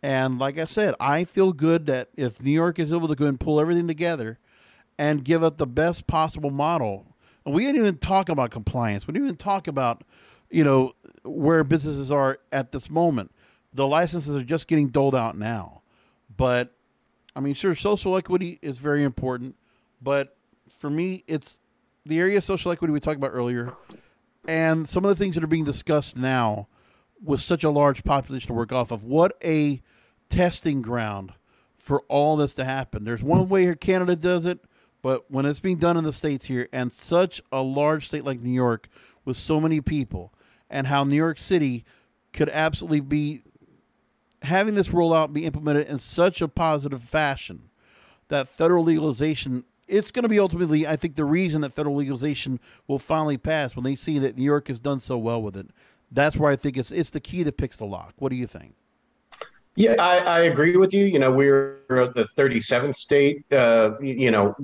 And 0.02 0.38
like 0.38 0.58
I 0.58 0.66
said, 0.66 0.94
I 1.00 1.24
feel 1.24 1.52
good 1.52 1.86
that 1.86 2.08
if 2.16 2.42
New 2.42 2.50
York 2.50 2.78
is 2.78 2.92
able 2.92 3.08
to 3.08 3.14
go 3.14 3.26
and 3.26 3.40
pull 3.40 3.60
everything 3.60 3.88
together 3.88 4.38
and 4.98 5.24
give 5.24 5.42
it 5.42 5.58
the 5.58 5.66
best 5.66 6.06
possible 6.06 6.50
model, 6.50 7.06
and 7.44 7.54
we 7.54 7.64
didn't 7.64 7.80
even 7.80 7.98
talk 7.98 8.28
about 8.28 8.50
compliance. 8.50 9.06
We 9.06 9.12
didn't 9.12 9.26
even 9.26 9.36
talk 9.36 9.66
about, 9.66 10.02
you 10.50 10.64
know, 10.64 10.94
where 11.22 11.64
businesses 11.64 12.10
are 12.10 12.38
at 12.52 12.72
this 12.72 12.90
moment. 12.90 13.32
The 13.72 13.86
licenses 13.86 14.36
are 14.36 14.44
just 14.44 14.68
getting 14.68 14.88
doled 14.88 15.14
out 15.14 15.36
now. 15.36 15.82
But 16.36 16.72
I 17.36 17.40
mean, 17.40 17.54
sure, 17.54 17.74
social 17.74 18.16
equity 18.16 18.58
is 18.62 18.78
very 18.78 19.02
important. 19.02 19.56
But 20.04 20.36
for 20.78 20.90
me, 20.90 21.24
it's 21.26 21.58
the 22.04 22.20
area 22.20 22.36
of 22.36 22.44
social 22.44 22.70
equity 22.70 22.92
we 22.92 23.00
talked 23.00 23.16
about 23.16 23.32
earlier, 23.32 23.72
and 24.46 24.86
some 24.86 25.04
of 25.04 25.08
the 25.08 25.16
things 25.16 25.34
that 25.34 25.42
are 25.42 25.48
being 25.48 25.64
discussed 25.64 26.16
now 26.16 26.68
with 27.24 27.40
such 27.40 27.64
a 27.64 27.70
large 27.70 28.04
population 28.04 28.48
to 28.48 28.52
work 28.52 28.70
off 28.70 28.90
of. 28.90 29.02
What 29.02 29.32
a 29.42 29.80
testing 30.28 30.82
ground 30.82 31.32
for 31.74 32.02
all 32.02 32.36
this 32.36 32.54
to 32.54 32.64
happen. 32.64 33.04
There's 33.04 33.22
one 33.22 33.48
way 33.48 33.62
here 33.62 33.74
Canada 33.74 34.14
does 34.14 34.44
it, 34.44 34.60
but 35.00 35.30
when 35.30 35.46
it's 35.46 35.60
being 35.60 35.78
done 35.78 35.96
in 35.96 36.04
the 36.04 36.12
states 36.12 36.44
here, 36.44 36.68
and 36.70 36.92
such 36.92 37.40
a 37.50 37.62
large 37.62 38.06
state 38.06 38.24
like 38.24 38.40
New 38.40 38.52
York 38.52 38.88
with 39.24 39.38
so 39.38 39.58
many 39.58 39.80
people, 39.80 40.34
and 40.68 40.86
how 40.86 41.04
New 41.04 41.16
York 41.16 41.38
City 41.38 41.84
could 42.34 42.50
absolutely 42.50 43.00
be 43.00 43.42
having 44.42 44.74
this 44.74 44.88
rollout 44.88 45.32
be 45.32 45.46
implemented 45.46 45.88
in 45.88 45.98
such 45.98 46.42
a 46.42 46.48
positive 46.48 47.02
fashion 47.02 47.70
that 48.28 48.48
federal 48.48 48.84
legalization 48.84 49.64
it's 49.94 50.10
going 50.10 50.24
to 50.24 50.28
be 50.28 50.40
ultimately, 50.40 50.86
I 50.86 50.96
think, 50.96 51.14
the 51.14 51.24
reason 51.24 51.60
that 51.60 51.72
federal 51.72 51.94
legalization 51.96 52.58
will 52.88 52.98
finally 52.98 53.38
pass 53.38 53.76
when 53.76 53.84
they 53.84 53.94
see 53.94 54.18
that 54.18 54.36
New 54.36 54.44
York 54.44 54.68
has 54.68 54.80
done 54.80 55.00
so 55.00 55.16
well 55.16 55.40
with 55.40 55.56
it. 55.56 55.68
That's 56.10 56.36
where 56.36 56.50
I 56.50 56.56
think 56.56 56.76
it's 56.76 56.90
it's 56.90 57.10
the 57.10 57.20
key 57.20 57.42
that 57.44 57.56
picks 57.56 57.76
the 57.76 57.86
lock. 57.86 58.14
What 58.18 58.30
do 58.30 58.36
you 58.36 58.46
think? 58.46 58.74
Yeah, 59.76 59.94
I, 59.94 60.18
I 60.18 60.40
agree 60.40 60.76
with 60.76 60.92
you. 60.92 61.04
You 61.04 61.18
know, 61.18 61.32
we're 61.32 61.80
the 61.88 62.28
37th 62.36 62.94
state. 62.94 63.44
Uh, 63.52 63.98
you 64.00 64.30
know, 64.30 64.54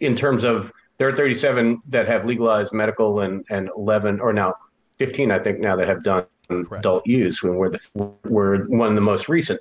in 0.00 0.14
terms 0.14 0.44
of 0.44 0.72
there 0.98 1.08
are 1.08 1.12
37 1.12 1.80
that 1.88 2.06
have 2.08 2.24
legalized 2.24 2.72
medical 2.72 3.20
and 3.20 3.44
and 3.50 3.70
11 3.76 4.20
or 4.20 4.32
now 4.32 4.54
15, 4.98 5.30
I 5.30 5.38
think, 5.38 5.60
now 5.60 5.76
that 5.76 5.86
have 5.86 6.02
done 6.02 6.26
Correct. 6.48 6.80
adult 6.80 7.06
use. 7.06 7.42
When 7.42 7.54
we're 7.56 7.70
the 7.70 8.12
we're 8.24 8.64
one 8.66 8.88
of 8.88 8.94
the 8.94 9.00
most 9.00 9.28
recent. 9.28 9.60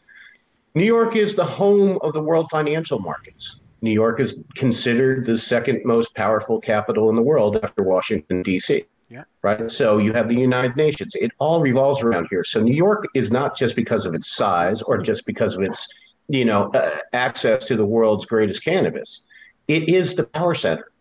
New 0.75 0.85
York 0.85 1.15
is 1.15 1.35
the 1.35 1.45
home 1.45 1.97
of 2.01 2.13
the 2.13 2.21
world 2.21 2.49
financial 2.49 2.99
markets. 2.99 3.59
New 3.81 3.91
York 3.91 4.19
is 4.19 4.43
considered 4.55 5.25
the 5.25 5.37
second 5.37 5.81
most 5.85 6.13
powerful 6.15 6.59
capital 6.59 7.09
in 7.09 7.15
the 7.15 7.21
world 7.21 7.57
after 7.63 7.83
Washington, 7.83 8.41
D.C. 8.41 8.85
Yeah. 9.09 9.23
Right. 9.41 9.71
So 9.71 9.97
you 9.97 10.13
have 10.13 10.29
the 10.29 10.35
United 10.35 10.75
Nations. 10.75 11.15
It 11.15 11.31
all 11.39 11.61
revolves 11.61 12.01
around 12.01 12.27
here. 12.29 12.43
So 12.43 12.61
New 12.61 12.75
York 12.75 13.07
is 13.15 13.31
not 13.31 13.57
just 13.57 13.75
because 13.75 14.05
of 14.05 14.13
its 14.13 14.35
size 14.35 14.81
or 14.83 14.99
just 14.99 15.25
because 15.25 15.55
of 15.55 15.63
its, 15.63 15.87
you 16.27 16.45
know, 16.45 16.69
uh, 16.73 16.99
access 17.13 17.65
to 17.65 17.75
the 17.75 17.85
world's 17.85 18.25
greatest 18.25 18.63
cannabis. 18.63 19.23
It 19.67 19.89
is 19.89 20.13
the 20.13 20.25
power 20.25 20.53
center. 20.53 20.91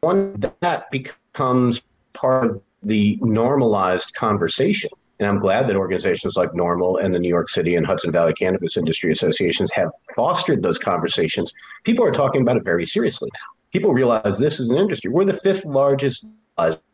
One 0.00 0.40
that 0.60 0.90
becomes 0.92 1.82
part 2.12 2.46
of 2.46 2.62
the 2.82 3.18
normalized 3.20 4.14
conversation 4.14 4.90
and 5.18 5.28
I'm 5.28 5.38
glad 5.38 5.66
that 5.66 5.76
organizations 5.76 6.36
like 6.36 6.52
NORML 6.52 7.02
and 7.02 7.14
the 7.14 7.18
New 7.18 7.28
York 7.28 7.48
City 7.48 7.76
and 7.76 7.86
Hudson 7.86 8.12
Valley 8.12 8.34
Cannabis 8.34 8.76
Industry 8.76 9.12
Associations 9.12 9.70
have 9.72 9.90
fostered 10.14 10.62
those 10.62 10.78
conversations. 10.78 11.54
People 11.84 12.04
are 12.04 12.12
talking 12.12 12.42
about 12.42 12.56
it 12.56 12.64
very 12.64 12.84
seriously 12.84 13.30
now. 13.32 13.56
People 13.72 13.94
realize 13.94 14.38
this 14.38 14.60
is 14.60 14.70
an 14.70 14.76
industry. 14.76 15.10
We're 15.10 15.24
the 15.24 15.32
fifth 15.32 15.64
largest 15.64 16.26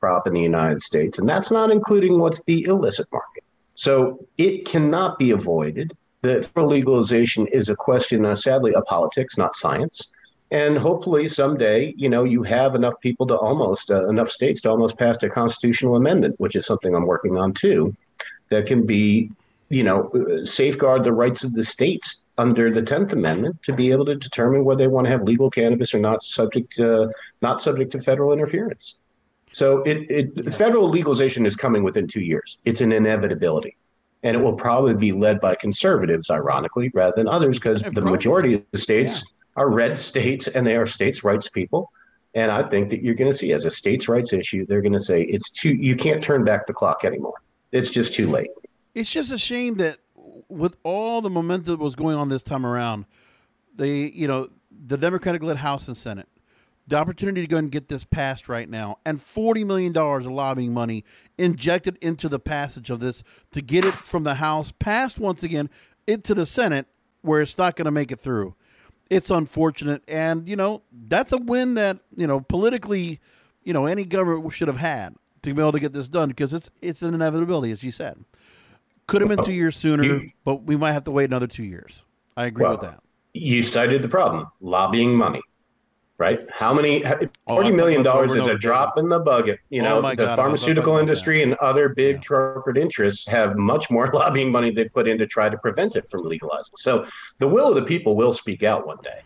crop 0.00 0.26
in 0.26 0.34
the 0.34 0.40
United 0.40 0.82
States, 0.82 1.18
and 1.18 1.28
that's 1.28 1.50
not 1.50 1.70
including 1.70 2.18
what's 2.18 2.42
the 2.44 2.64
illicit 2.64 3.06
market. 3.12 3.44
So 3.74 4.26
it 4.38 4.64
cannot 4.64 5.18
be 5.18 5.30
avoided. 5.30 5.96
The 6.22 6.48
legalization 6.56 7.48
is 7.48 7.68
a 7.68 7.76
question, 7.76 8.24
uh, 8.24 8.36
sadly, 8.36 8.74
of 8.74 8.84
politics, 8.84 9.36
not 9.36 9.56
science. 9.56 10.12
And 10.52 10.76
hopefully 10.76 11.26
someday, 11.28 11.94
you 11.96 12.08
know, 12.08 12.24
you 12.24 12.42
have 12.42 12.74
enough 12.74 12.94
people 13.00 13.26
to 13.28 13.36
almost 13.36 13.90
uh, 13.90 14.06
enough 14.08 14.28
states 14.28 14.60
to 14.60 14.70
almost 14.70 14.98
pass 14.98 15.20
a 15.22 15.30
constitutional 15.30 15.96
amendment, 15.96 16.38
which 16.38 16.54
is 16.54 16.66
something 16.66 16.94
I'm 16.94 17.06
working 17.06 17.38
on 17.38 17.54
too, 17.54 17.96
that 18.52 18.66
can 18.66 18.86
be, 18.86 19.30
you 19.68 19.82
know, 19.82 20.10
safeguard 20.44 21.02
the 21.04 21.12
rights 21.12 21.44
of 21.44 21.52
the 21.52 21.64
states 21.64 22.24
under 22.38 22.70
the 22.70 22.82
Tenth 22.82 23.12
Amendment 23.12 23.62
to 23.62 23.72
be 23.72 23.90
able 23.90 24.04
to 24.06 24.14
determine 24.14 24.64
whether 24.64 24.84
they 24.84 24.88
want 24.88 25.06
to 25.06 25.10
have 25.10 25.22
legal 25.22 25.50
cannabis 25.50 25.94
or 25.94 25.98
not, 25.98 26.22
subject 26.22 26.76
to, 26.76 27.10
not 27.40 27.60
subject 27.60 27.92
to 27.92 28.00
federal 28.00 28.32
interference. 28.32 28.98
So 29.52 29.82
it, 29.82 30.10
it 30.10 30.32
yeah. 30.34 30.50
federal 30.50 30.88
legalization 30.88 31.44
is 31.44 31.56
coming 31.56 31.82
within 31.82 32.06
two 32.06 32.20
years. 32.20 32.58
It's 32.64 32.80
an 32.80 32.92
inevitability. 32.92 33.76
And 34.22 34.36
it 34.36 34.40
will 34.40 34.54
probably 34.54 34.94
be 34.94 35.12
led 35.12 35.40
by 35.40 35.56
conservatives, 35.56 36.30
ironically, 36.30 36.90
rather 36.94 37.14
than 37.16 37.28
others, 37.28 37.58
because 37.58 37.82
the 37.82 38.00
majority 38.00 38.54
of 38.54 38.62
the 38.70 38.78
states 38.78 39.14
yeah. 39.16 39.62
are 39.62 39.70
red 39.70 39.98
states 39.98 40.46
and 40.46 40.66
they 40.66 40.76
are 40.76 40.86
states' 40.86 41.24
rights 41.24 41.48
people. 41.48 41.90
And 42.34 42.50
I 42.50 42.62
think 42.62 42.88
that 42.90 43.02
you're 43.02 43.14
going 43.14 43.30
to 43.30 43.36
see 43.36 43.52
as 43.52 43.64
a 43.64 43.70
states' 43.70 44.08
rights 44.08 44.32
issue, 44.32 44.64
they're 44.64 44.80
going 44.80 44.92
to 44.92 45.00
say 45.00 45.22
it's 45.22 45.50
too, 45.50 45.70
you 45.70 45.96
can't 45.96 46.22
turn 46.22 46.44
back 46.44 46.66
the 46.66 46.72
clock 46.72 47.04
anymore 47.04 47.34
it's 47.72 47.90
just 47.90 48.14
too 48.14 48.30
late. 48.30 48.50
It's 48.94 49.10
just 49.10 49.32
a 49.32 49.38
shame 49.38 49.74
that 49.76 49.98
with 50.48 50.76
all 50.82 51.20
the 51.22 51.30
momentum 51.30 51.76
that 51.78 51.82
was 51.82 51.94
going 51.94 52.16
on 52.16 52.28
this 52.28 52.42
time 52.42 52.66
around, 52.66 53.06
they, 53.74 54.10
you 54.10 54.28
know, 54.28 54.48
the 54.86 54.98
Democratic 54.98 55.42
led 55.42 55.56
House 55.56 55.88
and 55.88 55.96
Senate, 55.96 56.28
the 56.86 56.96
opportunity 56.96 57.40
to 57.40 57.46
go 57.46 57.56
and 57.56 57.70
get 57.70 57.88
this 57.88 58.04
passed 58.04 58.48
right 58.48 58.68
now, 58.68 58.98
and 59.06 59.18
$40 59.18 59.64
million 59.64 59.96
of 59.96 60.26
lobbying 60.26 60.74
money 60.74 61.04
injected 61.38 61.96
into 62.02 62.28
the 62.28 62.38
passage 62.38 62.90
of 62.90 63.00
this 63.00 63.24
to 63.52 63.62
get 63.62 63.84
it 63.84 63.94
from 63.94 64.24
the 64.24 64.34
House 64.34 64.72
passed 64.72 65.18
once 65.18 65.42
again 65.42 65.70
into 66.06 66.34
the 66.34 66.44
Senate 66.44 66.86
where 67.22 67.40
it's 67.40 67.56
not 67.56 67.76
going 67.76 67.86
to 67.86 67.90
make 67.90 68.12
it 68.12 68.20
through. 68.20 68.54
It's 69.08 69.30
unfortunate. 69.30 70.02
And, 70.08 70.48
you 70.48 70.56
know, 70.56 70.82
that's 71.08 71.32
a 71.32 71.38
win 71.38 71.74
that, 71.74 71.98
you 72.16 72.26
know, 72.26 72.40
politically, 72.40 73.20
you 73.62 73.72
know, 73.72 73.86
any 73.86 74.04
government 74.04 74.52
should 74.52 74.68
have 74.68 74.78
had 74.78 75.14
to 75.42 75.54
be 75.54 75.60
able 75.60 75.72
to 75.72 75.80
get 75.80 75.92
this 75.92 76.08
done 76.08 76.28
because 76.28 76.52
it's 76.54 76.70
it's 76.80 77.02
an 77.02 77.14
inevitability, 77.14 77.72
as 77.72 77.82
you 77.82 77.90
said. 77.90 78.24
Could 79.06 79.20
have 79.22 79.28
been 79.28 79.40
two 79.40 79.52
years 79.52 79.76
sooner, 79.76 80.02
uh, 80.02 80.06
you, 80.06 80.30
but 80.44 80.62
we 80.64 80.76
might 80.76 80.92
have 80.92 81.04
to 81.04 81.10
wait 81.10 81.24
another 81.24 81.46
two 81.46 81.64
years. 81.64 82.04
I 82.36 82.46
agree 82.46 82.62
well, 82.64 82.72
with 82.72 82.80
that. 82.82 83.00
You 83.34 83.62
cited 83.62 84.02
the 84.02 84.08
problem: 84.08 84.46
lobbying 84.60 85.14
money. 85.16 85.40
right? 86.18 86.40
How 86.50 86.72
many 86.74 87.04
Oh, 87.46 87.56
forty 87.56 87.68
I've 87.68 87.74
million 87.74 88.02
dollars 88.02 88.34
is 88.34 88.46
a 88.46 88.56
drop 88.58 88.98
in 88.98 89.08
the 89.08 89.20
bucket. 89.20 89.58
You 89.70 89.82
Oh 89.82 89.84
know, 89.84 90.02
the 90.02 90.16
God, 90.16 90.36
pharmaceutical 90.36 90.98
industry 90.98 91.42
and 91.42 91.54
other 91.54 91.88
big 91.90 92.16
Yeah. 92.16 92.28
corporate 92.28 92.78
interests 92.78 93.26
have 93.28 93.56
much 93.56 93.90
more 93.90 94.10
lobbying 94.14 94.52
money 94.52 94.70
they 94.70 94.88
put 94.88 95.08
in 95.08 95.18
to 95.18 95.26
try 95.26 95.48
to 95.48 95.58
prevent 95.58 95.96
it 95.96 96.04
from 96.10 96.22
legalizing. 96.24 96.74
So 96.78 97.06
the 97.38 97.48
will 97.48 97.68
of 97.70 97.74
the 97.76 97.82
people 97.82 98.16
will 98.16 98.32
speak 98.32 98.62
out 98.62 98.86
one 98.86 98.98
day. 99.02 99.20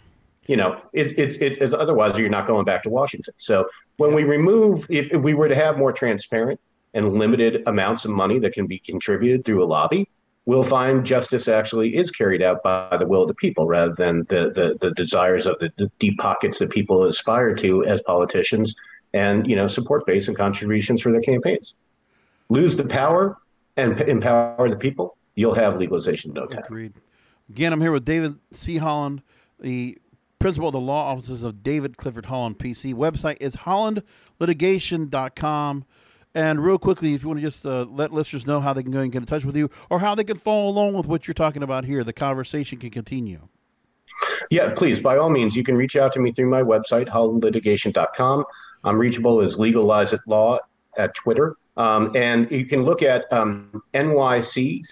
You 0.49 0.57
know, 0.57 0.81
it's 0.93 1.13
it's 1.13 1.37
it's, 1.37 1.75
otherwise 1.75 2.17
you're 2.19 2.29
not 2.29 2.47
going 2.47 2.65
back 2.65 2.83
to 2.85 2.91
Washington. 2.91 3.35
So 3.39 3.69
when 3.97 4.15
we 4.15 4.25
remove, 4.25 4.87
if, 4.91 5.13
if 5.13 5.21
we 5.21 5.35
were 5.35 5.49
to 5.49 5.55
have 5.55 5.79
more 5.79 5.93
transparent 5.93 6.61
and 6.95 7.19
limited 7.19 7.63
amounts 7.67 8.05
of 8.05 8.11
money 8.13 8.39
that 8.41 8.53
can 8.53 8.67
be 8.67 8.79
contributed 8.79 9.45
through 9.45 9.63
a 9.63 9.67
lobby, 9.67 10.09
we'll 10.45 10.63
find 10.63 11.05
justice 11.05 11.49
actually 11.49 11.97
is 11.97 12.11
carried 12.11 12.43
out 12.43 12.63
by 12.63 12.97
the 12.97 13.07
will 13.07 13.23
of 13.23 13.29
the 13.29 13.35
people 13.35 13.67
rather 13.67 13.95
than 13.95 14.21
the 14.29 14.51
the, 14.51 14.77
the 14.81 14.91
desires 14.93 15.47
of 15.47 15.59
the, 15.59 15.71
the 15.79 15.91
deep 15.99 16.19
pockets 16.19 16.59
that 16.61 16.71
people 16.71 17.05
aspire 17.05 17.55
to 17.55 17.85
as 17.85 18.01
politicians 18.03 18.75
and 19.13 19.49
you 19.49 19.57
know 19.57 19.67
support 19.67 20.07
base 20.07 20.29
and 20.29 20.37
contributions 20.37 21.03
for 21.03 21.13
their 21.13 21.23
campaigns. 21.23 21.75
Lose 22.49 22.77
the 22.77 22.87
power 22.87 23.37
and 23.77 23.97
p- 23.97 24.09
empower 24.09 24.69
the 24.69 24.77
people, 24.77 25.17
you'll 25.35 25.55
have 25.55 25.77
legalization 25.77 26.33
no 26.33 26.47
time. 26.47 26.63
Agreed. 26.65 26.95
Again, 27.49 27.73
I'm 27.73 27.81
here 27.81 27.93
with 27.93 28.05
David 28.05 28.39
C. 28.53 28.79
Holland, 28.79 29.23
the 29.61 29.99
principal 30.39 30.69
of 30.69 30.73
the 30.73 30.81
law 30.81 31.11
offices 31.11 31.43
of 31.43 31.63
David 31.63 31.97
Clifford 31.97 32.27
Holland 32.27 32.59
PC. 32.59 32.93
Website 32.95 33.39
is 33.41 33.57
hollandlitigation.com. 33.57 35.87
And 36.35 36.63
real 36.63 36.79
quickly, 36.79 37.15
if 37.15 37.23
you 37.23 37.29
want 37.29 37.41
to 37.41 37.47
just 37.47 37.65
uh, 37.65 37.85
let 37.85 38.13
listeners 38.13 38.47
know 38.47 38.61
how 38.61 38.75
they 38.75 38.83
can 38.83 38.93
go 38.93 39.01
and 39.01 39.11
get 39.11 39.23
in 39.23 39.27
touch 39.27 39.47
with 39.47 39.57
you 39.57 39.71
or 39.89 40.01
how 40.01 40.15
they 40.15 40.25
can 40.25 40.37
follow 40.37 40.69
along 40.69 40.93
with 40.93 41.07
what 41.07 41.27
you're 41.27 41.35
talking 41.35 41.63
about 41.63 41.87
here, 41.87 42.05
the 42.05 42.13
conversation 42.13 42.79
can 42.79 42.91
continue. 42.91 43.49
Yeah, 44.51 44.75
please, 44.75 45.01
by 45.01 45.17
all 45.17 45.31
means, 45.31 45.57
you 45.57 45.63
can 45.63 45.77
reach 45.77 45.97
out 45.97 46.13
to 46.13 46.21
me 46.21 46.33
through 46.33 46.51
my 46.51 46.61
website, 46.63 47.09
hollandlitigation.com. 47.09 48.45
I'm 48.85 48.99
reachable 48.99 49.41
as 49.41 49.59
Legalize 49.59 50.13
It 50.13 50.21
Law 50.27 50.59
at 50.97 51.15
Twitter. 51.15 51.57
Um, 51.79 52.11
and 52.17 52.51
you 52.51 52.65
can 52.65 52.85
look 52.85 53.03
at 53.03 53.31
um, 53.31 53.83
nyccia.org. 53.93 54.85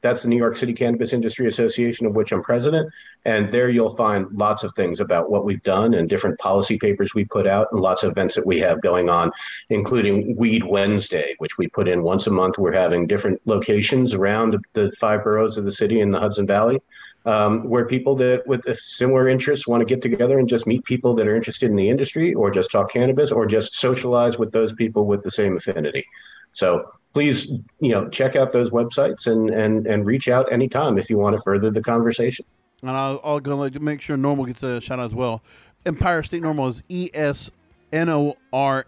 That's 0.00 0.22
the 0.22 0.28
New 0.28 0.36
York 0.36 0.54
City 0.54 0.72
Cannabis 0.72 1.12
Industry 1.12 1.48
Association, 1.48 2.06
of 2.06 2.14
which 2.14 2.30
I'm 2.30 2.40
president. 2.40 2.88
And 3.24 3.50
there 3.50 3.68
you'll 3.68 3.96
find 3.96 4.30
lots 4.30 4.62
of 4.62 4.72
things 4.76 5.00
about 5.00 5.28
what 5.28 5.44
we've 5.44 5.62
done 5.64 5.94
and 5.94 6.08
different 6.08 6.38
policy 6.38 6.78
papers 6.78 7.16
we 7.16 7.24
put 7.24 7.48
out 7.48 7.66
and 7.72 7.80
lots 7.80 8.04
of 8.04 8.12
events 8.12 8.36
that 8.36 8.46
we 8.46 8.60
have 8.60 8.80
going 8.80 9.08
on, 9.08 9.32
including 9.70 10.36
Weed 10.36 10.62
Wednesday, 10.62 11.34
which 11.38 11.58
we 11.58 11.66
put 11.66 11.88
in 11.88 12.04
once 12.04 12.28
a 12.28 12.30
month. 12.30 12.56
We're 12.56 12.70
having 12.72 13.08
different 13.08 13.40
locations 13.44 14.14
around 14.14 14.56
the 14.74 14.92
five 14.92 15.24
boroughs 15.24 15.58
of 15.58 15.64
the 15.64 15.72
city 15.72 16.00
in 16.00 16.12
the 16.12 16.20
Hudson 16.20 16.46
Valley 16.46 16.80
um, 17.28 17.68
where 17.68 17.84
people 17.84 18.16
that 18.16 18.46
with 18.46 18.62
similar 18.78 19.28
interests 19.28 19.68
want 19.68 19.82
to 19.82 19.84
get 19.84 20.00
together 20.00 20.38
and 20.38 20.48
just 20.48 20.66
meet 20.66 20.82
people 20.84 21.14
that 21.14 21.26
are 21.26 21.36
interested 21.36 21.68
in 21.68 21.76
the 21.76 21.90
industry 21.90 22.32
or 22.32 22.50
just 22.50 22.70
talk 22.70 22.90
cannabis 22.90 23.30
or 23.30 23.44
just 23.44 23.74
socialize 23.74 24.38
with 24.38 24.50
those 24.52 24.72
people 24.72 25.04
with 25.04 25.22
the 25.22 25.30
same 25.30 25.54
affinity. 25.54 26.06
So 26.52 26.90
please, 27.12 27.52
you 27.80 27.90
know, 27.90 28.08
check 28.08 28.34
out 28.34 28.52
those 28.52 28.70
websites 28.70 29.26
and 29.26 29.50
and 29.50 29.86
and 29.86 30.06
reach 30.06 30.28
out 30.28 30.50
anytime 30.50 30.96
if 30.96 31.10
you 31.10 31.18
want 31.18 31.36
to 31.36 31.42
further 31.42 31.70
the 31.70 31.82
conversation. 31.82 32.46
And 32.80 32.92
I'll, 32.92 33.20
I'll 33.22 33.40
go 33.40 33.68
make 33.78 34.00
sure 34.00 34.16
NORML 34.16 34.46
gets 34.46 34.62
a 34.62 34.80
shout 34.80 34.98
out 34.98 35.04
as 35.04 35.14
well. 35.14 35.42
Empire 35.84 36.22
State 36.22 36.42
NORML 36.42 36.70
is 36.70 36.82
E 36.88 37.10
S 37.12 37.50
N 37.92 38.08
O 38.08 38.36
R 38.54 38.86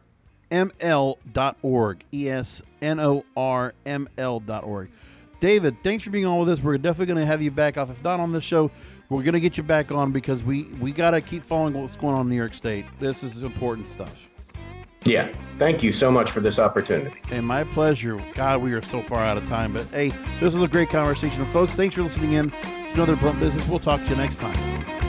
M 0.51 0.72
L 0.80 1.18
dot 1.32 1.59
org. 1.61 2.03
E 2.14 2.30
S 2.30 2.62
N 2.80 3.01
O 3.01 3.22
R 3.36 3.74
M 3.84 4.09
L 4.16 4.41
dot 4.41 4.64
org. 4.64 4.88
David, 5.41 5.82
thanks 5.82 6.05
for 6.05 6.11
being 6.11 6.26
on 6.26 6.38
with 6.38 6.51
us. 6.51 6.61
We're 6.61 6.78
definitely 6.78 7.07
going 7.07 7.20
to 7.20 7.26
have 7.26 7.43
you 7.43 7.51
back 7.51 7.78
off. 7.78 7.91
If 7.91 8.05
not 8.05 8.20
on 8.20 8.30
this 8.32 8.45
show, 8.45 8.70
we're 9.09 9.22
going 9.22 9.34
to 9.34 9.41
get 9.41 9.57
you 9.57 9.62
back 9.62 9.91
on 9.91 10.12
because 10.12 10.43
we, 10.45 10.64
we 10.80 10.93
got 10.93 11.12
to 11.12 11.20
keep 11.20 11.45
following 11.45 11.74
what's 11.74 11.97
going 11.97 12.14
on 12.14 12.22
in 12.22 12.28
New 12.28 12.36
York 12.36 12.55
State. 12.55 12.84
This 13.01 13.22
is 13.22 13.43
important 13.43 13.88
stuff. 13.88 14.28
Yeah, 15.05 15.32
thank 15.59 15.82
you 15.82 15.93
so 15.93 16.11
much 16.11 16.30
for 16.30 16.41
this 16.41 16.59
opportunity. 16.59 17.18
And 17.30 17.47
my 17.47 17.64
pleasure. 17.64 18.20
God, 18.34 18.61
we 18.61 18.74
are 18.74 18.82
so 18.82 19.01
far 19.01 19.20
out 19.20 19.38
of 19.38 19.49
time. 19.49 19.72
But 19.72 19.86
hey, 19.86 20.11
this 20.41 20.55
was 20.55 20.62
a 20.62 20.68
great 20.68 20.91
conversation. 20.91 21.41
And 21.41 21.51
folks, 21.51 21.72
thanks 21.72 21.95
for 21.95 22.03
listening 22.03 22.32
in 22.32 22.51
to 22.51 22.93
another 22.95 23.16
Blunt 23.16 23.41
Business. 23.41 23.66
We'll 23.66 23.78
talk 23.78 24.03
to 24.03 24.11
you 24.11 24.16
next 24.16 24.36
time. 24.36 24.99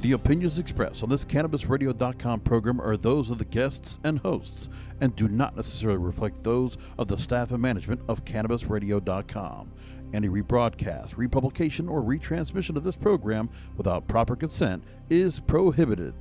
The 0.00 0.12
opinions 0.12 0.58
expressed 0.58 1.02
on 1.02 1.10
this 1.10 1.26
CannabisRadio.com 1.26 2.40
program 2.40 2.80
are 2.80 2.96
those 2.96 3.30
of 3.30 3.36
the 3.36 3.44
guests 3.44 3.98
and 4.02 4.18
hosts 4.20 4.70
and 5.02 5.14
do 5.14 5.28
not 5.28 5.56
necessarily 5.56 5.98
reflect 5.98 6.42
those 6.42 6.78
of 6.98 7.08
the 7.08 7.18
staff 7.18 7.50
and 7.50 7.60
management 7.60 8.00
of 8.08 8.24
CannabisRadio.com. 8.24 9.70
Any 10.14 10.28
rebroadcast, 10.28 11.18
republication, 11.18 11.86
or 11.86 12.02
retransmission 12.02 12.76
of 12.76 12.82
this 12.82 12.96
program 12.96 13.50
without 13.76 14.08
proper 14.08 14.36
consent 14.36 14.82
is 15.10 15.38
prohibited. 15.40 16.14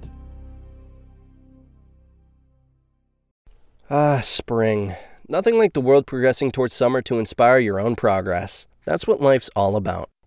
Ah, 3.89 4.19
spring. 4.21 4.93
Nothing 5.29 5.57
like 5.57 5.71
the 5.71 5.81
world 5.81 6.05
progressing 6.05 6.51
towards 6.51 6.73
summer 6.73 7.01
to 7.03 7.17
inspire 7.17 7.59
your 7.59 7.79
own 7.79 7.95
progress. 7.95 8.67
That's 8.85 9.07
what 9.07 9.21
life's 9.21 9.49
all 9.55 9.77
about 9.77 10.09